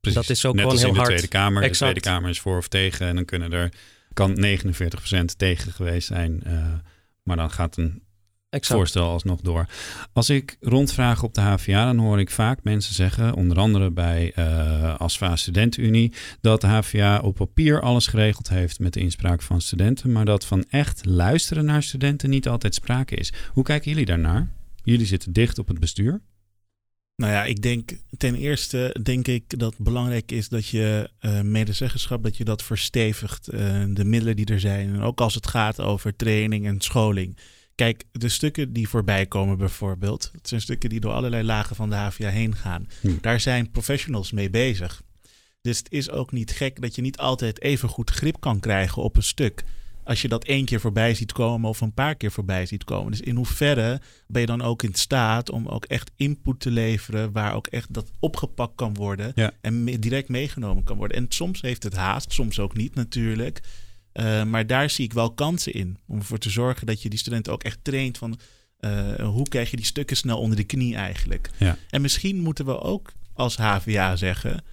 Precies. 0.02 0.20
Dat 0.20 0.30
is 0.30 0.46
ook 0.46 0.54
Net 0.54 0.62
gewoon 0.62 0.72
als 0.78 0.82
heel 0.82 0.90
in 0.90 0.96
de 0.96 1.00
hard. 1.00 1.12
Tweede 1.18 1.38
Kamer. 1.38 1.64
Exact. 1.64 1.96
De 1.96 2.00
Tweede 2.00 2.00
Kamer 2.18 2.30
is 2.30 2.40
voor 2.40 2.58
of 2.58 2.68
tegen. 2.68 3.08
En 3.08 3.16
dan 3.16 3.26
kunnen 3.26 3.54
er, 3.54 3.74
kan 4.14 4.46
49% 4.46 5.36
tegen 5.38 5.72
geweest 5.72 6.08
zijn. 6.08 6.44
eh, 6.44 6.74
maar 7.24 7.36
dan 7.36 7.52
gaat 7.52 7.78
een 7.78 8.02
Exact. 8.50 8.80
voorstel 8.80 9.10
alsnog 9.10 9.42
door. 9.42 9.66
Als 10.14 10.30
ik 10.30 10.58
rondvraag 10.60 11.24
op 11.24 11.34
de 11.34 11.42
HVA, 11.42 11.86
dan 11.86 11.98
hoor 11.98 12.20
ik 12.20 12.30
vaak 12.30 12.64
mensen 12.64 12.94
zeggen, 12.94 13.34
onder 13.34 13.58
andere 13.58 13.92
bij 13.92 14.32
eh 14.36 14.96
ASFA 15.00 15.36
Studentenunie, 15.36 16.14
dat 16.42 16.62
de 16.62 16.68
HVA 16.68 17.20
op 17.20 17.36
papier 17.36 17.82
alles 17.82 18.08
geregeld 18.08 18.50
heeft 18.50 18.80
met 18.80 18.94
de 18.94 19.00
inspraak 19.00 19.42
van 19.42 19.62
studenten, 19.62 20.12
maar 20.12 20.26
dat 20.26 20.46
van 20.46 20.66
echt 20.70 21.06
luisteren 21.06 21.66
naar 21.66 21.84
studenten 21.84 22.30
niet 22.30 22.48
altijd 22.48 22.76
sprake 22.76 23.16
is. 23.16 23.34
Hoe 23.54 23.64
kijken 23.64 23.90
jullie 23.92 24.06
daarnaar? 24.06 24.52
Jullie 24.84 25.06
zitten 25.06 25.34
dicht 25.34 25.60
op 25.60 25.68
het 25.68 25.80
bestuur. 25.80 26.22
Nou 27.16 27.32
ja, 27.32 27.44
ik 27.44 27.62
denk 27.62 27.92
ten 28.18 28.36
eerste 28.36 28.96
denk 29.04 29.28
ik 29.28 29.60
dat 29.60 29.74
het 29.74 29.84
belangrijk 29.84 30.32
is 30.32 30.50
dat 30.50 30.68
je 30.68 31.10
eh, 31.20 31.42
medezeggenschap, 31.42 32.24
dat 32.24 32.38
je 32.38 32.44
dat 32.44 32.64
verstevigt. 32.64 33.48
eh, 33.48 33.84
de 33.90 34.06
middelen 34.06 34.36
die 34.36 34.46
er 34.46 34.60
zijn. 34.60 34.94
En 34.94 35.02
ook 35.02 35.22
als 35.22 35.36
het 35.36 35.48
gaat 35.48 35.82
over 35.82 36.16
training 36.16 36.66
en 36.66 36.82
scholing. 36.82 37.38
Kijk, 37.80 38.04
de 38.12 38.30
stukken 38.30 38.74
die 38.74 38.90
voorbij 38.90 39.26
komen 39.26 39.58
bijvoorbeeld. 39.58 40.30
Het 40.32 40.48
zijn 40.48 40.62
stukken 40.62 40.90
die 40.90 41.00
door 41.00 41.12
allerlei 41.12 41.44
lagen 41.44 41.76
van 41.76 41.90
de 41.90 41.96
HVA 41.96 42.30
heen 42.30 42.56
gaan. 42.56 42.88
Hm. 43.02 43.12
Daar 43.22 43.40
zijn 43.40 43.72
professionals 43.72 44.32
mee 44.32 44.50
bezig. 44.50 45.02
Dus 45.62 45.78
het 45.78 45.92
is 45.92 46.10
ook 46.10 46.32
niet 46.32 46.52
gek 46.52 46.82
dat 46.82 46.96
je 46.96 47.02
niet 47.02 47.18
altijd 47.18 47.62
even 47.62 47.90
goed 47.90 48.10
grip 48.10 48.40
kan 48.40 48.60
krijgen 48.60 49.04
op 49.04 49.16
een 49.16 49.24
stuk. 49.24 49.64
Als 50.04 50.22
je 50.22 50.28
dat 50.28 50.44
één 50.44 50.66
keer 50.66 50.80
voorbij 50.80 51.14
ziet 51.14 51.32
komen 51.32 51.70
of 51.70 51.82
een 51.82 51.94
paar 51.94 52.16
keer 52.16 52.32
voorbij 52.32 52.66
ziet 52.66 52.84
komen. 52.84 53.12
Dus 53.12 53.22
in 53.22 53.36
hoeverre 53.36 54.02
ben 54.28 54.42
je 54.42 54.48
dan 54.48 54.62
ook 54.62 54.84
in 54.84 54.94
staat 54.94 55.50
om 55.52 55.68
ook 55.68 55.86
echt 55.86 56.12
input 56.16 56.60
te 56.60 56.72
leveren. 56.72 57.32
Waar 57.32 57.56
ook 57.56 57.68
echt 57.68 57.94
dat 57.94 58.12
opgepakt 58.20 58.76
kan 58.76 58.94
worden. 58.94 59.32
Ja. 59.36 59.52
En 59.62 59.86
direct 59.86 60.30
meegenomen 60.30 60.84
kan 60.84 60.98
worden. 60.98 61.18
En 61.18 61.26
soms 61.30 61.62
heeft 61.62 61.84
het 61.84 61.96
haast, 61.96 62.34
soms 62.34 62.60
ook 62.60 62.78
niet 62.78 62.96
natuurlijk. 62.96 63.62
Eh, 64.20 64.44
maar 64.44 64.68
daar 64.68 64.90
zie 64.90 65.06
ik 65.06 65.14
wel 65.14 65.34
kansen 65.34 65.74
in. 65.74 65.98
Om 66.08 66.18
ervoor 66.18 66.38
te 66.38 66.50
zorgen 66.50 66.88
dat 66.88 67.02
je 67.02 67.10
die 67.10 67.20
studenten 67.20 67.54
ook 67.54 67.64
echt 67.64 67.80
traint 67.82 68.18
van 68.18 68.40
eh, 68.80 69.14
hoe 69.16 69.48
krijg 69.48 69.70
je 69.70 69.76
die 69.76 69.86
stukken 69.86 70.18
snel 70.18 70.40
onder 70.40 70.58
de 70.58 70.64
knie 70.64 70.96
eigenlijk. 70.96 71.50
Ja. 71.58 71.78
En 71.90 72.02
misschien 72.02 72.40
moeten 72.40 72.66
we 72.66 72.80
ook 72.82 73.12
als 73.34 73.58
HVA 73.58 74.16
zeggen, 74.16 74.64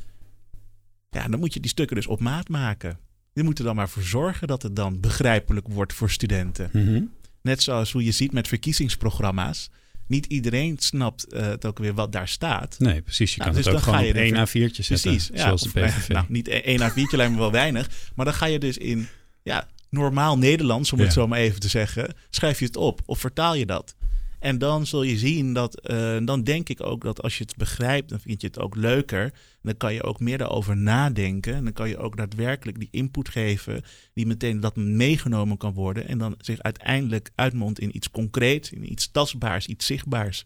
ja, 1.11 1.29
dan 1.29 1.41
moet 1.41 1.55
je 1.55 1.61
die 1.61 1.71
stukken 1.71 1.97
dus 1.97 2.07
op 2.07 2.21
maat 2.21 2.49
maken. 2.49 2.99
Je 3.33 3.43
moet 3.43 3.59
er 3.59 3.65
dan 3.65 3.77
maar 3.77 3.89
voor 3.89 4.03
zorgen 4.03 4.49
dat 4.49 4.63
het 4.63 4.77
dan 4.77 5.01
begrijpelijk 5.01 5.69
wordt 5.69 5.93
voor 5.93 6.11
studenten. 6.11 6.71
Mhm. 6.73 7.03
Net 7.43 7.63
zoals 7.63 7.93
hoe 7.93 8.05
je 8.05 8.13
ziet 8.13 8.33
met 8.33 8.49
verkiezingsprogramma's. 8.49 9.71
Niet 10.07 10.27
iedereen 10.27 10.79
snapt 10.79 11.25
eh, 11.33 11.43
het 11.47 11.65
ook 11.67 11.79
weer 11.79 11.95
wat 11.95 12.13
daar 12.13 12.29
staat. 12.29 12.79
Nee, 12.79 13.03
precies. 13.03 13.31
Je 13.35 13.39
Nou, 13.41 13.51
kan 13.51 13.59
dus 13.63 13.67
het 13.67 13.77
ook 13.77 13.83
gewoon 13.83 14.01
één 14.15 14.35
er- 14.35 14.49
A4'tje 14.49 14.83
zetten, 14.83 15.11
Precies, 15.11 15.31
ja, 15.33 15.43
zoals 15.43 15.63
de 15.63 15.69
PVV. 15.81 16.09
Nou, 16.09 16.25
niet 16.29 16.49
één 16.49 16.91
A4'tje 16.91 17.17
lijkt 17.17 17.33
me 17.33 17.39
wel 17.39 17.53
weinig. 17.53 17.89
Maar 18.15 18.25
dan 18.25 18.35
ga 18.35 18.47
je 18.47 18.59
dus 18.59 18.79
in 18.79 19.09
ja, 19.47 19.69
normaal 19.91 20.39
Nederlands, 20.39 20.93
om 20.93 20.99
Ja. 20.99 21.05
het 21.05 21.13
zo 21.13 21.27
maar 21.27 21.39
even 21.39 21.61
te 21.61 21.69
zeggen, 21.69 22.15
schrijf 22.31 22.59
je 22.59 22.65
het 22.65 22.77
op 22.77 23.01
of 23.07 23.19
vertaal 23.19 23.55
je 23.55 23.67
dat. 23.67 23.97
En 24.39 24.59
dan 24.59 24.87
zul 24.87 25.03
je 25.03 25.19
zien 25.19 25.53
dat, 25.53 25.81
eh, 25.81 26.17
dan 26.25 26.43
denk 26.43 26.69
ik 26.69 26.83
ook 26.83 27.03
dat 27.03 27.23
als 27.23 27.39
je 27.39 27.45
het 27.45 27.57
begrijpt, 27.57 28.09
dan 28.09 28.21
vind 28.21 28.41
je 28.41 28.47
het 28.47 28.59
ook 28.59 28.77
leuker. 28.77 29.33
Dan 29.63 29.77
kan 29.77 29.95
je 29.95 30.03
ook 30.03 30.21
meer 30.21 30.39
daarover 30.39 30.77
nadenken. 30.77 31.55
En 31.55 31.65
dan 31.65 31.73
kan 31.73 31.89
je 31.89 31.99
ook 31.99 32.17
daadwerkelijk 32.17 32.79
die 32.79 32.89
input 32.91 33.29
geven, 33.29 33.83
die 34.15 34.27
meteen 34.27 34.61
dat 34.61 34.77
meegenomen 34.77 35.57
kan 35.57 35.73
worden. 35.73 36.09
En 36.09 36.19
dan 36.19 36.35
zich 36.39 36.61
uiteindelijk 36.63 37.31
uitmondt 37.35 37.79
in 37.79 37.97
iets 37.97 38.11
concreets, 38.11 38.71
in 38.71 38.93
iets 38.93 39.11
tastbaars, 39.11 39.67
iets 39.67 39.87
zichtbaars. 39.87 40.45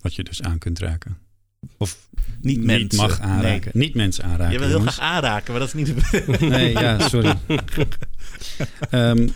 Wat 0.00 0.14
je 0.14 0.24
dus 0.24 0.42
aan 0.42 0.58
kunt 0.58 0.78
raken. 0.78 1.18
Of 1.78 2.08
Niet, 2.40 2.56
niet 2.56 2.66
mensen. 2.66 2.96
mag 2.96 3.20
aanraken. 3.20 3.70
Niet 3.74 3.94
mensen 3.94 4.24
aanraken. 4.24 4.52
Je 4.52 4.58
wil 4.58 4.68
heel 4.68 4.76
jongens. 4.76 4.94
graag 4.96 5.10
aanraken, 5.14 5.50
maar 5.50 5.60
dat 5.60 5.74
is 5.74 5.74
niet 5.74 5.86
de 5.86 6.36
Nee, 6.48 6.72
ja, 6.72 7.08
sorry. 7.08 7.34
Ehm, 8.90 9.28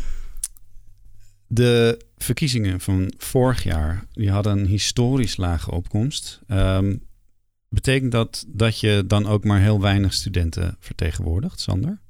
de 1.47 2.05
verkiezingen 2.17 2.81
van 2.81 3.13
vorig 3.19 3.63
jaar, 3.63 4.05
die 4.13 4.31
hadden 4.31 4.59
een 4.59 4.67
historisch 4.67 5.37
lage 5.37 5.71
opkomst. 5.71 6.41
Ehm, 6.47 6.97
betekent 7.69 8.13
dat 8.13 8.45
dat 8.49 8.81
je 8.81 9.05
dan 9.07 9.27
ook 9.27 9.45
maar 9.45 9.61
heel 9.61 9.81
weinig 9.81 10.15
studenten 10.15 10.77
vertegenwoordigt, 10.81 11.61
Sander? 11.61 12.01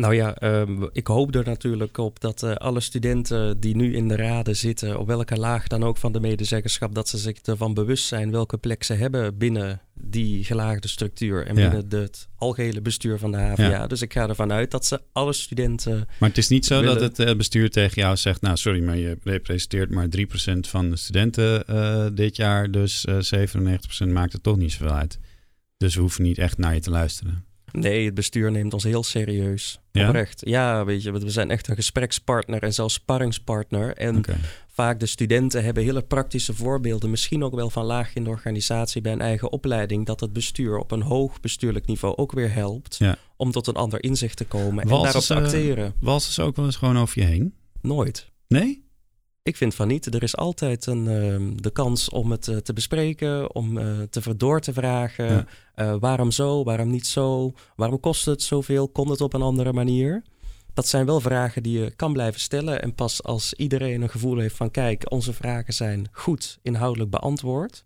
Nou 0.00 0.14
ja, 0.14 0.34
ehm, 0.34 0.86
ik 0.92 1.06
hoop 1.06 1.34
er 1.34 1.44
natuurlijk 1.44 1.98
op 1.98 2.20
dat 2.20 2.42
eh, 2.42 2.54
alle 2.54 2.80
studenten 2.80 3.60
die 3.60 3.76
nu 3.76 3.94
in 3.94 4.08
de 4.08 4.16
raden 4.16 4.56
zitten, 4.56 4.98
op 4.98 5.06
welke 5.06 5.36
laag 5.36 5.66
dan 5.66 5.82
ook 5.84 5.96
van 5.96 6.12
de 6.12 6.20
medezeggenschap, 6.20 6.94
dat 6.94 7.08
ze 7.08 7.18
zich 7.18 7.38
ervan 7.40 7.74
bewust 7.74 8.04
zijn 8.06 8.30
welke 8.30 8.56
plek 8.58 8.82
ze 8.84 8.94
hebben 8.94 9.38
binnen 9.38 9.80
die 9.94 10.44
gelaagde 10.44 10.88
structuur 10.88 11.46
en 11.46 11.56
Ja. 11.56 11.62
binnen 11.68 11.88
de- 11.88 11.96
het 11.96 12.28
algehele 12.36 12.80
bestuur 12.80 13.18
van 13.18 13.30
de 13.32 13.38
HVA. 13.38 13.68
Ja. 13.68 13.86
Dus 13.86 14.02
ik 14.02 14.12
ga 14.12 14.28
ervan 14.28 14.52
uit 14.52 14.70
dat 14.70 14.86
ze 14.86 15.00
alle 15.12 15.32
studenten. 15.32 16.08
Maar 16.18 16.28
het 16.28 16.38
is 16.38 16.48
niet 16.48 16.66
zo 16.66 16.82
dat 16.82 17.00
het 17.00 17.18
eh, 17.18 17.36
bestuur 17.36 17.70
tegen 17.70 18.02
jou 18.02 18.16
zegt... 18.16 18.40
nou, 18.40 18.56
sorry, 18.56 18.82
maar 18.82 18.96
je 18.96 19.18
representeert 19.24 19.90
maar 19.90 20.08
3% 20.08 20.68
van 20.68 20.90
de 20.90 20.96
studenten 20.96 21.66
eh, 21.66 22.06
dit 22.14 22.36
jaar... 22.36 22.70
dus 22.70 23.04
eh 23.04 23.18
97% 24.06 24.08
maakt 24.12 24.32
het 24.32 24.42
toch 24.42 24.56
niet 24.56 24.72
zoveel 24.72 24.94
uit. 24.94 25.18
Dus 25.76 25.94
we 25.94 26.00
hoeven 26.00 26.22
niet 26.22 26.38
echt 26.38 26.58
naar 26.58 26.74
je 26.74 26.80
te 26.80 26.90
luisteren. 26.90 27.44
Nee, 27.72 28.04
het 28.04 28.14
bestuur 28.14 28.50
neemt 28.50 28.74
ons 28.74 28.84
heel 28.84 29.02
serieus. 29.02 29.80
Ja? 29.92 30.06
Oprecht. 30.08 30.40
Ja, 30.44 30.84
weet 30.84 31.02
je, 31.02 31.12
we 31.12 31.30
zijn 31.30 31.50
echt 31.50 31.68
een 31.68 31.74
gesprekspartner 31.74 32.62
en 32.62 32.74
zelfs 32.74 32.94
sparringspartner. 32.94 33.96
En 33.96 34.24
vaak 34.68 35.00
de 35.00 35.06
studenten 35.06 35.64
hebben 35.64 35.82
hele 35.82 36.02
praktische 36.02 36.54
voorbeelden, 36.54 37.10
misschien 37.10 37.44
ook 37.44 37.54
wel 37.54 37.70
van 37.70 37.84
laag 37.84 38.14
in 38.14 38.24
de 38.24 38.30
organisatie 38.30 39.00
bij 39.00 39.12
een 39.12 39.20
eigen 39.20 39.52
opleiding, 39.52 40.06
dat 40.06 40.20
het 40.20 40.32
bestuur 40.32 40.78
op 40.78 40.90
een 40.90 41.02
hoog 41.02 41.40
bestuurlijk 41.40 41.86
niveau 41.86 42.16
ook 42.16 42.32
weer 42.32 42.52
helpt 42.52 42.96
Ja. 42.96 43.16
om 43.36 43.50
tot 43.50 43.66
een 43.66 43.74
ander 43.74 44.02
inzicht 44.02 44.36
te 44.36 44.44
komen 44.44 44.82
en 44.82 44.88
daarop 44.88 45.22
te 45.22 45.34
acteren. 45.34 45.94
Walsen 46.00 46.32
ze 46.32 46.42
ook 46.42 46.56
wel 46.56 46.64
eens 46.64 46.76
gewoon 46.76 46.98
over 46.98 47.20
je 47.20 47.26
heen? 47.26 47.54
Nooit. 47.80 48.26
Nee? 48.48 48.88
Ik 49.42 49.56
vind 49.56 49.74
van 49.74 49.88
niet. 49.88 50.14
Er 50.14 50.22
is 50.22 50.36
altijd 50.36 50.86
een, 50.86 51.08
ehm, 51.08 51.56
de 51.56 51.70
kans 51.70 52.08
om 52.08 52.30
het 52.30 52.48
eh, 52.48 52.56
te 52.56 52.72
bespreken, 52.72 53.54
om 53.54 53.78
eh, 53.78 54.00
te 54.10 54.36
door 54.36 54.60
te 54.60 54.72
vragen. 54.72 55.30
Ja. 55.30 55.46
Eh, 55.74 55.96
waarom 56.00 56.30
zo, 56.30 56.64
waarom 56.64 56.90
niet 56.90 57.06
zo? 57.06 57.52
Waarom 57.76 58.00
kost 58.00 58.24
het 58.24 58.42
zoveel? 58.42 58.88
Kon 58.88 59.10
het 59.10 59.20
op 59.20 59.32
een 59.32 59.42
andere 59.42 59.72
manier? 59.72 60.22
Dat 60.74 60.88
zijn 60.88 61.06
wel 61.06 61.20
vragen 61.20 61.62
die 61.62 61.80
je 61.80 61.90
kan 61.90 62.12
blijven 62.12 62.40
stellen. 62.40 62.82
En 62.82 62.94
pas 62.94 63.22
als 63.22 63.54
iedereen 63.54 64.02
een 64.02 64.10
gevoel 64.10 64.38
heeft 64.38 64.56
van... 64.56 64.70
kijk, 64.70 65.10
onze 65.10 65.32
vragen 65.32 65.74
zijn 65.74 66.08
goed 66.12 66.58
inhoudelijk 66.62 67.10
beantwoord... 67.10 67.84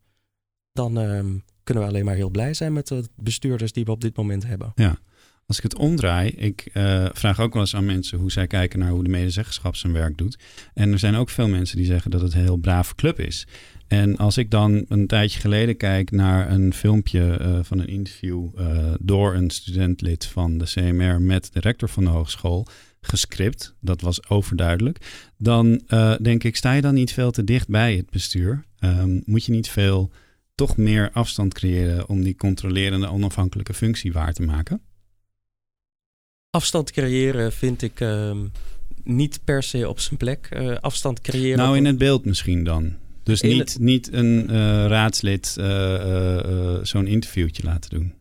dan 0.72 0.98
ehm, 0.98 1.38
kunnen 1.64 1.82
we 1.82 1.88
alleen 1.88 2.05
maar 2.05 2.14
heel 2.14 2.30
blij 2.30 2.55
zijn 2.55 2.72
met 2.72 2.86
de 2.86 3.05
bestuurders 3.16 3.72
die 3.72 3.84
we 3.84 3.90
op 3.90 4.00
dit 4.00 4.16
moment 4.16 4.46
hebben. 4.46 4.72
Ja. 4.74 4.98
Als 5.47 5.57
ik 5.57 5.62
het 5.62 5.76
omdraai, 5.76 6.28
ik 6.30 6.68
eh, 6.72 7.07
vraag 7.12 7.40
ook 7.40 7.53
wel 7.53 7.62
eens 7.62 7.76
aan 7.76 7.84
mensen 7.84 8.18
hoe 8.18 8.32
zij 8.32 8.47
kijken 8.47 8.78
naar 8.78 8.90
hoe 8.90 9.05
de 9.05 9.11
medezeggenschap 9.11 9.76
zijn 9.76 9.92
werk 9.92 10.18
doet. 10.18 10.38
En 10.74 10.92
er 10.92 10.99
zijn 10.99 11.14
ook 11.14 11.30
veel 11.30 11.49
mensen 11.49 11.76
die 11.76 11.86
zeggen 11.86 12.11
dat 12.11 12.20
het 12.20 12.34
een 12.34 12.40
heel 12.40 12.57
brave 12.57 12.95
club 12.95 13.20
is. 13.20 13.47
En 13.86 14.16
als 14.16 14.38
ik 14.38 14.51
dan 14.51 14.84
een 14.88 15.07
tijdje 15.07 15.40
geleden 15.40 15.76
kijk 15.76 16.11
naar 16.11 16.51
een 16.51 16.74
filmpje 16.74 17.36
eh, 17.36 17.59
van 17.62 17.78
een 17.78 17.88
interview 17.88 18.49
eh, 18.57 18.95
door 19.01 19.34
een 19.34 19.51
studentlid 19.51 20.26
van 20.26 20.59
de 20.59 20.64
CMR 20.64 21.22
met 21.22 21.53
de 21.53 21.61
rector 21.61 21.88
van 21.88 22.05
de 22.05 22.11
hogeschool, 22.11 22.66
gescript, 23.01 23.74
dat 23.80 24.01
was 24.01 24.28
overduidelijk, 24.28 25.26
dan 25.38 25.82
denk 26.20 26.45
ik, 26.45 26.57
sta 26.57 26.72
je 26.72 26.80
dan 26.80 26.95
niet 26.95 27.12
veel 27.12 27.30
te 27.30 27.45
dicht 27.45 27.68
bij 27.68 27.97
het 27.97 28.11
bestuur? 28.11 28.64
Ehm, 28.78 29.20
moet 29.24 29.45
je 29.45 29.53
niet 29.53 29.68
veel 29.68 30.11
toch 30.55 30.76
meer 30.76 31.11
afstand 31.12 31.55
creëren 31.55 32.09
om 32.09 32.22
die 32.22 32.36
controlerende 32.36 33.11
onafhankelijke 33.11 33.74
functie 33.74 34.12
waar 34.12 34.32
te 34.32 34.42
maken? 34.42 34.80
Afstand 36.55 36.90
creëren 36.90 37.52
vind 37.52 37.82
ik 37.82 38.00
ehm, 38.00 38.46
niet 39.05 39.40
per 39.44 39.62
se 39.62 39.88
op 39.88 40.00
zijn 40.00 40.16
plek. 40.16 40.46
Eh, 40.50 40.76
afstand 40.76 41.20
creëren... 41.20 41.59
Nou, 41.59 41.76
in 41.76 41.84
het 41.84 41.98
beeld 41.98 42.24
misschien 42.24 42.64
dan. 42.64 42.96
Dus 43.22 43.40
niet, 43.40 43.78
niet 43.80 44.12
een 44.12 44.50
eh, 44.50 44.57
raadslid 44.86 45.57
eh, 45.59 46.78
zo'n 46.82 47.07
interviewtje 47.07 47.62
laten 47.62 47.90
doen. 47.90 48.12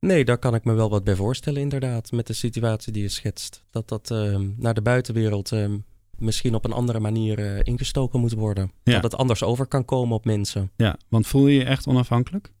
Nee, 0.00 0.24
daar 0.24 0.38
kan 0.38 0.54
ik 0.54 0.64
me 0.64 0.72
wel 0.72 0.90
wat 0.90 1.04
bij 1.04 1.14
voorstellen, 1.14 1.60
inderdaad. 1.60 2.12
Met 2.12 2.26
de 2.26 2.32
situatie 2.32 2.92
die 2.92 3.02
je 3.02 3.08
schetst. 3.08 3.64
Dat 3.70 3.88
dat 3.88 4.10
ehm, 4.10 4.48
naar 4.56 4.74
de 4.74 4.82
buitenwereld 4.82 5.52
ehm, 5.52 5.76
misschien 6.18 6.54
op 6.54 6.64
een 6.64 6.72
andere 6.72 7.00
manier 7.00 7.66
ingestoken 7.66 8.20
moet 8.20 8.32
worden. 8.32 8.72
Ja. 8.82 8.92
Dat 8.92 9.02
het 9.02 9.16
anders 9.16 9.42
over 9.42 9.66
kan 9.66 9.84
komen 9.84 10.16
op 10.16 10.24
mensen. 10.24 10.70
Ja, 10.76 10.98
want 11.08 11.26
voel 11.26 11.46
je 11.46 11.58
je 11.58 11.64
echt 11.64 11.86
onafhankelijk? 11.86 12.52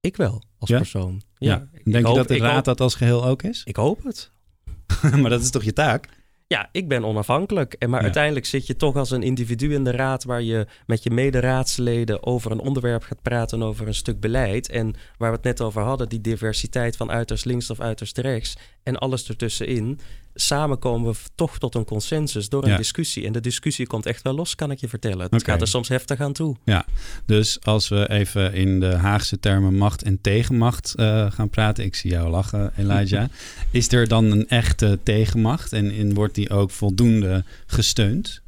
Ik 0.00 0.16
wel, 0.16 0.42
als 0.58 0.70
Ja? 0.70 0.76
persoon. 0.76 1.22
Ja. 1.44 1.68
Denk 1.84 2.06
je 2.06 2.14
dat 2.14 2.28
de 2.28 2.36
raad 2.38 2.54
hoop- 2.54 2.64
dat 2.64 2.80
als 2.80 2.94
geheel 2.94 3.24
ook 3.26 3.42
is? 3.42 3.62
Ik 3.64 3.76
hoop 3.76 4.04
het. 4.04 4.30
maar 5.20 5.30
dat 5.30 5.40
is 5.42 5.50
toch 5.50 5.62
je 5.64 5.72
taak? 5.72 6.08
Ja, 6.46 6.68
ik 6.72 6.88
ben 6.88 7.04
onafhankelijk. 7.04 7.72
En 7.72 7.88
maar 7.90 7.98
Ja. 7.98 8.04
uiteindelijk 8.04 8.46
zit 8.46 8.66
je 8.66 8.76
toch 8.76 8.96
als 8.96 9.10
een 9.10 9.22
individu 9.22 9.74
in 9.74 9.84
de 9.84 9.90
raad 9.90 10.24
waar 10.24 10.42
je 10.42 10.66
met 10.86 11.02
je 11.02 11.10
mederaadsleden 11.10 12.26
over 12.26 12.50
een 12.50 12.58
onderwerp 12.60 13.02
gaat 13.02 13.22
praten 13.22 13.62
over 13.62 13.86
een 13.86 13.94
stuk 13.94 14.20
beleid. 14.20 14.68
En 14.70 14.94
waar 15.18 15.30
we 15.30 15.36
het 15.36 15.44
net 15.44 15.60
over 15.60 15.82
hadden, 15.82 16.08
die 16.08 16.20
diversiteit 16.20 16.96
van 16.96 17.10
uiterst 17.10 17.44
links 17.44 17.70
of 17.70 17.80
uiterst 17.80 18.18
rechts 18.18 18.56
en 18.82 18.96
alles 18.98 19.28
ertussenin. 19.28 19.98
Samen 20.34 20.78
komen 20.78 21.12
we 21.12 21.18
toch 21.34 21.58
tot 21.58 21.74
een 21.74 21.84
consensus 21.84 22.48
door 22.48 22.66
een 22.66 22.76
discussie. 22.76 23.26
En 23.26 23.32
de 23.32 23.40
discussie 23.40 23.86
komt 23.86 24.06
echt 24.06 24.22
wel 24.22 24.34
los, 24.34 24.54
kan 24.54 24.70
ik 24.70 24.80
je 24.80 24.88
vertellen. 24.88 25.26
Het 25.30 25.44
gaat 25.44 25.60
er 25.60 25.68
soms 25.68 25.88
heftig 25.88 26.20
aan 26.20 26.32
toe. 26.32 26.56
Ja, 26.64 26.86
dus 27.26 27.58
als 27.62 27.88
we 27.88 28.10
even 28.10 28.52
in 28.52 28.80
de 28.80 28.94
Haagse 28.94 29.40
termen 29.40 29.76
macht 29.76 30.02
en 30.02 30.20
tegenmacht 30.20 30.94
uh, 30.96 31.30
gaan 31.30 31.50
praten. 31.50 31.84
Ik 31.84 31.94
zie 31.94 32.10
jou 32.10 32.30
lachen, 32.30 32.72
Elijah. 32.76 33.28
is 33.70 33.92
er 33.92 34.08
dan 34.08 34.24
een 34.24 34.48
echte 34.48 34.98
tegenmacht 35.02 35.72
en, 35.72 35.90
en 35.90 36.14
wordt 36.14 36.34
die 36.34 36.50
ook 36.50 36.70
voldoende 36.70 37.44
gesteund? 37.66 38.42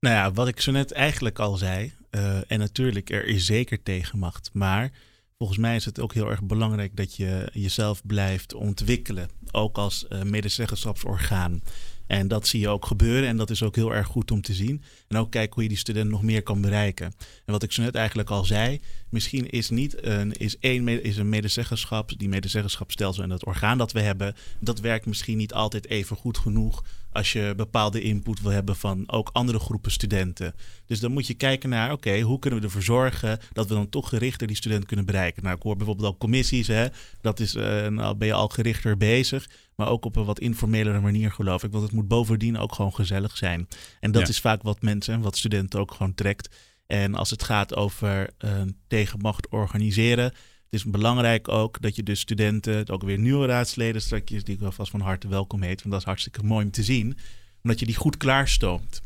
Nou 0.00 0.14
ja, 0.14 0.32
wat 0.32 0.48
ik 0.48 0.60
zo 0.60 0.72
net 0.72 0.92
eigenlijk 0.92 1.38
al 1.38 1.56
zei. 1.56 1.92
Uh, 2.10 2.38
en 2.46 2.58
natuurlijk, 2.58 3.10
er 3.10 3.26
is 3.26 3.46
zeker 3.46 3.82
tegenmacht. 3.82 4.50
Maar 4.52 4.90
volgens 5.38 5.58
mij 5.58 5.76
is 5.76 5.84
het 5.84 6.00
ook 6.00 6.14
heel 6.14 6.30
erg 6.30 6.42
belangrijk 6.42 6.96
dat 6.96 7.16
je 7.16 7.48
jezelf 7.52 8.02
blijft 8.06 8.54
ontwikkelen. 8.54 9.28
Ook 9.50 9.78
als 9.78 10.06
uh, 10.08 10.22
medezeggenschapsorgaan. 10.22 11.62
En 12.06 12.28
dat 12.28 12.46
zie 12.46 12.60
je 12.60 12.68
ook 12.68 12.86
gebeuren 12.86 13.28
en 13.28 13.36
dat 13.36 13.50
is 13.50 13.62
ook 13.62 13.74
heel 13.76 13.94
erg 13.94 14.06
goed 14.06 14.30
om 14.30 14.42
te 14.42 14.54
zien. 14.54 14.82
En 15.08 15.16
ook 15.16 15.30
kijken 15.30 15.54
hoe 15.54 15.62
je 15.62 15.68
die 15.68 15.78
student 15.78 16.10
nog 16.10 16.22
meer 16.22 16.42
kan 16.42 16.60
bereiken. 16.60 17.06
En 17.44 17.52
wat 17.52 17.62
ik 17.62 17.72
zo 17.72 17.82
net 17.82 17.94
eigenlijk 17.94 18.30
al 18.30 18.44
zei, 18.44 18.80
misschien 19.08 19.50
is 19.50 19.70
niet 19.70 20.04
een, 20.04 20.32
is 20.32 20.58
één 20.58 21.02
is 21.02 21.16
een 21.16 21.28
medezeggenschap, 21.28 22.18
die 22.18 22.28
medezeggenschapstelsel 22.28 23.22
en 23.22 23.28
dat 23.28 23.44
orgaan 23.44 23.78
dat 23.78 23.92
we 23.92 24.00
hebben, 24.00 24.34
dat 24.60 24.80
werkt 24.80 25.06
misschien 25.06 25.36
niet 25.36 25.52
altijd 25.52 25.88
even 25.88 26.16
goed 26.16 26.38
genoeg 26.38 26.84
als 27.16 27.32
je 27.32 27.52
bepaalde 27.56 28.00
input 28.00 28.40
wil 28.40 28.50
hebben 28.50 28.76
van 28.76 29.04
ook 29.06 29.30
andere 29.32 29.58
groepen 29.58 29.90
studenten. 29.90 30.54
Dus 30.86 31.00
dan 31.00 31.12
moet 31.12 31.26
je 31.26 31.34
kijken 31.34 31.68
naar, 31.68 31.92
oké, 31.92 32.20
hoe 32.20 32.38
kunnen 32.38 32.60
we 32.60 32.66
ervoor 32.66 32.82
zorgen 32.82 33.38
dat 33.52 33.68
we 33.68 33.74
dan 33.74 33.88
toch 33.88 34.08
gerichter 34.08 34.46
die 34.46 34.56
student 34.56 34.86
kunnen 34.86 35.06
bereiken? 35.06 35.42
Nou, 35.42 35.56
ik 35.56 35.62
hoor 35.62 35.76
bijvoorbeeld 35.76 36.08
al 36.08 36.16
commissies, 36.16 36.66
hè, 36.66 36.86
dat 37.20 37.40
is, 37.40 37.54
uh, 37.54 37.86
nou 37.86 38.14
ben 38.14 38.28
je 38.28 38.34
al 38.34 38.48
gerichter 38.48 38.96
bezig, 38.96 39.48
maar 39.74 39.88
ook 39.88 40.04
op 40.04 40.16
een 40.16 40.24
wat 40.24 40.40
informelere 40.40 41.00
manier 41.00 41.32
geloof 41.32 41.64
ik. 41.64 41.72
Want 41.72 41.84
het 41.84 41.92
moet 41.92 42.08
bovendien 42.08 42.58
ook 42.58 42.74
gewoon 42.74 42.94
gezellig 42.94 43.36
zijn. 43.36 43.68
En 44.00 44.12
dat 44.12 44.28
is 44.28 44.40
vaak 44.40 44.62
wat 44.62 44.82
mensen 44.82 45.14
en 45.14 45.20
wat 45.20 45.36
studenten 45.36 45.80
ook 45.80 45.92
gewoon 45.92 46.14
trekt. 46.14 46.48
En 46.86 47.14
als 47.14 47.30
het 47.30 47.42
gaat 47.42 47.76
over 47.76 48.30
een 48.38 48.76
tegenmacht 48.88 49.48
organiseren, 49.48 50.32
het 50.70 50.74
is 50.74 50.84
belangrijk 50.84 51.48
ook 51.48 51.82
dat 51.82 51.96
je 51.96 52.02
dus 52.02 52.20
studenten, 52.20 52.88
ook 52.88 53.02
weer 53.02 53.18
nieuwe 53.18 53.46
raadsleden 53.46 54.02
straks, 54.02 54.30
die 54.30 54.54
ik 54.54 54.60
wel 54.60 54.72
vast 54.72 54.90
van 54.90 55.00
harte 55.00 55.28
welkom 55.28 55.62
heet, 55.62 55.80
want 55.80 55.90
dat 55.90 56.00
is 56.00 56.06
hartstikke 56.06 56.42
mooi 56.42 56.64
om 56.64 56.70
te 56.70 56.82
zien, 56.82 57.16
omdat 57.62 57.80
je 57.80 57.86
die 57.86 57.94
goed 57.94 58.16
klaarstoomt. 58.16 59.02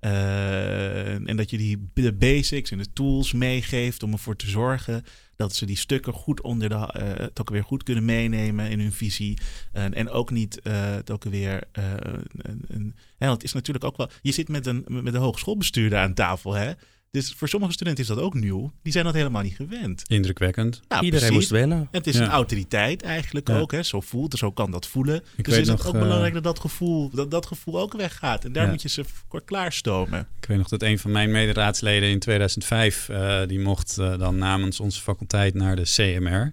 Uh, 0.00 1.28
en 1.28 1.36
dat 1.36 1.50
je 1.50 1.56
die 1.56 1.88
de 1.94 2.12
basics 2.12 2.70
en 2.70 2.78
de 2.78 2.92
tools 2.92 3.32
meegeeft 3.32 4.02
om 4.02 4.12
ervoor 4.12 4.36
te 4.36 4.50
zorgen 4.50 5.04
dat 5.36 5.54
ze 5.54 5.66
die 5.66 5.76
stukken 5.76 6.12
goed 6.12 6.40
onder 6.40 6.68
de, 6.68 6.74
uh, 6.74 6.84
het 7.16 7.40
ook 7.40 7.50
weer 7.50 7.64
goed 7.64 7.82
kunnen 7.82 8.04
meenemen 8.04 8.70
in 8.70 8.80
hun 8.80 8.92
visie. 8.92 9.38
En 9.72 10.10
ook 10.10 10.30
niet 10.30 10.60
uh, 10.62 10.72
het 10.94 11.10
ook 11.10 11.24
weer. 11.24 11.64
Een, 11.72 12.64
een, 12.66 12.94
want 13.18 13.32
het 13.32 13.44
is 13.44 13.52
natuurlijk 13.52 13.84
ook 13.84 13.96
wel. 13.96 14.10
Je 14.22 14.32
zit 14.32 14.48
met 14.48 14.66
een, 14.66 14.84
met 14.88 15.14
een 15.14 15.20
hogeschoolbestuurder 15.20 15.98
aan 15.98 16.14
tafel. 16.14 16.52
Hè? 16.52 16.72
Dus 17.12 17.32
voor 17.36 17.48
sommige 17.48 17.72
studenten 17.72 18.02
is 18.02 18.08
dat 18.08 18.18
ook 18.18 18.34
nieuw. 18.34 18.72
Die 18.82 18.92
zijn 18.92 19.04
dat 19.04 19.14
helemaal 19.14 19.42
niet 19.42 19.56
gewend. 19.56 20.02
Indrukwekkend. 20.06 20.80
Nou, 20.88 21.04
Iedereen 21.04 21.32
moest 21.32 21.50
wennen. 21.50 21.88
het 21.90 22.06
is 22.06 22.16
een 22.16 22.28
autoriteit 22.28 23.02
eigenlijk 23.02 23.48
ook. 23.50 23.72
Hè? 23.72 23.82
Zo 23.82 24.00
voelt, 24.00 24.38
zo 24.38 24.52
kan 24.52 24.70
dat 24.70 24.86
voelen. 24.86 25.22
Ik 25.36 25.44
dus 25.44 25.56
is 25.56 25.68
het 25.68 25.86
ook 25.86 25.98
belangrijk 25.98 26.34
dat 26.34 26.42
dat 26.42 26.60
gevoel, 26.60 27.10
dat, 27.10 27.30
dat 27.30 27.46
gevoel 27.46 27.80
ook 27.80 27.92
weggaat. 27.92 28.44
En 28.44 28.52
daar 28.52 28.68
moet 28.68 28.82
je 28.82 28.88
ze 28.88 29.04
voor 29.28 29.44
klaarstomen. 29.44 30.28
Ik 30.40 30.48
weet 30.48 30.58
nog 30.58 30.68
dat 30.68 30.82
een 30.82 30.98
van 30.98 31.10
mijn 31.10 31.30
mederaadsleden 31.30 32.08
in 32.08 32.18
2005... 32.18 33.08
Uh, 33.08 33.40
die 33.46 33.60
mocht 33.60 33.96
uh, 34.00 34.18
dan 34.18 34.38
namens 34.38 34.80
onze 34.80 35.00
faculteit 35.00 35.54
naar 35.54 35.76
de 35.76 35.82
CMR... 35.82 36.52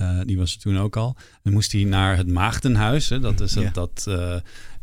Uh, 0.00 0.20
die 0.24 0.38
was 0.38 0.54
er 0.54 0.60
toen 0.60 0.78
ook 0.78 0.96
al. 0.96 1.16
Dan 1.42 1.52
moest 1.52 1.72
hij 1.72 1.84
naar 1.84 2.16
het 2.16 2.28
Maagdenhuis. 2.28 3.08
Hè? 3.08 3.20
Dat 3.20 3.40
is 3.40 3.54
ja. 3.54 3.70
dat, 3.70 4.06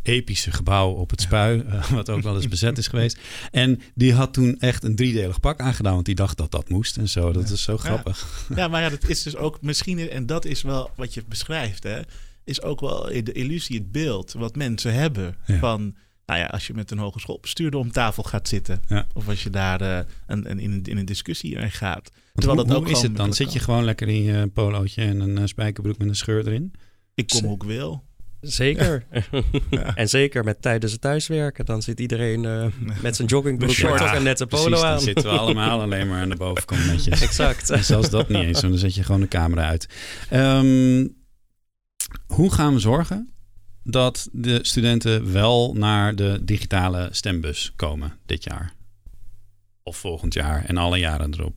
epische 0.07 0.51
gebouw 0.51 0.91
op 0.91 1.09
het 1.09 1.21
Spui, 1.21 1.57
uh, 1.61 1.91
wat 1.91 2.09
ook 2.09 2.21
wel 2.21 2.35
eens 2.35 2.47
bezet 2.47 2.77
is 2.77 2.87
geweest. 2.87 3.19
En 3.51 3.81
die 3.95 4.13
had 4.13 4.33
toen 4.33 4.59
echt 4.59 4.83
een 4.83 4.95
driedelig 4.95 5.39
pak 5.39 5.59
aangedaan, 5.59 5.93
want 5.93 6.05
die 6.05 6.15
dacht 6.15 6.37
dat 6.37 6.51
dat 6.51 6.69
moest 6.69 6.97
en 6.97 7.09
zo. 7.09 7.31
Dat 7.31 7.49
is 7.49 7.63
zo 7.63 7.77
grappig. 7.77 8.45
Ja. 8.49 8.55
ja, 8.55 8.67
maar 8.67 8.81
ja, 8.81 8.89
dat 8.89 9.09
is 9.09 9.23
dus 9.23 9.35
ook 9.35 9.61
misschien, 9.61 10.09
en 10.09 10.25
dat 10.25 10.45
is 10.45 10.61
wel 10.61 10.91
wat 10.95 11.13
je 11.13 11.23
beschrijft, 11.27 11.83
hè, 11.83 11.99
is 12.43 12.61
ook 12.61 12.79
wel 12.79 13.03
de 13.23 13.31
illusie, 13.31 13.77
het 13.77 13.91
beeld 13.91 14.33
wat 14.33 14.55
mensen 14.55 14.93
hebben 14.93 15.35
van 15.45 15.95
nou 16.27 16.39
ja, 16.39 16.45
als 16.45 16.67
je 16.67 16.73
met 16.73 16.91
een 16.91 16.97
hogeschoolbestuurder 16.97 17.79
om 17.79 17.91
tafel 17.91 18.23
gaat 18.23 18.47
zitten. 18.47 18.81
Of 19.13 19.27
als 19.27 19.43
je 19.43 19.49
daar 19.49 19.81
uh, 19.81 19.99
een, 20.27 20.49
een, 20.49 20.59
in, 20.59 20.71
een, 20.71 20.83
in 20.83 20.97
een 20.97 21.05
discussie 21.05 21.55
in 21.55 21.71
gaat. 21.71 22.11
Terwijl 22.33 22.57
hoe, 22.57 22.67
dat 22.67 22.77
ook 22.77 22.89
is 22.89 23.01
het 23.01 23.15
dan? 23.15 23.33
Zit 23.33 23.53
je 23.53 23.59
gewoon 23.59 23.83
lekker 23.83 24.07
in 24.07 24.23
je 24.23 24.47
polootje 24.47 25.01
en 25.01 25.19
een 25.19 25.37
uh, 25.37 25.45
spijkerbroek 25.45 25.97
met 25.97 26.07
een 26.07 26.15
scheur 26.15 26.47
erin? 26.47 26.73
Ik 27.13 27.27
kom 27.27 27.47
ook 27.47 27.63
wel. 27.63 28.03
Zeker. 28.41 29.05
Ja. 29.69 29.95
en 29.95 30.09
zeker 30.09 30.43
met 30.43 30.61
tijdens 30.61 30.91
het 30.91 31.01
thuiswerken. 31.01 31.65
Dan 31.65 31.81
zit 31.81 31.99
iedereen 31.99 32.43
uh, 32.43 32.65
met 33.01 33.15
zijn 33.15 33.27
joggingbroek 33.27 33.71
short 33.71 33.99
ja, 33.99 34.15
en 34.15 34.23
nette 34.23 34.47
polo 34.47 34.63
precies, 34.63 34.83
aan. 34.83 34.91
Dan 34.91 35.01
zitten 35.01 35.23
we 35.23 35.37
allemaal 35.37 35.81
alleen 35.81 36.07
maar 36.07 36.21
aan 36.21 36.29
de 36.29 36.35
bovenkant 36.35 36.85
netjes. 36.85 37.21
exact. 37.27 37.69
En 37.69 37.83
zelfs 37.83 38.09
dat 38.09 38.29
niet 38.29 38.43
eens. 38.43 38.61
Dan 38.61 38.77
zet 38.77 38.95
je 38.95 39.03
gewoon 39.03 39.21
de 39.21 39.27
camera 39.27 39.67
uit. 39.67 39.87
Um, 40.33 41.15
hoe 42.27 42.51
gaan 42.51 42.73
we 42.73 42.79
zorgen 42.79 43.33
dat 43.83 44.29
de 44.31 44.59
studenten 44.61 45.31
wel 45.31 45.73
naar 45.73 46.15
de 46.15 46.39
digitale 46.43 47.07
stembus 47.11 47.73
komen 47.75 48.17
dit 48.25 48.43
jaar? 48.43 48.73
Of 49.83 49.97
volgend 49.97 50.33
jaar 50.33 50.65
en 50.65 50.77
alle 50.77 50.97
jaren 50.97 51.33
erop? 51.33 51.55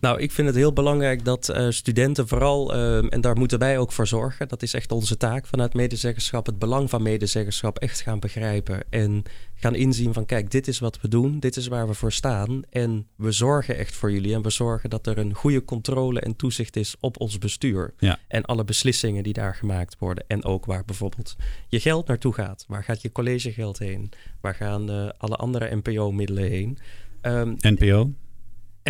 Nou, 0.00 0.20
ik 0.20 0.32
vind 0.32 0.46
het 0.46 0.56
heel 0.56 0.72
belangrijk 0.72 1.24
dat 1.24 1.48
uh, 1.48 1.70
studenten 1.70 2.28
vooral, 2.28 2.74
uh, 2.74 3.12
en 3.12 3.20
daar 3.20 3.36
moeten 3.36 3.58
wij 3.58 3.78
ook 3.78 3.92
voor 3.92 4.06
zorgen, 4.06 4.48
dat 4.48 4.62
is 4.62 4.74
echt 4.74 4.92
onze 4.92 5.16
taak 5.16 5.46
vanuit 5.46 5.74
medezeggenschap, 5.74 6.46
het 6.46 6.58
belang 6.58 6.90
van 6.90 7.02
medezeggenschap 7.02 7.78
echt 7.78 8.00
gaan 8.00 8.20
begrijpen 8.20 8.84
en 8.90 9.22
gaan 9.54 9.74
inzien 9.74 10.12
van 10.12 10.26
kijk, 10.26 10.50
dit 10.50 10.68
is 10.68 10.78
wat 10.78 11.00
we 11.00 11.08
doen, 11.08 11.40
dit 11.40 11.56
is 11.56 11.66
waar 11.66 11.88
we 11.88 11.94
voor 11.94 12.12
staan 12.12 12.62
en 12.70 13.06
we 13.16 13.32
zorgen 13.32 13.76
echt 13.76 13.94
voor 13.94 14.12
jullie 14.12 14.34
en 14.34 14.42
we 14.42 14.50
zorgen 14.50 14.90
dat 14.90 15.06
er 15.06 15.18
een 15.18 15.34
goede 15.34 15.64
controle 15.64 16.20
en 16.20 16.36
toezicht 16.36 16.76
is 16.76 16.96
op 17.00 17.20
ons 17.20 17.38
bestuur 17.38 17.94
ja. 17.98 18.18
en 18.28 18.44
alle 18.44 18.64
beslissingen 18.64 19.22
die 19.22 19.32
daar 19.32 19.54
gemaakt 19.54 19.96
worden 19.98 20.24
en 20.26 20.44
ook 20.44 20.64
waar 20.64 20.84
bijvoorbeeld 20.84 21.36
je 21.68 21.80
geld 21.80 22.06
naartoe 22.06 22.32
gaat, 22.32 22.64
waar 22.68 22.84
gaat 22.84 23.02
je 23.02 23.12
collegegeld 23.12 23.78
heen, 23.78 24.10
waar 24.40 24.54
gaan 24.54 24.90
uh, 24.90 25.08
alle 25.18 25.36
andere 25.36 25.76
NPO-middelen 25.76 26.48
heen. 26.48 26.78
Um, 27.22 27.56
NPO? 27.58 28.10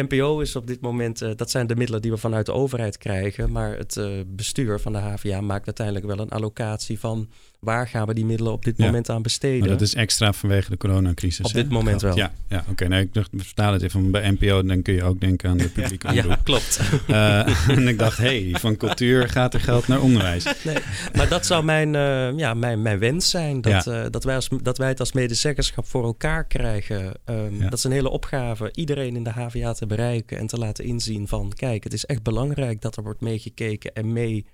NPO 0.01 0.41
is 0.41 0.57
op 0.57 0.67
dit 0.67 0.81
moment, 0.81 1.23
uh, 1.23 1.31
dat 1.37 1.51
zijn 1.51 1.67
de 1.67 1.77
middelen 1.77 2.03
die 2.03 2.11
we 2.11 2.17
vanuit 2.17 2.47
de 2.47 2.53
overheid 2.53 2.99
krijgen. 2.99 3.53
Maar 3.53 3.77
het 3.77 3.97
uh, 3.97 4.21
bestuur 4.27 4.81
van 4.81 4.93
de 4.93 4.99
HVA 4.99 5.41
maakt 5.41 5.67
uiteindelijk 5.67 6.07
wel 6.07 6.19
een 6.19 6.31
allocatie 6.31 6.99
van 6.99 7.29
waar 7.67 7.89
gaan 7.89 8.07
we 8.07 8.15
die 8.15 8.25
middelen 8.25 8.53
op 8.53 8.65
dit 8.65 8.79
moment 8.79 9.11
aan 9.11 9.23
besteden. 9.23 9.59
Maar 9.59 9.69
dat 9.69 9.81
is 9.81 9.95
extra 9.95 10.33
vanwege 10.33 10.71
de 10.71 10.77
coronacrisis. 10.77 11.47
Op 11.47 11.53
dit 11.53 11.69
moment 11.69 12.03
wel. 12.03 12.17
Ja, 12.17 12.33
ja 12.49 12.59
oké. 12.59 12.71
Okay. 12.71 12.89
Nee, 12.89 13.03
ik 13.03 13.15
dacht, 13.15 13.31
vertaal 13.37 13.73
het 13.73 13.83
even 13.83 14.11
bij 14.11 14.31
NPO, 14.31 14.63
dan 14.63 14.83
kun 14.83 14.95
je 14.95 15.05
ook 15.05 15.21
denken 15.21 15.51
aan 15.51 15.57
de 15.57 15.69
publieke 15.77 16.09
omroep. 16.09 16.25
Ja, 16.25 16.39
klopt. 16.43 16.81
Uh, 17.09 17.69
en 17.79 17.89
ik 17.89 17.99
dacht, 17.99 18.19
hey, 18.19 18.55
van 18.59 18.77
cultuur 18.77 19.29
gaat 19.29 19.55
er 19.55 19.61
geld 19.61 19.89
naar 19.89 20.01
onderwijs. 20.01 20.45
Nee, 20.65 20.77
maar 21.15 21.29
dat 21.29 21.47
zou 21.47 21.65
mijn, 21.65 21.95
uh, 21.95 22.39
ja, 22.39 22.55
mijn, 22.55 22.83
mijn 22.83 22.99
wens 22.99 23.31
zijn. 23.31 23.61
Dat, 23.61 23.85
ja. 23.85 24.05
uh, 24.05 24.11
dat, 24.11 24.25
wij 24.25 24.35
als, 24.35 24.49
dat 24.63 24.79
wij 24.79 24.89
het 24.89 25.01
als 25.01 25.13
medezeggenschap 25.13 25.87
voor 25.87 26.05
elkaar 26.05 26.47
krijgen. 26.47 27.13
Um, 27.25 27.57
ja. 27.59 27.69
Dat 27.69 27.79
is 27.79 27.85
een 27.85 27.93
hele 27.93 28.11
opgave. 28.11 28.69
Iedereen 28.75 29.17
in 29.17 29.23
de 29.23 29.31
HVA 29.31 29.73
te 29.73 29.87
bereiken 29.87 30.39
en 30.39 30.47
te 30.47 30.59
laten 30.59 30.85
inzien 30.85 31.29
van... 31.29 31.53
kijk, 31.55 31.85
het 31.85 31.93
is 31.93 32.05
echt 32.05 32.23
belangrijk 32.23 32.81
dat 32.81 32.97
er 32.97 33.03
wordt 33.03 33.21
meegekeken 33.21 33.95
en 33.95 34.13
mee 34.13 34.47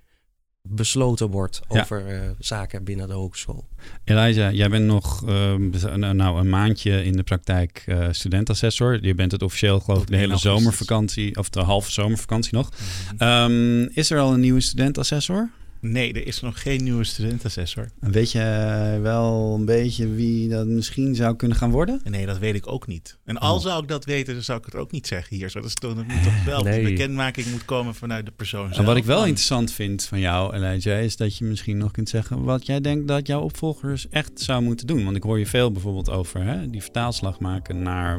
besloten 0.62 1.30
wordt 1.30 1.60
over 1.68 2.08
ja. 2.08 2.22
uh, 2.22 2.30
zaken 2.38 2.84
binnen 2.84 3.08
de 3.08 3.14
hogeschool. 3.14 3.68
Elijah, 4.04 4.52
jij 4.52 4.68
bent 4.68 4.84
nog 4.84 5.28
uh, 5.28 5.54
nou, 5.94 6.38
een 6.38 6.48
maandje 6.48 7.04
in 7.04 7.12
de 7.12 7.22
praktijk 7.22 7.84
uh, 7.86 8.08
studentassessor. 8.10 9.04
Je 9.04 9.14
bent 9.14 9.32
het 9.32 9.42
officieel 9.42 9.80
geloof 9.80 10.02
ik 10.02 10.08
de 10.08 10.16
hele 10.16 10.36
zomervakantie, 10.36 11.36
of 11.36 11.48
de 11.48 11.60
halve 11.60 11.90
zomervakantie 11.90 12.54
nog. 12.54 12.70
Mm 12.70 13.18
-hmm. 13.18 13.28
um, 13.28 13.90
is 13.94 14.10
er 14.10 14.18
al 14.18 14.32
een 14.32 14.40
nieuwe 14.40 14.60
studentassessor? 14.60 15.50
Nee, 15.84 16.12
er 16.12 16.26
is 16.26 16.40
nog 16.40 16.62
geen 16.62 16.82
nieuwe 16.82 17.04
studentassessor. 17.04 17.88
Weet 18.00 18.32
je 18.32 18.98
wel 19.02 19.54
een 19.54 19.64
beetje 19.64 20.08
wie 20.08 20.48
dat 20.48 20.66
misschien 20.66 21.14
zou 21.14 21.36
kunnen 21.36 21.56
gaan 21.56 21.70
worden? 21.70 22.00
Nee, 22.04 22.26
dat 22.26 22.38
weet 22.38 22.54
ik 22.54 22.66
ook 22.66 22.86
niet. 22.86 23.18
En 23.24 23.38
al 23.38 23.54
oh. 23.54 23.60
zou 23.60 23.82
ik 23.82 23.88
dat 23.88 24.04
weten, 24.04 24.34
dan 24.34 24.42
zou 24.42 24.58
ik 24.58 24.64
het 24.64 24.74
ook 24.74 24.90
niet 24.90 25.06
zeggen 25.06 25.36
hier. 25.36 25.50
Zo, 25.50 25.60
dat 25.60 25.68
is 25.68 25.74
toch, 25.74 25.94
dat 25.94 26.06
moet 26.06 26.22
toch 26.22 26.44
wel 26.44 26.62
nee. 26.62 26.84
de 26.84 26.90
bekendmaking 26.90 27.50
moet 27.50 27.64
komen 27.64 27.94
vanuit 27.94 28.26
de 28.26 28.32
persoon 28.32 28.66
zelf. 28.66 28.78
En 28.78 28.84
wat 28.84 28.96
ik 28.96 29.04
wel 29.04 29.24
interessant 29.24 29.72
vind 29.72 30.04
van 30.04 30.20
jou, 30.20 30.54
Elijah, 30.54 31.02
is 31.02 31.16
dat 31.16 31.36
je 31.36 31.44
misschien 31.44 31.78
nog 31.78 31.90
kunt 31.90 32.08
zeggen 32.08 32.42
wat 32.42 32.66
jij 32.66 32.80
denkt 32.80 33.08
dat 33.08 33.26
jouw 33.26 33.40
opvolgers 33.40 34.08
echt 34.08 34.30
zou 34.34 34.62
moeten 34.62 34.86
doen. 34.86 35.04
Want 35.04 35.16
ik 35.16 35.22
hoor 35.22 35.38
je 35.38 35.46
veel 35.46 35.72
bijvoorbeeld 35.72 36.10
over 36.10 36.42
hè, 36.42 36.70
die 36.70 36.82
vertaalslag 36.82 37.40
maken 37.40 37.82
naar 37.82 38.18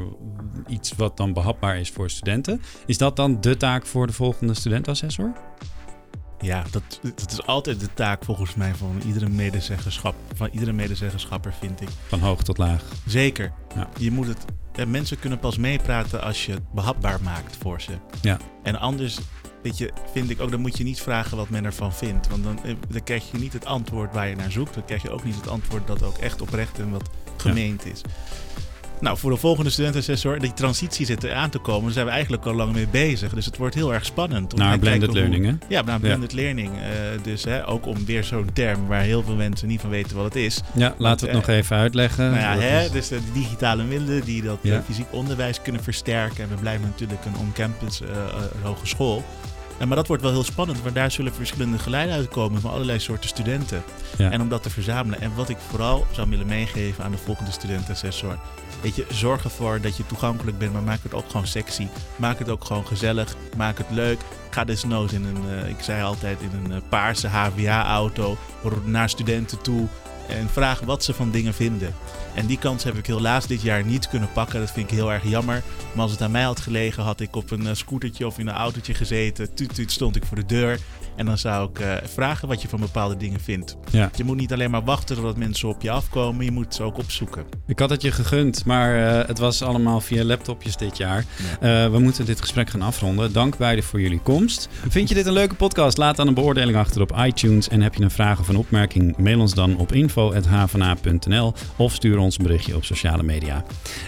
iets 0.68 0.93
wat 0.95 1.18
dan 1.18 1.34
behapbaar 1.34 1.80
is 1.80 1.89
voor 1.89 2.09
studenten. 2.09 2.61
Is 2.86 2.97
dat 2.97 3.16
dan 3.16 3.41
de 3.41 3.57
taak 3.57 3.86
voor 3.86 4.07
de 4.07 4.14
volgende 4.14 4.53
studentassessor? 4.53 5.34
Ja, 6.43 6.63
dat, 6.71 6.99
dat 7.01 7.31
is 7.31 7.45
altijd 7.45 7.79
de 7.79 7.93
taak 7.93 8.23
volgens 8.23 8.55
mij 8.55 8.75
van 8.75 9.01
iedere 9.05 9.29
medezeggenschap, 9.29 10.15
van 10.35 10.49
iedere 10.51 10.73
medezeggenschapper, 10.73 11.53
vind 11.59 11.81
ik. 11.81 11.87
Van 12.07 12.19
hoog 12.19 12.43
tot 12.43 12.57
laag. 12.57 12.83
Zeker. 13.05 13.51
Ja. 13.75 13.89
Je 13.97 14.11
moet 14.11 14.27
het, 14.27 14.45
mensen 14.87 15.19
kunnen 15.19 15.39
pas 15.39 15.57
meepraten 15.57 16.21
als 16.21 16.45
je 16.45 16.51
het 16.51 16.71
behapbaar 16.71 17.21
maakt 17.21 17.57
voor 17.59 17.81
ze. 17.81 17.91
Ja. 18.21 18.37
En 18.63 18.79
anders 18.79 19.19
weet 19.61 19.77
je, 19.77 19.91
vind 20.11 20.29
ik 20.29 20.41
ook, 20.41 20.51
dan 20.51 20.61
moet 20.61 20.77
je 20.77 20.83
niet 20.83 21.01
vragen 21.01 21.37
wat 21.37 21.49
men 21.49 21.65
ervan 21.65 21.93
vindt. 21.93 22.27
Want 22.27 22.43
dan, 22.43 22.63
eh, 22.63 22.75
dan 22.89 23.03
krijg 23.03 23.31
je 23.31 23.37
niet 23.37 23.53
het 23.53 23.65
antwoord 23.65 24.13
waar 24.13 24.27
je 24.27 24.35
naar 24.35 24.51
zoekt. 24.51 24.73
Dan 24.73 24.85
krijg 24.85 25.01
je 25.01 25.09
ook 25.09 25.23
niet 25.23 25.35
het 25.35 25.47
antwoord 25.47 25.87
dat 25.87 26.03
ook 26.03 26.17
echt 26.17 26.41
oprecht 26.41 26.79
en 26.79 26.91
wat 26.91 27.09
gemeend 27.37 27.85
is. 27.85 28.01
Nou, 29.04 29.18
voor 29.18 29.32
de 29.32 29.38
volgende 29.38 29.70
studentassessor, 29.70 30.39
die 30.39 30.54
transitie 30.54 31.06
zit 31.06 31.24
er 31.24 31.34
aan 31.34 31.49
te 31.49 31.60
komen. 31.60 31.84
Daar 31.84 31.91
zijn 31.91 32.06
we 32.06 32.12
eigenlijk 32.12 32.45
al 32.45 32.54
lang 32.54 32.74
mee 32.74 32.88
bezig. 32.88 33.34
Dus 33.34 33.45
het 33.45 33.58
wordt 33.58 33.76
heel 33.76 33.93
erg 33.93 34.06
spannend. 34.06 34.54
Om 34.54 34.60
naar 34.60 34.80
blended 34.80 35.14
learning, 35.14 35.45
hè? 35.45 35.54
Ja, 35.68 35.82
naar 35.82 35.99
blended 35.99 36.34
learning. 36.34 36.72
Uh, 36.72 36.84
dus 37.24 37.43
hè, 37.43 37.68
ook 37.68 37.86
om 37.86 38.06
weer 38.06 38.24
zo'n 38.24 38.49
term 38.54 38.88
waar 38.88 39.01
heel 39.01 39.24
veel 39.24 39.36
mensen 39.36 39.68
niet 39.68 39.82
van 39.82 39.89
weten 39.89 40.16
wat 40.16 40.26
het 40.26 40.36
is. 40.36 40.62
Ja, 40.74 40.95
laten 40.97 41.28
we 41.28 41.34
het 41.34 41.47
nog 41.47 41.56
even 41.56 41.78
uitleggen. 41.78 42.32
Nou 42.32 42.41
ja, 42.41 42.58
hè, 42.58 42.89
dus 42.89 43.08
de 43.08 43.20
digitale 43.34 43.84
middelen 43.84 44.26
die 44.26 44.41
dat 44.41 44.60
fysiek 44.86 45.08
onderwijs 45.12 45.62
kunnen 45.62 45.84
versterken. 45.84 46.43
En 46.43 46.49
we 46.49 46.56
blijven 46.56 46.86
natuurlijk 46.86 47.26
een 47.26 47.38
on-campus 47.39 48.01
uh, 48.01 48.08
hogeschool. 48.62 49.24
Maar 49.88 49.95
dat 49.95 50.07
wordt 50.07 50.24
wel 50.24 50.32
heel 50.32 50.43
spannend, 50.43 50.82
want 50.82 50.95
daar 50.95 51.11
zullen 51.11 51.34
verschillende 51.34 51.78
geleiden 51.78 52.15
uitkomen 52.15 52.61
van 52.61 52.71
allerlei 52.71 52.99
soorten 52.99 53.30
studenten. 53.30 53.84
Ja. 54.17 54.32
En 54.32 54.41
om 54.41 54.49
dat 54.49 54.63
te 54.63 54.69
verzamelen. 54.69 55.21
En 55.21 55.36
wat 55.36 55.49
ik 55.49 55.57
vooral 55.69 56.05
zou 56.11 56.30
willen 56.30 56.45
meegeven 56.47 57.03
aan 57.03 57.11
de 57.11 57.17
volgende 57.17 57.51
studentassessor. 57.51 58.38
Weet 58.82 58.95
je, 58.95 59.05
zorg 59.11 59.43
ervoor 59.43 59.82
dat 59.82 59.97
je 59.97 60.05
toegankelijk 60.05 60.57
bent, 60.57 60.74
maar 60.74 60.84
maak 60.84 61.03
het 61.03 61.13
ook 61.13 61.26
gewoon 61.28 61.47
sexy. 61.47 61.88
Maak 62.15 62.39
het 62.39 62.49
ook 62.49 62.65
gewoon 62.65 62.88
gezellig. 62.88 63.36
Maak 63.57 63.78
het 63.78 63.89
leuk. 63.89 64.19
Ga 64.49 64.63
desnoods 64.63 65.13
in 65.13 65.24
een, 65.24 65.63
uh, 65.63 65.69
ik 65.69 65.82
zei 65.82 66.03
altijd, 66.03 66.41
in 66.41 66.51
een 66.63 66.71
uh, 66.71 66.78
paarse 66.89 67.28
HVA-auto 67.28 68.38
naar 68.84 69.09
studenten 69.09 69.61
toe. 69.61 69.88
En 70.28 70.49
vraag 70.49 70.80
wat 70.80 71.03
ze 71.03 71.13
van 71.13 71.32
dingen 71.32 71.53
vinden. 71.53 71.95
En 72.36 72.45
die 72.45 72.57
kans 72.57 72.84
heb 72.84 72.95
ik 72.95 73.05
helaas 73.05 73.47
dit 73.47 73.61
jaar 73.61 73.86
niet 73.86 74.09
kunnen 74.09 74.32
pakken. 74.34 74.59
Dat 74.59 74.71
vind 74.71 74.91
ik 74.91 74.97
heel 74.97 75.11
erg 75.11 75.24
jammer. 75.24 75.63
Maar 75.93 76.03
als 76.03 76.11
het 76.11 76.21
aan 76.21 76.32
mij 76.32 76.43
had 76.43 76.59
gelegen, 76.59 77.03
had 77.03 77.19
ik 77.19 77.36
op 77.36 77.51
een 77.51 77.65
uh, 77.65 77.74
scootertje 77.74 78.28
of 78.28 78.39
in 78.39 78.47
een 78.47 78.53
autootje 78.53 78.93
gezeten. 78.93 79.53
Tuut, 79.53 79.76
tuut 79.76 79.91
stond 79.91 80.15
ik 80.15 80.26
voor 80.26 80.38
de 80.38 80.45
deur. 80.45 80.80
En 81.16 81.26
dan 81.26 81.38
zou 81.38 81.70
ik 81.70 81.80
uh, 81.80 81.93
vragen 82.03 82.47
wat 82.47 82.61
je 82.61 82.68
van 82.68 82.80
bepaalde 82.80 83.18
dingen 83.18 83.39
vindt. 83.39 83.78
Ja. 83.91 84.09
Je 84.16 84.24
moet 84.24 84.38
niet 84.38 84.53
alleen 84.53 84.72
maar 84.72 84.84
wachten 84.84 85.16
totdat 85.16 85.38
mensen 85.38 85.70
op 85.70 85.82
je 85.82 85.91
afkomen. 85.91 86.45
Je 86.45 86.51
moet 86.51 86.76
ze 86.76 86.84
ook 86.84 86.97
opzoeken. 86.97 87.45
Ik 87.68 87.80
had 87.80 87.89
het 87.89 88.01
je 88.01 88.11
gegund, 88.11 88.66
maar 88.66 88.95
uh, 88.95 89.28
het 89.28 89.39
was 89.39 89.61
allemaal 89.61 90.01
via 90.01 90.24
laptopjes 90.24 90.78
dit 90.78 90.97
jaar. 90.97 91.26
Ja. 91.61 91.86
Uh, 91.86 91.91
we 91.91 91.99
moeten 91.99 92.26
dit 92.26 92.41
gesprek 92.41 92.70
gaan 92.70 92.82
afronden. 92.82 93.34
Dank 93.34 93.57
beiden 93.57 93.84
voor 93.84 94.01
jullie 94.01 94.20
komst. 94.20 94.70
Vind 94.88 95.09
je 95.09 95.16
dit 95.16 95.26
een 95.26 95.34
leuke 95.34 95.55
podcast? 95.55 95.97
Laat 95.97 96.16
dan 96.16 96.28
een 96.28 96.34
beoordeling 96.34 96.78
achter 96.78 97.01
op 97.01 97.18
iTunes. 97.18 97.70
En 97.70 97.82
heb 97.82 97.95
je 97.95 98.03
een 98.03 98.11
vraag 98.11 98.39
of 98.39 98.47
een 98.47 98.55
opmerking? 98.55 99.18
Mail 99.18 99.39
ons 99.39 99.53
dan 99.53 99.78
op 99.78 99.91
info.hvna.nl 99.91 101.53
of 101.76 101.93
stuur 101.93 102.18
ons 102.18 102.38
een 102.38 102.43
berichtje 102.43 102.76
op 102.76 102.86
sociale 102.86 103.24
media. 103.24 103.64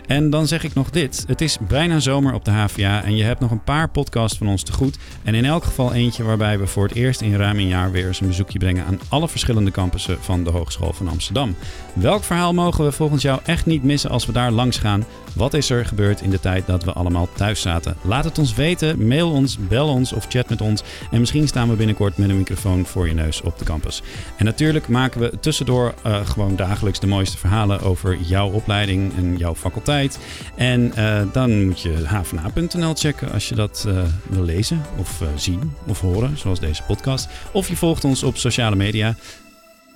En 0.08 0.30
dan 0.30 0.48
zeg 0.48 0.64
ik 0.64 0.74
nog 0.74 0.90
dit. 0.90 1.24
Het 1.28 1.42
is 1.42 1.58
bijna 1.68 2.00
zomer 2.00 2.34
op 2.34 2.46
de 2.46 2.52
HVA 2.52 3.04
en 3.04 3.16
je 3.16 3.24
hebt 3.24 3.40
nog 3.40 3.52
een 3.52 3.64
paar 3.64 3.90
podcasts 3.90 4.38
van 4.38 4.48
ons 4.48 4.64
te 4.64 4.74
goed. 4.74 4.98
En 5.24 5.36
in 5.36 5.46
elk 5.46 5.64
geval 5.64 5.94
eentje 5.94 6.24
waarbij 6.24 6.60
we 6.60 6.68
voor 6.68 6.84
het 6.84 6.95
eerst 6.96 7.22
in 7.22 7.36
ruim 7.36 7.60
een 7.60 7.68
jaar 7.68 7.92
weer 7.92 8.08
eens 8.08 8.22
een 8.22 8.28
bezoekje 8.28 8.60
brengen 8.60 8.86
aan 8.86 9.00
alle 9.08 9.28
verschillende 9.28 9.72
campussen 9.72 10.18
van 10.22 10.44
de 10.44 10.50
Hogeschool 10.50 10.94
van 10.94 11.08
Amsterdam. 11.08 11.56
Welk 11.94 12.24
verhaal 12.24 12.54
mogen 12.54 12.86
we 12.86 12.92
volgens 12.92 13.22
jou 13.22 13.40
echt 13.46 13.66
niet 13.66 13.84
missen 13.84 14.10
als 14.10 14.26
we 14.26 14.32
daar 14.32 14.52
langs 14.52 14.78
gaan? 14.78 15.06
Wat 15.36 15.54
is 15.54 15.70
er 15.70 15.86
gebeurd 15.86 16.22
in 16.22 16.30
de 16.30 16.40
tijd 16.40 16.66
dat 16.66 16.84
we 16.84 16.94
allemaal 16.94 17.30
thuis 17.34 17.62
zaten? 17.62 17.96
Laat 18.02 18.24
het 18.24 18.40
ons 18.40 18.54
weten, 18.54 19.08
mail 19.08 19.32
ons, 19.32 19.58
bel 19.58 19.88
ons 19.88 20.14
of 20.14 20.26
chat 20.30 20.50
met 20.50 20.62
ons. 20.62 20.84
En 21.12 21.20
misschien 21.20 21.48
staan 21.48 21.70
we 21.70 21.76
binnenkort 21.76 22.18
met 22.18 22.30
een 22.30 22.38
microfoon 22.38 22.86
voor 22.86 23.08
je 23.08 23.14
neus 23.14 23.42
op 23.42 23.60
de 23.60 23.66
campus. 23.66 24.02
En 24.38 24.46
natuurlijk 24.46 24.88
maken 24.88 25.22
we 25.22 25.40
tussendoor 25.40 25.94
uh, 26.06 26.26
gewoon 26.26 26.56
dagelijks 26.56 27.00
de 27.00 27.08
mooiste 27.08 27.38
verhalen 27.38 27.82
over 27.82 28.18
jouw 28.22 28.50
opleiding 28.50 29.16
en 29.16 29.38
jouw 29.38 29.56
faculteit. 29.56 30.20
En 30.56 30.94
uh, 30.98 31.22
dan 31.32 31.66
moet 31.66 31.82
je 31.82 31.94
hvna.nl 32.08 32.94
checken 32.94 33.32
als 33.32 33.50
je 33.50 33.56
dat 33.56 33.86
uh, 33.88 34.04
wil 34.24 34.44
lezen 34.44 34.82
of 34.98 35.22
zien 35.36 35.74
of 35.88 36.02
horen, 36.02 36.38
zoals 36.38 36.60
deze 36.60 36.84
podcast. 36.84 37.28
Of 37.52 37.68
je 37.68 37.76
volgt 37.76 38.04
ons 38.04 38.24
op 38.24 38.38
sociale 38.38 38.76
media. 38.76 39.16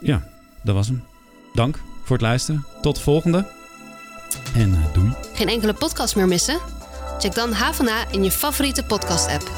Ja, 0.02 0.24
dat 0.64 0.76
was 0.76 0.88
hem. 0.88 1.04
Dank 1.54 1.80
voor 2.04 2.16
het 2.16 2.26
luisteren. 2.26 2.66
Tot 2.82 2.96
de 2.96 3.02
volgende. 3.02 3.59
En 4.54 4.70
uh. 4.98 5.12
Geen 5.34 5.48
enkele 5.48 5.74
podcast 5.74 6.16
meer 6.16 6.28
missen? 6.28 6.60
Check 7.18 7.36
dan 7.36 7.54
HVNA 7.54 8.12
in 8.12 8.24
je 8.24 8.32
favoriete 8.32 8.84
podcast-app. 8.84 9.52